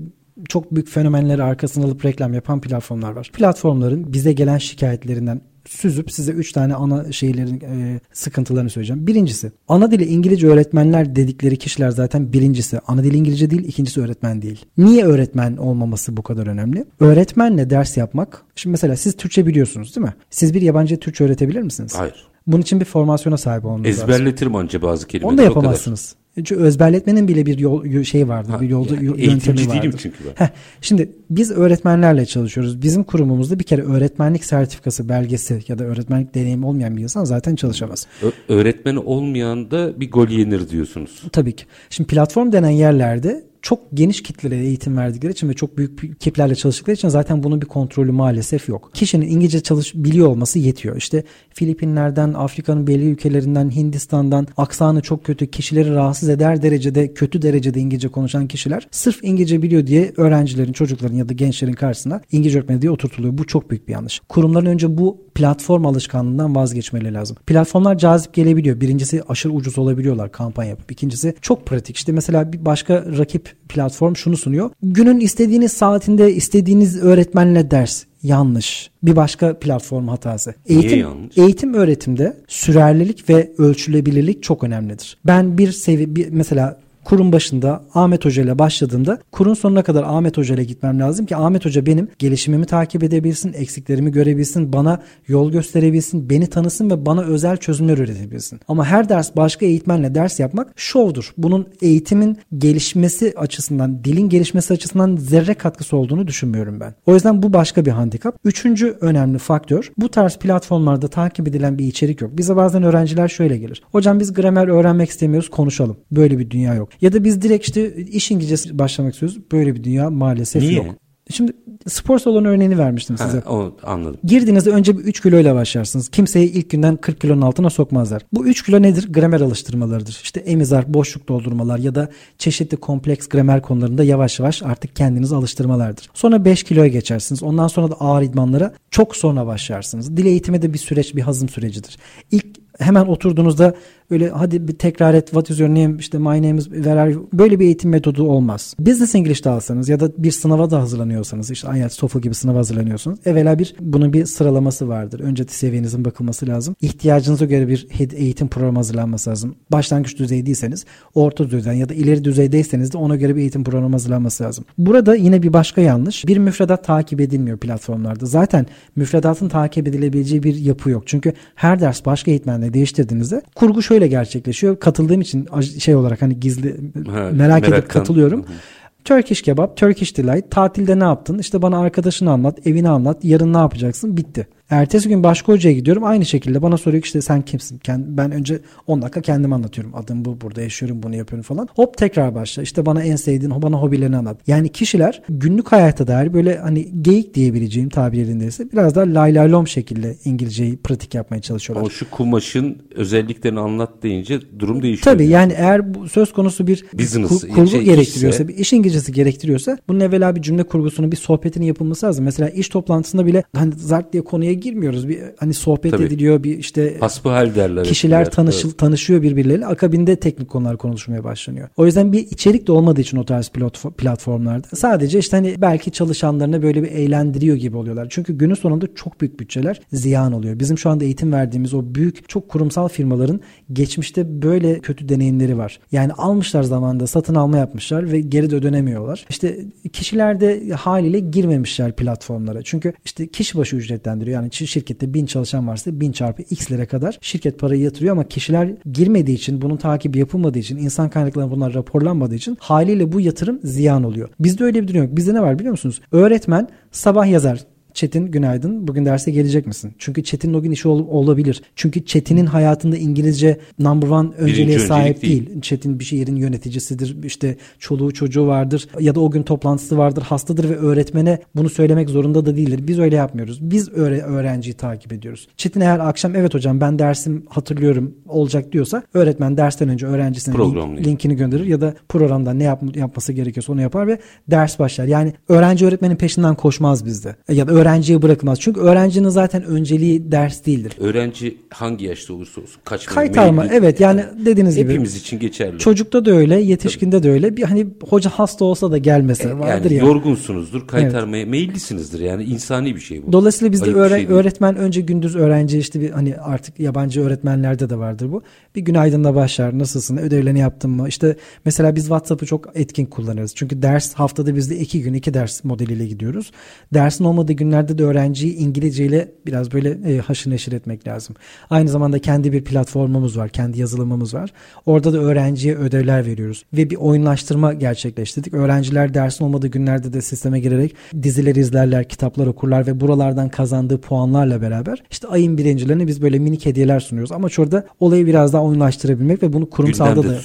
çok 0.49 0.75
büyük 0.75 0.89
fenomenleri 0.89 1.43
arkasına 1.43 1.85
alıp 1.85 2.05
reklam 2.05 2.35
yapan 2.35 2.61
platformlar 2.61 3.13
var. 3.13 3.31
Platformların 3.33 4.13
bize 4.13 4.33
gelen 4.33 4.59
şikayetlerinden 4.59 5.41
süzüp 5.69 6.13
size 6.13 6.33
3 6.33 6.53
tane 6.53 6.75
ana 6.75 7.13
şeylerin 7.13 7.61
e, 7.61 8.01
sıkıntılarını 8.13 8.71
söyleyeceğim. 8.71 9.07
Birincisi 9.07 9.53
ana 9.69 9.91
dili 9.91 10.05
İngilizce 10.05 10.47
öğretmenler 10.47 11.17
dedikleri 11.17 11.57
kişiler 11.57 11.91
zaten 11.91 12.33
birincisi 12.33 12.81
ana 12.87 13.05
dili 13.05 13.17
İngilizce 13.17 13.51
değil 13.51 13.65
ikincisi 13.65 14.01
öğretmen 14.01 14.43
değil. 14.43 14.67
Niye 14.79 15.05
öğretmen 15.05 15.57
olmaması 15.57 16.17
bu 16.17 16.23
kadar 16.23 16.47
önemli? 16.47 16.85
Öğretmenle 17.01 17.71
ders 17.71 17.97
yapmak. 17.97 18.43
Şimdi 18.57 18.71
mesela 18.71 18.97
siz 18.97 19.17
Türkçe 19.17 19.47
biliyorsunuz 19.47 19.97
değil 19.97 20.07
mi? 20.07 20.15
Siz 20.31 20.55
bir 20.55 20.63
yabancı 20.63 21.01
Türkçe 21.01 21.25
öğretebilir 21.25 21.63
misiniz? 21.63 21.95
Hayır. 21.97 22.27
Bunun 22.47 22.63
için 22.63 22.81
bir 22.81 22.85
formasyona 22.85 23.37
sahip 23.37 23.65
olmanız 23.65 23.87
lazım. 23.87 24.11
Ezberletirim 24.11 24.55
anca 24.55 24.83
bazı 24.83 25.07
kelimeleri. 25.07 25.33
Onu 25.33 25.39
da 25.39 25.43
o 25.43 25.45
kadar. 25.45 25.63
yapamazsınız. 25.63 26.15
Çünkü 26.45 26.67
ezberletmenin 26.67 27.29
bile 27.29 27.47
bir 27.47 27.59
yol 27.59 28.03
şey 28.05 28.29
vardır, 28.29 28.51
Ha, 28.51 28.61
bir 28.61 28.69
yolda 28.69 28.95
yani 28.95 29.05
yo- 29.07 29.15
eğitimci 29.17 29.49
yöntemi 29.49 29.69
vardır. 29.69 29.83
değilim 29.83 29.95
çünkü 29.99 30.17
ben. 30.25 30.45
Heh, 30.45 30.49
şimdi 30.81 31.09
biz 31.31 31.51
öğretmenlerle 31.51 32.27
çalışıyoruz. 32.27 32.83
Bizim 32.83 33.05
kurumumuzda 33.05 33.59
bir 33.59 33.65
kere 33.65 33.83
öğretmenlik 33.83 34.45
sertifikası 34.45 35.09
belgesi 35.09 35.63
ya 35.69 35.79
da 35.79 35.85
öğretmenlik 35.85 36.35
deneyimi 36.35 36.67
olmayan 36.67 36.97
bir 36.97 37.03
insan 37.03 37.25
zaten 37.25 37.57
çalışamaz. 37.57 38.07
Ö- 38.23 38.55
öğretmeni 38.55 38.99
olmayan 38.99 39.71
da 39.71 40.01
bir 40.01 40.11
gol 40.11 40.29
yenir 40.29 40.69
diyorsunuz. 40.69 41.23
Tabii 41.33 41.53
ki. 41.57 41.65
Şimdi 41.91 42.07
platform 42.07 42.53
denen 42.53 42.71
yerlerde 42.71 43.45
çok 43.67 43.81
geniş 43.95 44.23
kitlelere 44.23 44.65
eğitim 44.65 44.97
verdikleri 44.97 45.33
için 45.33 45.49
ve 45.49 45.55
çok 45.55 45.79
büyük 45.79 46.21
kitlerle 46.21 46.55
çalıştıkları 46.55 46.95
için 46.95 47.09
zaten 47.09 47.43
bunun 47.43 47.63
bir 47.63 47.67
kontrolü 47.67 48.13
maalesef 48.13 48.69
yok. 48.69 48.91
Kişinin 48.95 49.29
İngilizce 49.29 49.61
çalış 49.61 49.95
biliyor 49.95 50.27
olması 50.27 50.59
yetiyor. 50.59 50.97
İşte 50.97 51.25
Filipinler'den, 51.55 52.33
Afrika'nın 52.33 52.87
belli 52.87 53.05
ülkelerinden, 53.05 53.71
Hindistan'dan 53.71 54.47
aksanı 54.57 55.01
çok 55.01 55.25
kötü, 55.25 55.47
kişileri 55.47 55.95
rahatsız 55.95 56.29
eder 56.29 56.63
derecede, 56.63 57.15
kötü 57.15 57.43
derecede 57.43 57.81
İngilizce 57.81 58.09
konuşan 58.09 58.47
kişiler 58.47 58.89
sırf 58.91 59.19
İngilizce 59.23 59.63
biliyor 59.63 59.87
diye 59.87 60.13
öğrencilerin, 60.17 60.73
çocukların 60.73 61.17
ya 61.17 61.29
da 61.29 61.33
gençlerin 61.33 61.73
karşısına 61.73 62.21
İngilizce 62.33 62.59
öğretmeni 62.59 62.83
diye 62.83 62.91
oturtuluyor. 62.91 63.39
Bu 63.39 63.47
çok 63.47 63.71
büyük 63.71 63.89
bir 63.89 63.93
yanlış. 63.93 64.21
Kurumların 64.29 64.67
önce 64.67 64.99
bu 64.99 65.27
platform 65.35 65.87
alışkanlığından 65.87 66.55
vazgeçmeleri 66.55 67.15
lazım. 67.15 67.37
Platformlar 67.47 67.99
cazip 67.99 68.35
gelebiliyor. 68.35 68.81
Birincisi 68.81 69.23
aşırı 69.29 69.53
ucuz 69.53 69.79
olabiliyorlar 69.79 70.33
kampanya 70.33 70.71
yapıp. 70.71 70.93
İkincisi 70.93 71.35
çok 71.43 71.67
pratik. 71.67 71.97
İşte 71.97 72.13
mesela 72.13 72.53
bir 72.53 72.65
başka 72.65 73.05
rakip 73.19 73.56
platform 73.69 74.17
şunu 74.17 74.37
sunuyor. 74.37 74.71
Günün 74.83 75.21
istediğiniz 75.21 75.73
saatinde 75.73 76.35
istediğiniz 76.35 77.03
öğretmenle 77.03 77.71
ders. 77.71 78.05
Yanlış. 78.23 78.91
Bir 79.03 79.17
başka 79.17 79.59
platform 79.59 80.09
hatası. 80.09 80.55
Eğitim, 80.67 81.07
eğitim 81.37 81.75
öğretimde 81.75 82.37
sürerlilik 82.49 83.31
ve 83.31 83.53
ölçülebilirlik 83.59 84.43
çok 84.43 84.65
önemlidir. 84.65 85.17
Ben 85.27 85.59
bir 85.59 85.73
sevi 85.73 86.17
bir, 86.17 86.29
mesela 86.31 86.81
kurum 87.07 87.33
başında 87.33 87.85
Ahmet 87.95 88.25
Hoca 88.25 88.43
ile 88.43 88.59
başladığımda 88.59 89.19
kurun 89.33 89.55
sonuna 89.55 89.83
kadar 89.83 90.03
Ahmet 90.03 90.37
Hoca 90.39 90.55
ile 90.55 90.65
gitmem 90.65 91.01
lazım 91.01 91.27
ki 91.27 91.37
Ahmet 91.37 91.65
Hoca 91.65 91.87
benim 91.87 92.09
gelişimimi 92.19 92.67
takip 92.67 93.03
edebilsin, 93.03 93.53
eksiklerimi 93.53 94.13
görebilsin, 94.13 94.73
bana 94.73 95.03
yol 95.29 95.53
gösterebilsin, 95.53 96.31
beni 96.31 96.47
tanısın 96.47 96.91
ve 96.91 97.07
bana 97.07 97.23
özel 97.23 97.57
çözümler 97.57 97.99
üretebilsin. 97.99 98.61
Ama 98.69 98.85
her 98.85 99.09
ders 99.09 99.37
başka 99.37 99.67
eğitmenle 99.67 100.15
ders 100.15 100.41
yapmak 100.41 100.73
şovdur. 100.77 101.33
Bunun 101.39 101.67
eğitimin 101.83 102.39
gelişmesi 102.59 103.33
açısından, 103.37 104.05
dilin 104.05 104.29
gelişmesi 104.29 104.75
açısından 104.75 105.17
zerre 105.17 105.55
katkısı 105.55 105.97
olduğunu 105.97 106.27
düşünmüyorum 106.27 106.81
ben. 106.81 106.95
O 107.07 107.15
yüzden 107.15 107.43
bu 107.43 107.53
başka 107.53 107.85
bir 107.85 107.91
handikap. 107.91 108.37
Üçüncü 108.45 108.97
önemli 109.01 109.39
faktör 109.39 109.93
bu 109.99 110.09
tarz 110.09 110.37
platformlarda 110.37 111.09
takip 111.09 111.49
edilen 111.49 111.79
bir 111.79 111.85
içerik 111.85 112.21
yok. 112.21 112.31
Bize 112.39 112.57
bazen 112.57 112.83
öğrenciler 112.83 113.29
şöyle 113.29 113.59
gelir. 113.59 113.83
Hocam 113.93 114.21
biz 114.21 114.35
gramer 114.35 114.69
öğrenmek 114.69 115.11
istemiyoruz 115.11 115.51
konuşalım. 115.51 115.97
Böyle 116.11 116.39
bir 116.39 116.51
dünya 116.51 116.75
yok. 116.75 116.96
Ya 117.01 117.13
da 117.13 117.25
biz 117.25 117.43
direkt 117.43 117.67
işte 117.67 117.97
iş 117.97 118.31
İngilizcesi 118.31 118.79
başlamak 118.79 119.13
istiyoruz. 119.13 119.39
Böyle 119.53 119.75
bir 119.75 119.85
dünya 119.85 120.11
maalesef 120.11 120.63
Niye? 120.63 120.73
yok. 120.73 120.95
Şimdi 121.31 121.53
spor 121.87 122.19
salonu 122.19 122.49
örneğini 122.49 122.79
vermiştim 122.79 123.19
size. 123.19 123.41
Ha, 123.41 123.51
o, 123.51 123.77
anladım. 123.83 124.21
Girdiğinizde 124.25 124.71
önce 124.71 124.99
bir 124.99 125.05
3 125.05 125.21
kiloyla 125.21 125.55
başlarsınız. 125.55 126.09
Kimseyi 126.09 126.53
ilk 126.53 126.71
günden 126.71 126.97
40 126.97 127.21
kilonun 127.21 127.43
altına 127.43 127.71
sokmazlar. 127.71 128.23
Bu 128.33 128.47
3 128.47 128.63
kilo 128.63 128.83
nedir? 128.83 129.13
Gramer 129.13 129.41
alıştırmalarıdır. 129.41 130.21
İşte 130.23 130.41
emizar, 130.41 130.95
boşluk 130.95 131.29
doldurmalar 131.29 131.79
ya 131.79 131.95
da 131.95 132.11
çeşitli 132.39 132.77
kompleks 132.77 133.29
gramer 133.29 133.63
konularında 133.63 134.05
yavaş 134.05 134.41
yavaş 134.41 134.63
artık 134.63 134.97
kendinizi 134.97 135.35
alıştırmalardır. 135.35 136.11
Sonra 136.15 136.45
5 136.45 136.63
kiloya 136.63 136.89
geçersiniz. 136.89 137.43
Ondan 137.43 137.69
sonra 137.69 137.91
da 137.91 137.95
ağır 137.95 138.23
idmanlara 138.23 138.75
çok 138.91 139.17
sonra 139.17 139.47
başlarsınız. 139.47 140.17
Dil 140.17 140.27
eğitimi 140.27 140.63
de 140.63 140.73
bir 140.73 140.79
süreç, 140.79 141.17
bir 141.17 141.23
hazım 141.23 141.49
sürecidir. 141.49 141.97
İlk 142.31 142.47
hemen 142.79 143.07
oturduğunuzda 143.07 143.75
öyle 144.11 144.29
hadi 144.29 144.69
bir 144.69 144.73
tekrar 144.73 145.15
et 145.15 145.27
what 145.27 145.51
is 145.51 145.61
your 145.61 145.71
name 145.71 145.97
işte 145.99 146.19
my 146.19 146.25
name 146.25 146.57
is 146.57 146.69
you 147.15 147.29
böyle 147.33 147.61
bir 147.61 147.65
eğitim 147.65 147.91
metodu 147.91 148.29
olmaz. 148.29 148.75
Business 148.79 149.15
English 149.15 149.47
alsanız 149.47 149.89
ya 149.89 150.01
da 150.01 150.11
bir 150.19 150.31
sınava 150.31 150.71
da 150.71 150.81
hazırlanıyorsanız 150.81 151.51
işte 151.51 151.69
IELTS, 151.77 151.97
TOEFL 151.97 152.19
gibi 152.19 152.35
sınava 152.35 152.59
hazırlanıyorsunuz. 152.59 153.19
Evvela 153.25 153.59
bir 153.59 153.75
bunun 153.81 154.13
bir 154.13 154.27
sıralaması 154.27 154.89
vardır. 154.89 155.21
Önce 155.21 155.45
seviyenizin 155.45 156.05
bakılması 156.05 156.47
lazım. 156.47 156.77
İhtiyacınıza 156.81 157.45
göre 157.45 157.69
bir 157.69 157.89
eğitim 158.17 158.49
programı 158.49 158.79
hazırlanması 158.79 159.31
lazım. 159.31 159.55
Başlangıç 159.73 160.19
düzeydeyseniz 160.19 160.85
orta 161.15 161.45
düzeyden 161.51 161.73
ya 161.73 161.89
da 161.89 161.95
ileri 161.95 162.25
düzeydeyseniz 162.25 162.93
de 162.93 162.99
ona 162.99 163.17
göre 163.17 163.37
bir 163.37 163.41
eğitim 163.41 163.65
programı 163.65 163.93
hazırlanması 163.93 164.45
lazım. 164.45 164.65
Burada 164.79 165.15
yine 165.15 165.43
bir 165.43 165.53
başka 165.53 165.81
yanlış. 165.81 166.27
Bir 166.27 166.39
müfredat 166.39 166.85
takip 166.85 167.21
edilmiyor 167.21 167.59
platformlarda. 167.59 168.27
Zaten 168.27 168.67
müfredatın 168.97 169.49
takip 169.49 169.89
edilebileceği 169.89 170.43
bir 170.43 170.57
yapı 170.57 170.91
yok. 170.91 171.03
Çünkü 171.07 171.33
her 171.55 171.81
ders 171.81 172.07
başka 172.07 172.31
eğitmenle 172.31 172.75
değiştirdiğinizde 172.75 173.43
kurgu 173.55 173.83
şöyle 173.83 173.96
şöyle 173.97 174.09
gerçekleşiyor. 174.09 174.81
Katıldığım 174.81 175.21
için 175.21 175.49
şey 175.79 175.95
olarak 175.95 176.23
hani 176.23 176.41
gizli 176.41 176.77
ha, 177.11 177.31
merak 177.33 177.69
edip 177.69 177.89
katılıyorum. 177.89 178.43
Hı 178.43 178.47
hı. 178.47 178.57
Turkish 179.05 179.43
kebap, 179.43 179.77
Turkish 179.77 180.17
delight. 180.17 180.51
Tatilde 180.51 180.99
ne 180.99 181.05
yaptın? 181.05 181.39
İşte 181.39 181.63
bana 181.63 181.79
arkadaşını 181.79 182.31
anlat, 182.31 182.67
evini 182.67 182.89
anlat. 182.89 183.25
Yarın 183.25 183.53
ne 183.53 183.59
yapacaksın? 183.59 184.17
Bitti. 184.17 184.47
Ertesi 184.71 185.09
gün 185.09 185.23
başka 185.23 185.53
hocaya 185.53 185.73
gidiyorum. 185.73 186.05
Aynı 186.05 186.25
şekilde 186.25 186.63
bana 186.63 186.77
soruyor 186.77 187.03
ki 187.03 187.07
işte 187.07 187.21
sen 187.23 187.43
kimsin? 187.43 187.81
Ben 187.89 188.33
önce 188.33 188.61
10 188.87 189.03
dakika 189.03 189.21
kendimi 189.21 189.55
anlatıyorum. 189.55 189.95
Adım 189.95 190.25
bu, 190.25 190.41
burada 190.41 190.63
yaşıyorum, 190.63 191.03
bunu 191.03 191.17
yapıyorum 191.17 191.43
falan. 191.43 191.69
Hop 191.75 191.97
tekrar 191.97 192.35
başla. 192.35 192.63
İşte 192.63 192.87
bana 192.87 193.03
en 193.03 193.17
sevdiğin, 193.17 193.63
bana 193.63 193.77
hobilerini 193.77 194.17
anlat. 194.17 194.41
Yani 194.47 194.69
kişiler 194.69 195.23
günlük 195.29 195.73
hayata 195.73 196.07
dair 196.07 196.35
böyle 196.35 196.59
hani 196.59 197.03
geyik 197.03 197.35
diyebileceğim 197.35 197.89
tabir 197.89 198.19
yerindeyse 198.19 198.73
biraz 198.73 198.95
daha 198.95 199.15
lay 199.15 199.35
lay 199.35 199.53
lom 199.53 199.69
şekilde 199.69 200.17
İngilizceyi 200.25 200.77
pratik 200.77 201.15
yapmaya 201.15 201.41
çalışıyorlar. 201.43 201.81
Ama 201.81 201.91
şu 201.91 202.11
kumaşın 202.11 202.79
özelliklerini 202.95 203.61
anlat 203.61 203.91
deyince 204.03 204.41
durum 204.59 204.83
değişiyor. 204.83 205.15
Tabii 205.15 205.27
yani 205.27 205.53
eğer 205.57 205.95
bu 205.95 206.09
söz 206.09 206.33
konusu 206.33 206.67
bir 206.67 206.85
Business, 206.99 207.29
kur, 207.29 207.49
kurgu 207.49 207.67
şey, 207.69 207.83
gerektiriyorsa, 207.83 208.45
işse... 208.45 208.49
bir 208.49 208.57
iş 208.57 208.73
İngilizcesi 208.73 209.13
gerektiriyorsa 209.13 209.79
bunun 209.89 210.01
evvela 210.01 210.37
bir 210.37 210.43
cümle 210.43 210.63
kurgusunun 210.63 211.13
bir 211.13 211.17
sohbetinin 211.17 211.67
yapılması 211.67 212.07
lazım. 212.07 212.25
Mesela 212.25 212.49
iş 212.49 212.69
toplantısında 212.69 213.27
bile 213.27 213.45
hani 213.57 213.73
zart 213.75 214.13
diye 214.13 214.25
konuya 214.25 214.56
girmiyoruz. 214.61 215.09
Bir 215.09 215.19
hani 215.37 215.55
sohbet 215.55 215.93
Tabii. 215.93 216.05
ediliyor 216.05 216.43
bir 216.43 216.59
işte 216.59 216.97
hasbihal 217.01 217.55
derler. 217.55 217.85
Kişiler 217.85 218.21
etkiler. 218.21 218.35
tanışıl 218.35 218.69
evet. 218.69 218.79
tanışıyor 218.79 219.23
birbirleriyle. 219.23 219.67
Akabinde 219.67 220.17
teknik 220.17 220.49
konular 220.49 220.77
konuşmaya 220.77 221.25
başlanıyor. 221.25 221.69
O 221.77 221.87
yüzden 221.87 222.13
bir 222.13 222.19
içerik 222.19 222.67
de 222.67 222.73
olmadığı 222.73 223.01
için 223.01 223.17
o 223.17 223.25
tarz 223.25 223.51
platformlarda 223.99 224.67
sadece 224.75 225.19
işte 225.19 225.37
hani 225.37 225.55
belki 225.59 225.91
çalışanlarını 225.91 226.63
böyle 226.63 226.83
bir 226.83 226.89
eğlendiriyor 226.89 227.57
gibi 227.57 227.77
oluyorlar. 227.77 228.07
Çünkü 228.11 228.39
günün 228.39 228.55
sonunda 228.55 228.87
çok 228.95 229.21
büyük 229.21 229.41
bütçeler 229.41 229.81
ziyan 229.93 230.33
oluyor. 230.33 230.59
Bizim 230.59 230.79
şu 230.79 230.91
anda 230.91 231.05
eğitim 231.05 231.33
verdiğimiz 231.33 231.75
o 231.75 231.83
büyük 231.95 232.29
çok 232.29 232.49
kurumsal 232.49 232.89
firmaların 232.89 233.41
geçmişte 233.73 234.43
böyle 234.43 234.79
kötü 234.79 235.09
deneyimleri 235.09 235.59
var. 235.59 235.81
Yani 235.93 236.13
almışlar 236.13 236.63
zamanında 236.63 237.07
satın 237.07 237.35
alma 237.35 237.57
yapmışlar 237.57 238.13
ve 238.13 238.21
geri 238.21 238.51
de 238.51 238.57
ödönemiyorlar. 238.57 239.27
İşte 239.31 239.59
kişiler 239.93 240.41
de 240.41 240.71
haliyle 240.71 241.21
girmemişler 241.21 241.97
platformlara. 241.97 242.63
Çünkü 242.63 242.93
işte 243.05 243.27
kişi 243.27 243.59
başı 243.59 243.77
ücretlendiriyor. 243.77 244.41
Yani 244.41 244.46
şirkette 244.51 245.15
bin 245.15 245.27
çalışan 245.27 245.69
varsa 245.69 246.01
bin 246.01 246.13
çarpı 246.13 246.43
x 246.43 246.71
lira 246.71 246.87
kadar 246.87 247.19
şirket 247.21 247.59
parayı 247.59 247.83
yatırıyor 247.83 248.13
ama 248.13 248.29
kişiler 248.29 248.75
girmediği 248.93 249.37
için 249.37 249.63
bunun 249.63 249.77
takibi 249.77 250.19
yapılmadığı 250.19 250.59
için 250.59 250.77
insan 250.77 251.11
kaynaklarına 251.11 251.51
bunlar 251.51 251.75
raporlanmadığı 251.75 252.35
için 252.35 252.57
haliyle 252.61 253.13
bu 253.13 253.21
yatırım 253.21 253.61
ziyan 253.63 254.05
oluyor. 254.05 254.29
Bizde 254.41 254.65
öyle 254.65 254.83
bir 254.83 254.89
durum 254.89 255.03
yok. 255.03 255.17
Bizde 255.17 255.35
ne 255.35 255.43
var 255.43 255.59
biliyor 255.59 255.73
musunuz? 255.73 256.01
Öğretmen 256.13 256.69
sabah 256.93 257.27
yazar 257.27 257.61
Çetin 257.97 258.27
günaydın. 258.27 258.89
Bugün 258.89 259.05
derse 259.05 259.31
gelecek 259.31 259.67
misin? 259.67 259.95
Çünkü 259.99 260.25
Çetin 260.25 260.55
o 260.55 260.63
gün 260.63 260.71
işi 260.71 260.89
ol, 260.89 261.07
olabilir. 261.09 261.63
Çünkü 261.77 262.05
Çetin'in 262.05 262.47
hayatında 262.47 262.97
İngilizce 262.97 263.59
number 263.79 264.09
one 264.09 264.29
önceliğe 264.39 264.79
sahip 264.79 265.23
değil. 265.23 265.47
değil. 265.47 265.61
Çetin 265.61 265.99
bir 265.99 266.05
şehrin 266.05 266.37
yöneticisidir. 266.37 267.25
İşte 267.25 267.57
çoluğu 267.79 268.15
çocuğu 268.15 268.47
vardır. 268.47 268.89
Ya 269.01 269.15
da 269.15 269.21
o 269.21 269.31
gün 269.31 269.43
toplantısı 269.43 269.99
vardır. 269.99 270.23
Hastadır 270.23 270.71
ve 270.71 270.77
öğretmene 270.77 271.39
bunu 271.55 271.69
söylemek 271.69 272.11
zorunda 272.11 272.47
da 272.47 272.57
değildir. 272.57 272.81
Biz 272.87 272.99
öyle 272.99 273.17
yapmıyoruz. 273.17 273.59
Biz 273.71 273.89
öğre 273.89 274.21
öğrenciyi 274.21 274.75
takip 274.75 275.13
ediyoruz. 275.13 275.49
Çetin 275.57 275.81
eğer 275.81 275.99
akşam 275.99 276.37
evet 276.37 276.55
hocam 276.55 276.81
ben 276.81 276.99
dersim 276.99 277.47
hatırlıyorum 277.49 278.15
olacak 278.29 278.73
diyorsa 278.73 279.03
öğretmen 279.15 279.57
dersten 279.57 279.89
önce 279.89 280.07
öğrencisine 280.07 280.55
link, 280.55 281.07
linkini 281.07 281.37
gönderir 281.37 281.65
ya 281.65 281.81
da 281.81 281.95
programda 282.09 282.53
ne 282.53 282.65
yap, 282.65 282.83
yapması 282.97 283.33
gerekiyorsa 283.33 283.73
onu 283.73 283.81
yapar 283.81 284.07
ve 284.07 284.19
ders 284.51 284.79
başlar. 284.79 285.05
Yani 285.05 285.33
öğrenci 285.49 285.87
öğretmenin 285.87 286.17
peşinden 286.17 286.55
koşmaz 286.55 287.05
bizde. 287.05 287.37
Ya 287.49 287.69
da 287.69 287.73
öğrenciye 287.87 288.23
bırakılmaz. 288.23 288.61
Çünkü 288.61 288.81
öğrencinin 288.81 289.29
zaten 289.29 289.65
önceliği 289.65 290.33
ders 290.33 290.67
değildir. 290.67 290.93
Öğrenci 291.01 291.57
hangi 291.71 292.05
yaşta 292.05 292.35
olursa 292.35 292.61
olsun 292.61 292.81
kaç 292.85 293.07
Kaytarma 293.07 293.67
evet 293.67 294.01
yani 294.01 294.25
dediğiniz 294.45 294.77
gibi. 294.77 294.91
Hepimiz 294.91 295.17
için 295.17 295.39
geçerli. 295.39 295.79
Çocukta 295.79 296.25
da 296.25 296.31
öyle, 296.31 296.61
yetişkinde 296.61 297.17
Tabii. 297.17 297.23
de 297.23 297.31
öyle. 297.31 297.57
Bir 297.57 297.63
hani 297.63 297.87
hoca 298.09 298.31
hasta 298.31 298.65
olsa 298.65 298.91
da 298.91 298.99
gelmese 298.99 299.49
e, 299.49 299.59
vardır 299.59 299.91
yani. 299.91 299.95
yani. 299.95 300.09
Yorgunsunuzdur, 300.09 300.87
kaytarmaya 300.87 301.43
evet. 301.43 301.51
meyillisinizdir 301.51 302.21
yani 302.21 302.45
insani 302.45 302.95
bir 302.95 303.01
şey 303.01 303.27
bu. 303.27 303.33
Dolayısıyla 303.33 303.73
bizde 303.73 303.91
öğre- 303.91 304.17
şey 304.17 304.27
öğretmen 304.29 304.77
önce 304.77 305.01
gündüz 305.01 305.37
öğrenci 305.37 305.79
işte 305.79 306.01
bir 306.01 306.11
hani 306.11 306.37
artık 306.37 306.81
yabancı 306.81 307.23
öğretmenlerde 307.23 307.91
de 307.91 307.99
vardır 307.99 308.33
bu. 308.33 308.43
Bir 308.75 308.81
günaydınla 308.81 309.35
başlar. 309.35 309.79
Nasılsın? 309.79 310.17
Ödevlerini 310.17 310.59
yaptın 310.59 310.91
mı? 310.91 311.09
İşte 311.09 311.37
mesela 311.65 311.97
biz 311.97 312.03
WhatsApp'ı 312.03 312.47
çok 312.47 312.69
etkin 312.75 313.07
kullanırız. 313.07 313.53
Çünkü 313.55 313.83
ders 313.83 314.15
haftada 314.15 314.57
bizde 314.57 314.77
iki 314.79 315.03
gün 315.03 315.15
iki 315.15 315.35
ders 315.35 315.65
modeliyle 315.65 316.07
gidiyoruz. 316.07 316.51
Dersin 316.95 317.25
olmadığı 317.25 317.53
günler 317.53 317.76
günlerde 317.77 317.99
de 317.99 318.05
öğrenciyi 318.05 318.57
İngilizce 318.57 319.05
ile 319.05 319.29
biraz 319.47 319.73
böyle 319.73 320.15
e, 320.15 320.19
haşır 320.19 320.51
neşir 320.51 320.73
etmek 320.73 321.07
lazım. 321.07 321.37
Aynı 321.71 321.89
zamanda 321.89 322.19
kendi 322.19 322.53
bir 322.53 322.65
platformumuz 322.65 323.39
var, 323.39 323.49
kendi 323.49 323.81
yazılımımız 323.81 324.35
var. 324.35 324.53
Orada 324.87 325.13
da 325.13 325.19
öğrenciye 325.19 325.77
ödevler 325.77 326.27
veriyoruz 326.27 326.65
ve 326.73 326.91
bir 326.91 326.97
oyunlaştırma 326.97 327.73
gerçekleştirdik. 327.73 328.55
Öğrenciler 328.55 329.15
dersin 329.15 329.45
olmadığı 329.45 329.69
günlerde 329.69 330.13
de 330.13 330.23
sisteme 330.23 330.61
girerek 330.61 330.95
diziler 331.23 331.55
izlerler, 331.55 332.09
kitaplar 332.09 332.47
okurlar 332.47 332.87
ve 332.87 333.01
buralardan 333.01 333.49
kazandığı 333.49 334.01
puanlarla 334.01 334.63
beraber 334.63 335.03
işte 335.11 335.29
ayın 335.29 335.59
birincilerine 335.59 336.07
biz 336.07 336.23
böyle 336.23 336.39
minik 336.39 336.67
hediyeler 336.67 337.01
sunuyoruz. 337.01 337.33
Ama 337.33 337.49
şurada 337.49 337.87
olayı 338.01 338.27
biraz 338.27 338.53
daha 338.53 338.63
oyunlaştırabilmek 338.63 339.43
ve 339.43 339.53
bunu 339.53 339.71
kurumsalda 339.71 340.23
da 340.23 340.39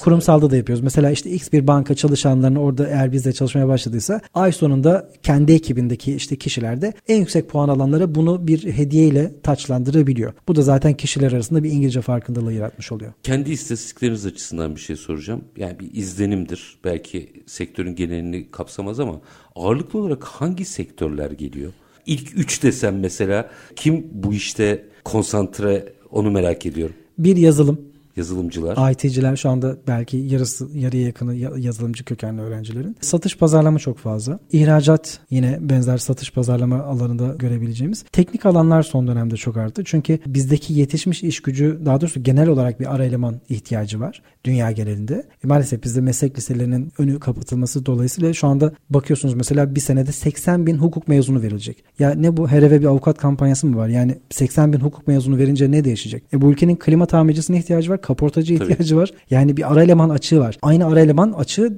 kurumsalda 0.00 0.50
da 0.50 0.56
yapıyoruz. 0.56 0.84
Mesela 0.84 1.10
işte 1.10 1.30
X 1.30 1.52
bir 1.52 1.66
banka 1.66 1.94
çalışanlarını 1.94 2.60
orada 2.60 2.86
eğer 2.86 3.12
bizle 3.12 3.32
çalışmaya 3.32 3.68
başladıysa 3.68 4.20
ay 4.34 4.52
sonunda 4.52 5.08
kendi 5.22 5.52
ekibindeki 5.52 6.14
işte 6.14 6.36
kişiler 6.36 6.75
testlerde 6.80 6.94
en 7.08 7.18
yüksek 7.18 7.48
puan 7.48 7.68
alanlara 7.68 8.14
bunu 8.14 8.46
bir 8.46 8.72
hediye 8.72 9.06
ile 9.06 9.32
taçlandırabiliyor. 9.42 10.32
Bu 10.48 10.56
da 10.56 10.62
zaten 10.62 10.94
kişiler 10.94 11.32
arasında 11.32 11.62
bir 11.62 11.70
İngilizce 11.70 12.00
farkındalığı 12.00 12.52
yaratmış 12.52 12.92
oluyor. 12.92 13.12
Kendi 13.22 13.50
istatistikleriniz 13.50 14.26
açısından 14.26 14.74
bir 14.74 14.80
şey 14.80 14.96
soracağım. 14.96 15.44
Yani 15.56 15.80
bir 15.80 15.94
izlenimdir. 15.94 16.78
Belki 16.84 17.32
sektörün 17.46 17.94
genelini 17.94 18.50
kapsamaz 18.50 19.00
ama 19.00 19.20
ağırlıklı 19.54 19.98
olarak 19.98 20.24
hangi 20.24 20.64
sektörler 20.64 21.30
geliyor? 21.30 21.72
İlk 22.06 22.38
üç 22.38 22.62
desem 22.62 23.00
mesela 23.00 23.50
kim 23.76 24.06
bu 24.12 24.34
işte 24.34 24.84
konsantre 25.04 25.92
onu 26.10 26.30
merak 26.30 26.66
ediyorum. 26.66 26.96
Bir 27.18 27.36
yazılım, 27.36 27.80
yazılımcılar. 28.16 28.90
IT'ciler 28.90 29.36
şu 29.36 29.50
anda 29.50 29.76
belki 29.86 30.16
yarısı 30.16 30.68
yarıya 30.74 31.02
yakını 31.02 31.34
yazılımcı 31.58 32.04
kökenli 32.04 32.40
öğrencilerin. 32.40 32.96
Satış 33.00 33.38
pazarlama 33.38 33.78
çok 33.78 33.98
fazla. 33.98 34.38
İhracat 34.52 35.20
yine 35.30 35.58
benzer 35.60 35.98
satış 35.98 36.32
pazarlama 36.32 36.82
alanında 36.82 37.34
görebileceğimiz. 37.34 38.04
Teknik 38.12 38.46
alanlar 38.46 38.82
son 38.82 39.08
dönemde 39.08 39.36
çok 39.36 39.56
arttı. 39.56 39.82
Çünkü 39.84 40.18
bizdeki 40.26 40.74
yetişmiş 40.74 41.22
iş 41.22 41.40
gücü 41.40 41.80
daha 41.84 42.00
doğrusu 42.00 42.22
genel 42.22 42.48
olarak 42.48 42.80
bir 42.80 42.94
ara 42.94 43.04
eleman 43.04 43.40
ihtiyacı 43.48 44.00
var 44.00 44.22
dünya 44.46 44.70
genelinde. 44.70 45.26
E 45.44 45.46
maalesef 45.46 45.84
bizde 45.84 46.00
meslek 46.00 46.38
liselerinin 46.38 46.92
önü 46.98 47.20
kapatılması 47.20 47.86
dolayısıyla 47.86 48.32
şu 48.32 48.46
anda 48.46 48.72
bakıyorsunuz 48.90 49.34
mesela 49.34 49.74
bir 49.74 49.80
senede 49.80 50.12
80 50.12 50.66
bin 50.66 50.76
hukuk 50.76 51.08
mezunu 51.08 51.42
verilecek. 51.42 51.84
Ya 51.98 52.10
ne 52.10 52.36
bu 52.36 52.48
her 52.48 52.62
eve 52.62 52.80
bir 52.80 52.86
avukat 52.86 53.18
kampanyası 53.18 53.66
mı 53.66 53.76
var? 53.76 53.88
Yani 53.88 54.18
80 54.30 54.72
bin 54.72 54.80
hukuk 54.80 55.06
mezunu 55.06 55.38
verince 55.38 55.70
ne 55.70 55.84
değişecek? 55.84 56.24
E 56.32 56.40
bu 56.40 56.50
ülkenin 56.50 56.76
klima 56.76 57.06
tamircisine 57.06 57.58
ihtiyacı 57.58 57.90
var 57.90 58.00
kaportacı 58.06 58.54
ihtiyacı 58.54 58.88
Tabii. 58.88 59.00
var. 59.00 59.10
Yani 59.30 59.56
bir 59.56 59.72
ara 59.72 59.82
eleman 59.82 60.10
açığı 60.10 60.40
var. 60.40 60.58
Aynı 60.62 60.86
ara 60.86 61.00
eleman 61.00 61.32
açığı 61.32 61.76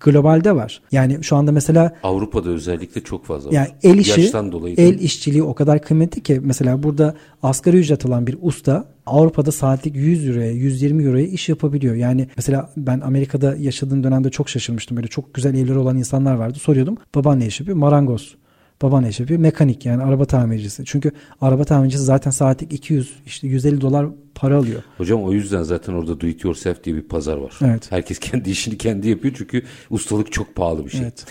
globalde 0.00 0.56
var. 0.56 0.82
Yani 0.92 1.24
şu 1.24 1.36
anda 1.36 1.52
mesela 1.52 1.96
Avrupa'da 2.02 2.50
özellikle 2.50 3.00
çok 3.00 3.24
fazla 3.24 3.54
yani 3.54 3.68
var. 3.68 3.76
el 3.82 3.98
işi, 3.98 4.20
Yaştan 4.20 4.52
dolayı 4.52 4.74
el 4.78 5.00
işçiliği 5.00 5.42
o 5.42 5.54
kadar 5.54 5.82
kıymetli 5.82 6.22
ki 6.22 6.40
mesela 6.44 6.82
burada 6.82 7.14
asgari 7.42 7.76
ücret 7.76 8.06
alan 8.06 8.26
bir 8.26 8.36
usta 8.40 8.84
Avrupa'da 9.06 9.52
saatlik 9.52 9.96
100 9.96 10.28
euroya 10.28 10.50
120 10.50 11.04
euroya 11.04 11.26
iş 11.26 11.48
yapabiliyor. 11.48 11.94
Yani 11.94 12.28
mesela 12.36 12.70
ben 12.76 13.00
Amerika'da 13.00 13.56
yaşadığım 13.56 14.04
dönemde 14.04 14.30
çok 14.30 14.48
şaşırmıştım. 14.48 14.96
Böyle 14.96 15.08
çok 15.08 15.34
güzel 15.34 15.54
evleri 15.54 15.78
olan 15.78 15.96
insanlar 15.96 16.34
vardı. 16.34 16.58
Soruyordum 16.58 16.96
baban 17.14 17.40
ne 17.40 17.46
iş 17.46 17.60
yapıyor? 17.60 17.78
Marangoz. 17.78 18.34
Baba 18.82 19.00
ne 19.00 19.08
iş 19.08 19.20
yapıyor? 19.20 19.40
Mekanik 19.40 19.86
yani 19.86 20.02
araba 20.02 20.24
tamircisi. 20.24 20.82
Çünkü 20.86 21.12
araba 21.40 21.64
tamircisi 21.64 22.04
zaten 22.04 22.30
saatlik 22.30 22.72
200 22.72 23.14
işte 23.26 23.46
150 23.46 23.80
dolar 23.80 24.06
para 24.34 24.56
alıyor. 24.56 24.82
Hocam 24.98 25.24
o 25.24 25.32
yüzden 25.32 25.62
zaten 25.62 25.92
orada 25.92 26.20
do 26.20 26.26
it 26.26 26.44
yourself 26.44 26.84
diye 26.84 26.96
bir 26.96 27.02
pazar 27.02 27.36
var. 27.36 27.58
Evet. 27.64 27.92
Herkes 27.92 28.18
kendi 28.30 28.50
işini 28.50 28.78
kendi 28.78 29.08
yapıyor 29.08 29.34
çünkü 29.38 29.62
ustalık 29.90 30.32
çok 30.32 30.54
pahalı 30.54 30.84
bir 30.86 30.90
şey. 30.90 31.00
Evet. 31.00 31.26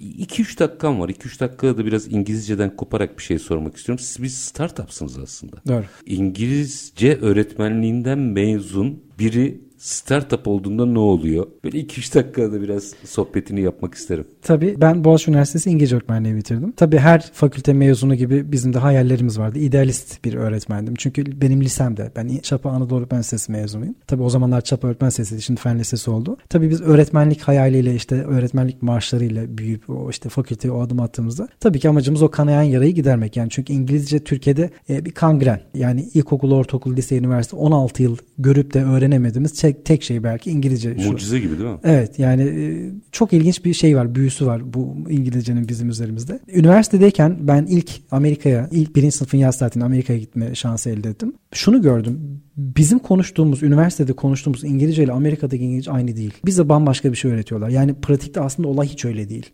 2-3 0.00 0.58
dakikam 0.58 1.00
var. 1.00 1.08
2-3 1.08 1.40
dakikada 1.40 1.78
da 1.78 1.86
biraz 1.86 2.12
İngilizceden 2.12 2.76
koparak 2.76 3.18
bir 3.18 3.22
şey 3.22 3.38
sormak 3.38 3.76
istiyorum. 3.76 4.04
Siz 4.04 4.22
bir 4.22 4.28
startupsınız 4.28 5.18
aslında. 5.18 5.56
Doğru. 5.68 5.84
İngilizce 6.06 7.16
öğretmenliğinden 7.16 8.18
mezun 8.18 9.02
biri 9.18 9.60
startup 9.84 10.48
olduğunda 10.48 10.86
ne 10.86 10.98
oluyor? 10.98 11.46
Böyle 11.64 11.78
2-3 11.78 12.14
dakikada 12.14 12.62
biraz 12.62 12.92
sohbetini 13.04 13.60
yapmak 13.60 13.94
isterim. 13.94 14.24
Tabii 14.42 14.76
ben 14.80 15.04
Boğaziçi 15.04 15.30
Üniversitesi 15.30 15.70
İngilizce 15.70 15.96
öğretmenliği 15.96 16.36
bitirdim. 16.36 16.72
Tabii 16.72 16.98
her 16.98 17.30
fakülte 17.32 17.72
mezunu 17.72 18.14
gibi 18.14 18.52
bizim 18.52 18.72
de 18.72 18.78
hayallerimiz 18.78 19.38
vardı. 19.38 19.58
İdealist 19.58 20.24
bir 20.24 20.34
öğretmendim. 20.34 20.94
Çünkü 20.98 21.40
benim 21.40 21.60
lisemde 21.60 22.10
ben 22.16 22.38
Çapa 22.42 22.70
Anadolu 22.70 23.00
Öğretmen 23.00 23.20
Lisesi 23.20 23.52
mezunuyum. 23.52 23.94
Tabii 24.06 24.22
o 24.22 24.30
zamanlar 24.30 24.60
Çapa 24.60 24.88
Öğretmen 24.88 25.08
Lisesi 25.08 25.42
şimdi 25.42 25.60
Fen 25.60 25.78
Lisesi 25.78 26.10
oldu. 26.10 26.36
Tabii 26.48 26.70
biz 26.70 26.82
öğretmenlik 26.82 27.42
hayaliyle 27.42 27.94
işte 27.94 28.24
öğretmenlik 28.24 28.82
marşlarıyla 28.82 29.58
büyüyüp 29.58 29.90
o 29.90 30.10
işte 30.10 30.28
fakülteye 30.28 30.72
o 30.72 30.80
adım 30.80 31.00
attığımızda 31.00 31.48
tabii 31.60 31.80
ki 31.80 31.88
amacımız 31.88 32.22
o 32.22 32.30
kanayan 32.30 32.62
yarayı 32.62 32.94
gidermek. 32.94 33.36
Yani 33.36 33.50
çünkü 33.50 33.72
İngilizce 33.72 34.24
Türkiye'de 34.24 34.70
e, 34.90 35.04
bir 35.04 35.10
kangren. 35.10 35.60
Yani 35.74 36.08
ilkokul, 36.14 36.52
ortaokul, 36.52 36.96
lise, 36.96 37.18
üniversite 37.18 37.56
16 37.56 38.02
yıl 38.02 38.16
görüp 38.38 38.74
de 38.74 38.84
öğrenemediğimiz 38.84 39.54
tek, 39.74 39.94
tek 39.94 40.02
şey 40.02 40.22
belki 40.22 40.50
İngilizce. 40.50 40.98
Şu. 40.98 41.12
Mucize 41.12 41.38
gibi 41.38 41.58
değil 41.58 41.70
mi? 41.70 41.78
Evet 41.84 42.18
yani 42.18 42.42
e, 42.42 42.90
çok 43.12 43.32
ilginç 43.32 43.64
bir 43.64 43.74
şey 43.74 43.96
var, 43.96 44.14
büyüsü 44.14 44.46
var 44.46 44.74
bu 44.74 44.96
İngilizcenin 45.10 45.68
bizim 45.68 45.88
üzerimizde. 45.88 46.40
Üniversitedeyken 46.48 47.36
ben 47.40 47.66
ilk 47.66 47.90
Amerika'ya, 48.10 48.68
ilk 48.72 48.96
birinci 48.96 49.16
sınıfın 49.16 49.38
yaz 49.38 49.58
tatilinde 49.58 49.84
Amerika'ya 49.86 50.18
gitme 50.18 50.54
şansı 50.54 50.90
elde 50.90 51.08
ettim. 51.08 51.32
Şunu 51.52 51.82
gördüm. 51.82 52.40
Bizim 52.56 52.98
konuştuğumuz, 52.98 53.62
üniversitede 53.62 54.12
konuştuğumuz 54.12 54.64
İngilizce 54.64 55.04
ile 55.04 55.12
Amerika'daki 55.12 55.64
İngilizce 55.64 55.90
aynı 55.90 56.16
değil. 56.16 56.32
Bize 56.44 56.68
bambaşka 56.68 57.12
bir 57.12 57.16
şey 57.16 57.30
öğretiyorlar. 57.30 57.68
Yani 57.68 57.94
pratikte 57.94 58.40
aslında 58.40 58.68
olay 58.68 58.88
hiç 58.88 59.04
öyle 59.04 59.28
değil. 59.28 59.50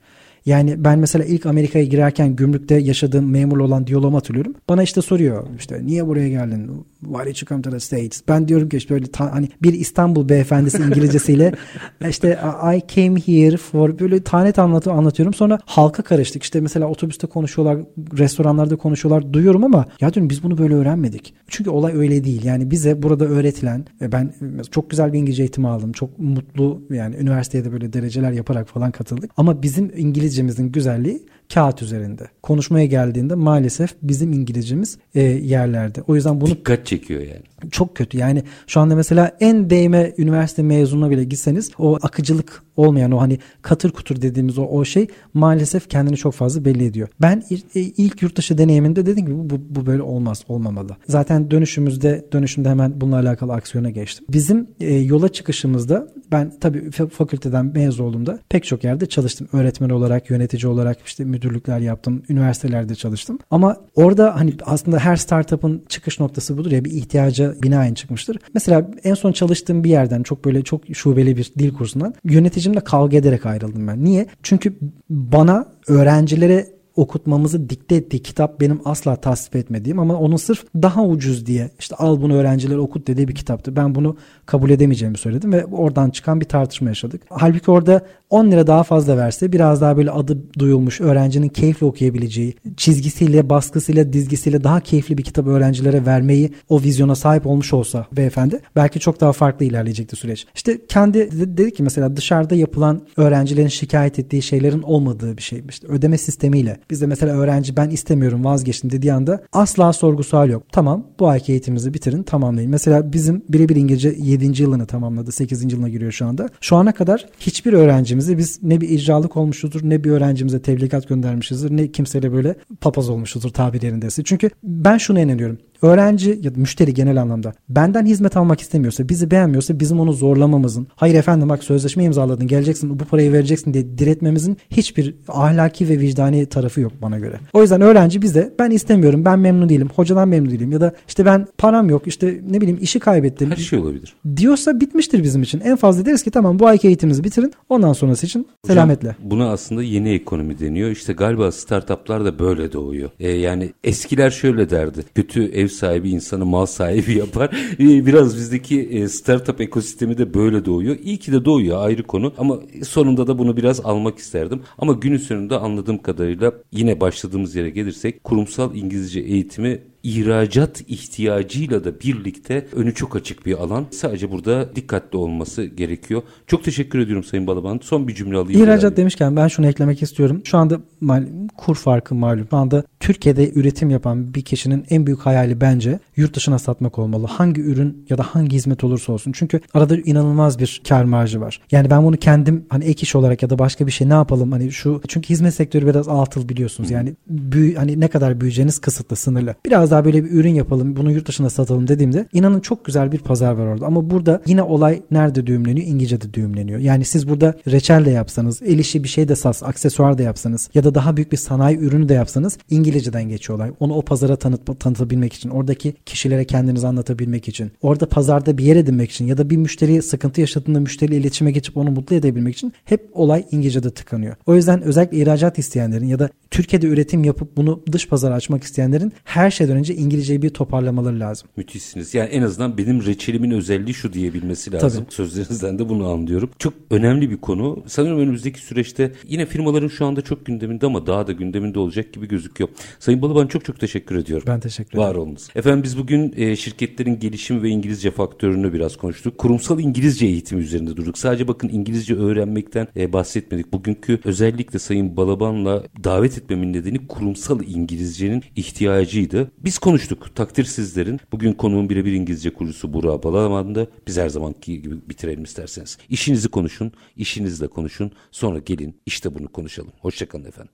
Yani 0.47 0.85
ben 0.85 0.99
mesela 0.99 1.25
ilk 1.25 1.47
Amerika'ya 1.47 1.85
girerken 1.85 2.37
gümrükte 2.37 2.75
yaşadığım 2.75 3.31
memur 3.31 3.59
olan 3.59 3.87
diyaloğumu 3.87 4.17
hatırlıyorum. 4.17 4.55
Bana 4.69 4.83
işte 4.83 5.03
soruyor 5.03 5.47
işte 5.59 5.87
niye 5.87 6.07
buraya 6.07 6.29
geldin? 6.29 6.87
Why 7.01 7.31
did 7.31 7.43
you 7.43 7.49
come 7.49 7.63
to 7.63 7.71
the 7.71 7.81
States? 7.81 8.23
Ben 8.29 8.49
diyorum 8.49 8.69
ki 8.69 8.77
işte 8.77 8.95
böyle 8.95 9.07
ta, 9.07 9.33
hani 9.33 9.49
bir 9.63 9.73
İstanbul 9.73 10.29
beyefendisi 10.29 10.83
İngilizcesiyle 10.83 11.53
işte 12.09 12.39
I 12.75 12.83
came 12.95 13.21
here 13.21 13.57
for 13.57 13.99
böyle 13.99 14.23
tane 14.23 14.53
tane 14.53 14.71
anlatı, 14.71 14.93
anlatıyorum. 14.93 15.35
Sonra 15.35 15.59
halka 15.65 16.03
karıştık. 16.03 16.43
İşte 16.43 16.61
mesela 16.61 16.87
otobüste 16.87 17.27
konuşuyorlar, 17.27 17.79
restoranlarda 18.19 18.77
konuşuyorlar. 18.77 19.33
Duyuyorum 19.33 19.65
ama 19.65 19.85
ya 20.01 20.15
diyorum 20.15 20.31
biz 20.31 20.43
bunu 20.43 20.59
böyle 20.59 20.75
öğrenmedik. 20.75 21.35
Çünkü 21.49 21.71
olay 21.71 21.93
öyle 21.97 22.25
değil. 22.25 22.45
Yani 22.45 22.71
bize 22.71 23.03
burada 23.03 23.25
öğretilen 23.25 23.85
ve 24.01 24.13
ben 24.13 24.33
çok 24.71 24.91
güzel 24.91 25.13
bir 25.13 25.19
İngilizce 25.19 25.43
eğitimi 25.43 25.69
aldım. 25.69 25.93
Çok 25.93 26.19
mutlu 26.19 26.83
yani 26.91 27.17
üniversiteye 27.17 27.65
de 27.65 27.73
böyle 27.73 27.93
dereceler 27.93 28.33
yaparak 28.33 28.69
falan 28.69 28.91
katıldık. 28.91 29.31
Ama 29.37 29.63
bizim 29.63 29.93
İngilizcemizin 30.31 30.73
güzelliği 30.73 31.27
kağıt 31.55 31.83
üzerinde. 31.83 32.29
Konuşmaya 32.43 32.87
geldiğinde 32.87 33.35
maalesef 33.35 33.95
bizim 34.03 34.33
İngilizcemiz 34.33 34.99
e, 35.15 35.23
yerlerde. 35.23 36.03
O 36.07 36.15
yüzden 36.15 36.41
bunu 36.41 36.51
dikkat 36.51 36.87
çekiyor 36.87 37.21
yani. 37.21 37.71
Çok 37.71 37.97
kötü. 37.97 38.19
Yani 38.19 38.43
şu 38.67 38.81
anda 38.81 38.97
mesela 38.97 39.37
en 39.41 39.71
değme 39.71 40.13
üniversite 40.19 40.63
mezununa 40.63 41.11
bile 41.11 41.25
gitseniz 41.25 41.71
o 41.79 41.99
akıcılık 42.03 42.63
olmayan 42.77 43.13
o 43.13 43.21
hani 43.21 43.39
katır 43.63 43.91
kutur 43.91 44.23
dediğimiz 44.23 44.59
o, 44.59 44.63
o 44.63 44.85
şey 44.85 45.07
maalesef 45.35 45.91
kendini 45.91 46.17
çok 46.17 46.35
fazla 46.35 46.65
belli 46.65 46.85
ediyor. 46.85 47.09
Ben 47.21 47.43
e, 47.51 47.81
ilk 47.81 48.23
yurt 48.23 48.37
dışı 48.37 48.59
deneyiminde 48.59 49.07
dedim 49.07 49.27
ki 49.27 49.33
bu, 49.51 49.61
bu 49.69 49.87
böyle 49.87 50.03
olmaz, 50.03 50.45
olmamalı. 50.49 50.97
Zaten 51.09 51.51
dönüşümüzde 51.51 52.25
dönüşümde 52.33 52.69
hemen 52.69 53.01
bununla 53.01 53.17
alakalı 53.17 53.53
aksiyona 53.53 53.91
geçtim. 53.91 54.27
Bizim 54.31 54.67
e, 54.81 54.95
yola 54.95 55.29
çıkışımızda 55.29 56.09
ben 56.33 56.53
tabii 56.61 56.91
fakülteden 56.91 57.67
mezun 57.67 58.05
olduğumda 58.05 58.39
pek 58.49 58.65
çok 58.65 58.85
yerde 58.85 59.07
çalıştım. 59.07 59.49
Öğretmen 59.53 59.91
olarak, 59.91 60.31
yönetici 60.31 60.73
olarak 60.73 60.99
işte 61.07 61.25
müdürlükler 61.41 61.79
yaptım. 61.79 62.23
Üniversitelerde 62.29 62.95
çalıştım. 62.95 63.39
Ama 63.51 63.77
orada 63.95 64.37
hani 64.37 64.55
aslında 64.67 64.99
her 64.99 65.17
startup'ın 65.17 65.85
çıkış 65.89 66.21
noktası 66.21 66.59
budur 66.59 66.71
ya 66.71 66.85
bir 66.85 66.91
ihtiyaca 66.91 67.55
binaen 67.63 67.95
çıkmıştır. 67.95 68.39
Mesela 68.55 68.91
en 69.05 69.15
son 69.15 69.33
çalıştığım 69.33 69.85
bir 69.85 69.91
yerden 69.91 70.23
çok 70.23 70.45
böyle 70.45 70.63
çok 70.63 70.83
şubeli 70.93 71.37
bir 71.37 71.53
dil 71.59 71.75
kursundan 71.75 72.15
yöneticimle 72.25 72.81
kavga 72.81 73.17
ederek 73.17 73.47
ayrıldım 73.47 73.89
ben. 73.89 74.05
Niye? 74.05 74.27
Çünkü 74.43 74.79
bana 75.11 75.67
öğrencilere 75.89 76.80
okutmamızı 76.97 77.71
dikte 77.71 77.95
ettiği 77.95 78.23
kitap 78.23 78.61
benim 78.61 78.81
asla 78.85 79.17
tasvip 79.17 79.57
etmediğim 79.57 79.99
ama 79.99 80.15
onun 80.15 80.37
sırf 80.37 80.65
daha 80.75 81.05
ucuz 81.05 81.47
diye 81.47 81.71
işte 81.79 81.97
al 81.97 82.23
bunu 82.23 82.35
öğrencilere 82.35 82.79
okut 82.79 83.07
dediği 83.07 83.29
bir 83.29 83.35
kitaptı. 83.35 83.77
Ben 83.77 83.95
bunu 83.95 84.17
kabul 84.47 84.71
edemeyeceğimi 84.71 85.19
söyledim 85.19 85.53
ve 85.53 85.65
oradan 85.65 86.11
çıkan 86.11 86.41
bir 86.41 86.47
tartışma 86.47 86.89
yaşadık. 86.89 87.23
Halbuki 87.31 87.71
orada 87.71 88.07
10 88.31 88.51
lira 88.51 88.67
daha 88.67 88.83
fazla 88.83 89.17
verse 89.17 89.53
biraz 89.53 89.81
daha 89.81 89.97
böyle 89.97 90.11
adı 90.11 90.39
duyulmuş 90.59 91.01
öğrencinin 91.01 91.49
keyifle 91.49 91.87
okuyabileceği 91.87 92.55
çizgisiyle 92.77 93.51
baskısıyla 93.51 94.13
dizgisiyle 94.13 94.65
daha 94.65 94.81
keyifli 94.81 95.19
bir 95.19 95.23
kitap 95.23 95.47
öğrencilere 95.47 96.07
vermeyi 96.07 96.53
o 96.69 96.83
vizyona 96.83 97.15
sahip 97.15 97.47
olmuş 97.47 97.73
olsa 97.73 98.07
beyefendi 98.13 98.61
belki 98.77 99.01
çok 99.01 99.21
daha 99.21 99.33
farklı 99.33 99.67
ilerleyecekti 99.67 100.17
süreç. 100.17 100.47
İşte 100.55 100.87
kendi 100.89 101.31
dedi 101.33 101.73
ki 101.73 101.83
mesela 101.83 102.17
dışarıda 102.17 102.55
yapılan 102.55 103.03
öğrencilerin 103.17 103.69
şikayet 103.69 104.19
ettiği 104.19 104.43
şeylerin 104.43 104.83
olmadığı 104.83 105.37
bir 105.37 105.43
şey. 105.43 105.63
İşte 105.69 105.87
ödeme 105.87 106.19
sistemiyle 106.19 106.80
Bizde 106.91 107.07
mesela 107.07 107.37
öğrenci 107.37 107.77
ben 107.77 107.91
istemiyorum 107.91 108.45
vazgeçtim 108.45 108.91
dediği 108.91 109.13
anda 109.13 109.43
asla 109.53 109.93
sorgu 109.93 110.25
sual 110.25 110.51
yok. 110.51 110.63
Tamam 110.73 111.07
bu 111.19 111.29
ayki 111.29 111.53
eğitimimizi 111.53 111.95
bitirin 111.95 112.23
tamamlayın. 112.23 112.71
Mesela 112.71 113.13
bizim 113.13 113.45
birebir 113.49 113.77
İngilizce 113.77 114.15
7. 114.19 114.63
yılını 114.63 114.87
tamamladı. 114.87 115.33
8. 115.33 115.73
yılına 115.73 115.89
giriyor 115.89 116.13
şu 116.13 116.27
anda. 116.27 116.49
Şu 116.61 116.77
ana 116.77 116.93
kadar 116.93 117.27
hiçbir 117.41 117.73
öğrencimize 117.73 118.39
biz 118.39 118.63
ne 118.63 118.81
bir 118.81 118.89
icralık 118.89 119.37
olmuşuzdur 119.37 119.81
ne 119.83 120.05
bir 120.05 120.11
öğrencimize 120.11 120.63
tebligat 120.63 121.09
göndermişizdir 121.09 121.77
ne 121.77 121.93
kimseyle 121.93 122.33
böyle 122.33 122.55
papaz 122.81 123.09
olmuşuzdur 123.09 123.51
tabir 123.51 123.83
yerindeyse. 123.83 124.25
Çünkü 124.25 124.51
ben 124.63 124.99
şuna 124.99 125.21
inanıyorum 125.21 125.59
öğrenci 125.83 126.41
ya 126.43 126.55
da 126.55 126.59
müşteri 126.59 126.95
genel 126.95 127.23
anlamda 127.23 127.53
benden 127.69 128.07
hizmet 128.07 128.37
almak 128.37 128.61
istemiyorsa, 128.61 129.09
bizi 129.09 129.31
beğenmiyorsa 129.31 129.81
bizim 129.81 130.01
onu 130.01 130.13
zorlamamızın, 130.13 130.87
hayır 130.97 131.15
efendim 131.15 131.49
bak 131.49 131.65
sözleşme 131.65 132.05
imzaladın, 132.05 132.47
geleceksin 132.47 133.01
bu 133.01 133.05
parayı 133.05 133.33
vereceksin 133.33 133.75
diye 133.75 133.99
diretmemizin 133.99 134.57
hiçbir 134.71 135.15
ahlaki 135.29 135.89
ve 135.89 135.99
vicdani 135.99 136.47
tarafı 136.47 136.81
yok 136.81 136.93
bana 137.03 137.19
göre. 137.19 137.37
O 137.53 137.63
yüzden 137.63 137.81
öğrenci 137.81 138.23
bize 138.23 138.55
ben 138.59 138.71
istemiyorum, 138.71 139.25
ben 139.25 139.39
memnun 139.39 139.69
değilim, 139.69 139.89
hocadan 139.97 140.29
memnun 140.29 140.51
değilim 140.51 140.73
ya 140.73 140.81
da 140.81 140.95
işte 141.09 141.25
ben 141.25 141.47
param 141.59 141.91
yok, 141.91 142.07
işte 142.07 142.41
ne 142.51 142.61
bileyim 142.61 142.79
işi 142.83 142.99
kaybettim. 142.99 143.51
Her 143.51 143.57
şey 143.57 143.79
olabilir. 143.79 144.15
Diyorsa 144.37 144.81
bitmiştir 144.81 145.23
bizim 145.23 145.43
için. 145.43 145.61
En 145.61 145.77
fazla 145.77 146.07
deriz 146.07 146.23
ki 146.23 146.31
tamam 146.31 146.59
bu 146.59 146.67
ayki 146.67 146.87
eğitimimizi 146.89 147.25
bitirin. 147.25 147.53
Ondan 147.69 147.93
sonrası 147.93 148.27
için 148.27 148.41
Hocam, 148.41 148.75
selametle. 148.75 149.17
Buna 149.23 149.51
aslında 149.51 149.83
yeni 149.83 150.11
ekonomi 150.11 150.59
deniyor. 150.59 150.91
İşte 150.91 151.13
galiba 151.13 151.53
startuplar 151.53 152.25
da 152.25 152.39
böyle 152.39 152.73
doğuyor. 152.73 153.11
Ee, 153.21 153.31
yani 153.31 153.73
eskiler 153.85 154.31
şöyle 154.31 154.71
derdi. 154.71 155.01
Kötü 155.15 155.45
ev 155.45 155.69
sahibi 155.71 156.11
insanı 156.11 156.47
mal 156.47 156.67
sahibi 156.67 157.15
yapar. 157.19 157.51
Ee, 157.81 158.07
biraz 158.07 158.37
bizdeki 158.37 158.81
e, 158.81 159.09
startup 159.09 159.61
ekosistemi 159.61 160.19
de 160.19 160.35
böyle 160.35 160.65
doğuyor. 160.65 160.97
İyi 161.03 161.19
ki 161.19 161.33
de 161.33 161.45
doğuyor 161.45 161.85
ayrı 161.85 162.03
konu 162.03 162.33
ama 162.39 162.61
sonunda 162.85 163.27
da 163.27 163.39
bunu 163.39 163.57
biraz 163.57 163.81
almak 163.81 164.19
isterdim. 164.19 164.63
Ama 164.79 164.93
günün 164.93 165.17
sonunda 165.17 165.61
anladığım 165.61 165.99
kadarıyla 165.99 166.53
yine 166.73 167.01
başladığımız 167.01 167.55
yere 167.55 167.71
gelirsek 167.71 168.25
kurumsal 168.25 168.75
İngilizce 168.75 169.21
eğitimi 169.21 169.83
ihracat 170.03 170.81
ihtiyacıyla 170.89 171.85
da 171.85 172.01
birlikte 172.01 172.67
önü 172.73 172.95
çok 172.95 173.17
açık 173.17 173.47
bir 173.47 173.55
alan. 173.55 173.87
Sadece 173.91 174.31
burada 174.31 174.77
dikkatli 174.77 175.19
olması 175.19 175.65
gerekiyor. 175.65 176.23
Çok 176.47 176.65
teşekkür 176.65 176.99
ediyorum 176.99 177.25
Sayın 177.25 177.47
Balaban. 177.47 177.81
Son 177.83 178.09
bir 178.09 178.15
cümle 178.15 178.37
alayım. 178.37 178.63
İhracat 178.63 178.97
demişken 178.97 179.37
ben 179.37 179.49
şunu 179.49 179.67
eklemek 179.67 180.03
istiyorum. 180.03 180.43
Şu 180.45 180.59
anda 180.59 180.81
mal, 181.01 181.27
kur 181.57 181.75
farkı 181.75 182.15
malum. 182.15 182.47
Şu 182.51 182.57
anda 182.57 182.85
Türkiye'de 183.01 183.53
üretim 183.53 183.91
yapan 183.91 184.35
bir 184.35 184.43
kişinin 184.43 184.85
en 184.91 185.07
büyük 185.07 185.21
hayali 185.21 185.61
bence 185.61 185.99
yurt 186.17 186.37
dışına 186.37 186.59
satmak 186.59 186.99
olmalı. 186.99 187.27
Hangi 187.27 187.61
ürün 187.61 188.07
ya 188.11 188.19
da 188.19 188.23
hangi 188.23 188.57
hizmet 188.57 188.85
olursa 188.85 189.13
olsun. 189.13 189.33
Çünkü 189.33 189.61
arada 189.75 189.97
inanılmaz 189.97 190.59
bir 190.59 190.83
kar 190.89 191.05
marjı 191.05 191.41
var. 191.41 191.61
Yani 191.71 191.91
ben 191.91 192.05
bunu 192.05 192.17
kendim 192.17 192.65
hani 192.69 192.85
ek 192.85 193.03
iş 193.03 193.17
olarak 193.17 193.43
ya 193.43 193.51
da 193.51 193.59
başka 193.59 193.87
bir 193.87 193.93
şey 193.93 194.09
ne 194.09 194.13
yapalım 194.13 194.53
hani 194.53 194.73
şu 194.73 195.03
çünkü 195.09 195.29
hizmet 195.29 195.55
sektörü 195.55 195.87
biraz 195.87 196.09
altıl 196.09 196.49
biliyorsunuz. 196.49 196.91
Yani 196.91 197.15
büyü, 197.29 197.75
hani 197.75 198.01
ne 198.01 198.09
kadar 198.09 198.41
büyüyeceğiniz 198.41 198.79
kısıtlı, 198.79 199.17
sınırlı. 199.17 199.55
Biraz 199.67 199.90
daha 199.91 200.05
böyle 200.05 200.25
bir 200.25 200.31
ürün 200.31 200.55
yapalım, 200.55 200.97
bunu 200.97 201.13
yurt 201.13 201.29
dışına 201.29 201.51
satalım 201.51 201.89
dediğimde 201.89 202.27
inanın 202.33 202.61
çok 202.61 202.85
güzel 202.85 203.13
bir 203.13 203.19
pazar 203.19 203.53
var 203.53 203.67
orada. 203.67 203.87
Ama 203.87 204.11
burada 204.11 204.43
yine 204.47 204.63
olay 204.63 205.03
nerede 205.11 205.47
düğümleniyor? 205.47 205.87
İngilizce'de 205.87 206.35
düğümleniyor. 206.35 206.79
Yani 206.79 207.05
siz 207.05 207.29
burada 207.29 207.55
reçel 207.67 208.05
de 208.05 208.11
yapsanız, 208.11 208.63
el 208.63 208.79
işi 208.79 209.05
bir 209.05 209.09
şey 209.09 209.29
de 209.29 209.37
sats, 209.37 209.63
aksesuar 209.63 210.19
da 210.19 210.23
yapsanız 210.23 210.71
ya 210.75 210.85
da 210.85 210.95
daha 210.95 211.17
büyük 211.17 211.33
bir 211.33 211.37
sanayi 211.37 211.79
ürünü 211.79 212.09
de 212.09 212.15
yapsanız 212.15 212.59
İngilizceden 212.71 213.29
geçiyor 213.29 213.59
olay. 213.59 213.71
Onu 213.81 213.95
o 213.95 214.03
pazara 214.03 214.37
tanıt, 214.37 214.81
tanıtabilmek 214.81 215.33
için, 215.33 215.51
oradaki 215.51 215.95
kişilere 216.07 216.45
kendinizi 216.45 216.87
anlatabilmek 216.87 217.49
için, 217.49 217.73
orada 217.83 218.09
pazarda 218.09 218.59
bir 218.59 218.65
yer 218.65 218.77
edinmek 218.77 219.11
için 219.11 219.27
ya 219.27 219.39
da 219.39 219.51
bir 219.51 219.57
müşteri 219.57 220.03
sıkıntı 220.03 220.41
yaşadığında 220.41 220.81
müşteriyle 220.81 221.17
iletişime 221.17 221.51
geçip 221.51 221.77
onu 221.77 221.91
mutlu 221.91 222.17
edebilmek 222.17 222.55
için 222.55 222.73
hep 222.85 223.09
olay 223.13 223.45
İngilizce'de 223.51 223.91
tıkanıyor. 223.91 224.35
O 224.47 224.55
yüzden 224.55 224.83
özellikle 224.83 225.17
ihracat 225.17 225.59
isteyenlerin 225.59 226.07
ya 226.07 226.19
da 226.19 226.29
Türkiye'de 226.51 226.87
üretim 226.87 227.25
yapıp 227.25 227.57
bunu 227.57 227.81
dış 227.93 228.09
pazara 228.09 228.35
açmak 228.35 228.65
isteyenlerin 228.65 229.13
her 229.25 229.51
şeyden 229.51 229.77
önce 229.81 229.95
İngilizceyi 229.95 230.43
bir 230.43 230.51
toparlamaları 230.51 231.21
lazım. 231.21 231.49
Müthişsiniz. 231.57 232.15
Yani 232.15 232.29
en 232.29 232.43
azından 232.43 232.79
benim 232.79 233.07
reçelimin 233.07 233.51
özelliği 233.51 233.95
şu 233.95 234.13
diyebilmesi 234.13 234.73
lazım. 234.73 235.05
Tabii. 235.05 235.15
Sözlerinizden 235.15 235.79
de 235.79 235.89
bunu 235.89 236.09
anlıyorum. 236.09 236.51
Çok 236.59 236.75
önemli 236.91 237.31
bir 237.31 237.37
konu. 237.37 237.83
Sanırım 237.87 238.19
önümüzdeki 238.19 238.61
süreçte 238.61 239.13
yine 239.29 239.47
firmaların 239.47 239.89
şu 239.89 240.07
anda 240.07 240.23
çok 240.23 240.47
gündeminde 240.47 240.87
ama 240.87 241.07
daha 241.07 241.27
da 241.27 241.33
gündeminde 241.33 241.79
olacak 241.79 242.13
gibi 242.13 242.29
gözüküyor. 242.29 242.71
Sayın 242.99 243.23
Balıban 243.23 243.47
çok 243.47 243.65
çok 243.65 243.81
teşekkür 243.81 244.17
ediyorum. 244.17 244.45
Ben 244.47 244.61
teşekkür 244.61 244.99
ederim. 244.99 245.09
Var 245.09 245.15
olunuz. 245.15 245.49
Efendim 245.55 245.83
biz 245.83 245.99
bugün 245.99 246.35
e, 246.37 246.57
şirketlerin 246.57 247.19
gelişim 247.19 247.63
ve 247.63 247.69
İngilizce 247.69 248.11
faktörünü 248.11 248.73
biraz 248.73 248.97
konuştuk. 248.97 249.39
Kurumsal 249.39 249.81
İngilizce 249.81 250.27
eğitimi 250.27 250.63
üzerinde 250.63 250.97
durduk. 250.97 251.19
Sadece 251.19 251.49
bakın 251.49 251.69
İngilizce 251.69 252.15
öğrenmekten 252.15 252.89
e, 252.97 253.13
bahsetmedik. 253.13 253.73
Bugünkü 253.73 254.21
özellikle 254.25 254.79
Sayın 254.79 255.17
Balaban'la 255.17 255.85
davet 256.05 256.39
etmemin 256.39 256.73
nedeni 256.73 257.07
kurumsal 257.07 257.61
İngilizcenin 257.63 258.43
ihtiyacıydı. 258.57 259.51
Biz 259.59 259.70
konuştuk. 259.79 260.37
Takdir 260.37 260.65
sizlerin. 260.65 261.21
Bugün 261.33 261.53
konuğum 261.53 261.89
birebir 261.89 262.13
İngilizce 262.13 262.55
kurucusu 262.55 262.93
Burak 262.93 263.25
Balaban'dı. 263.25 263.91
Biz 264.07 264.19
her 264.19 264.29
zamanki 264.29 264.83
gibi 264.83 265.09
bitirelim 265.09 265.45
isterseniz. 265.45 265.99
İşinizi 266.09 266.49
konuşun, 266.49 266.93
işinizle 267.17 267.67
konuşun. 267.67 268.13
Sonra 268.31 268.59
gelin 268.59 269.01
işte 269.07 269.35
bunu 269.35 269.49
konuşalım. 269.49 269.93
Hoşçakalın 270.01 270.45
efendim. 270.45 270.73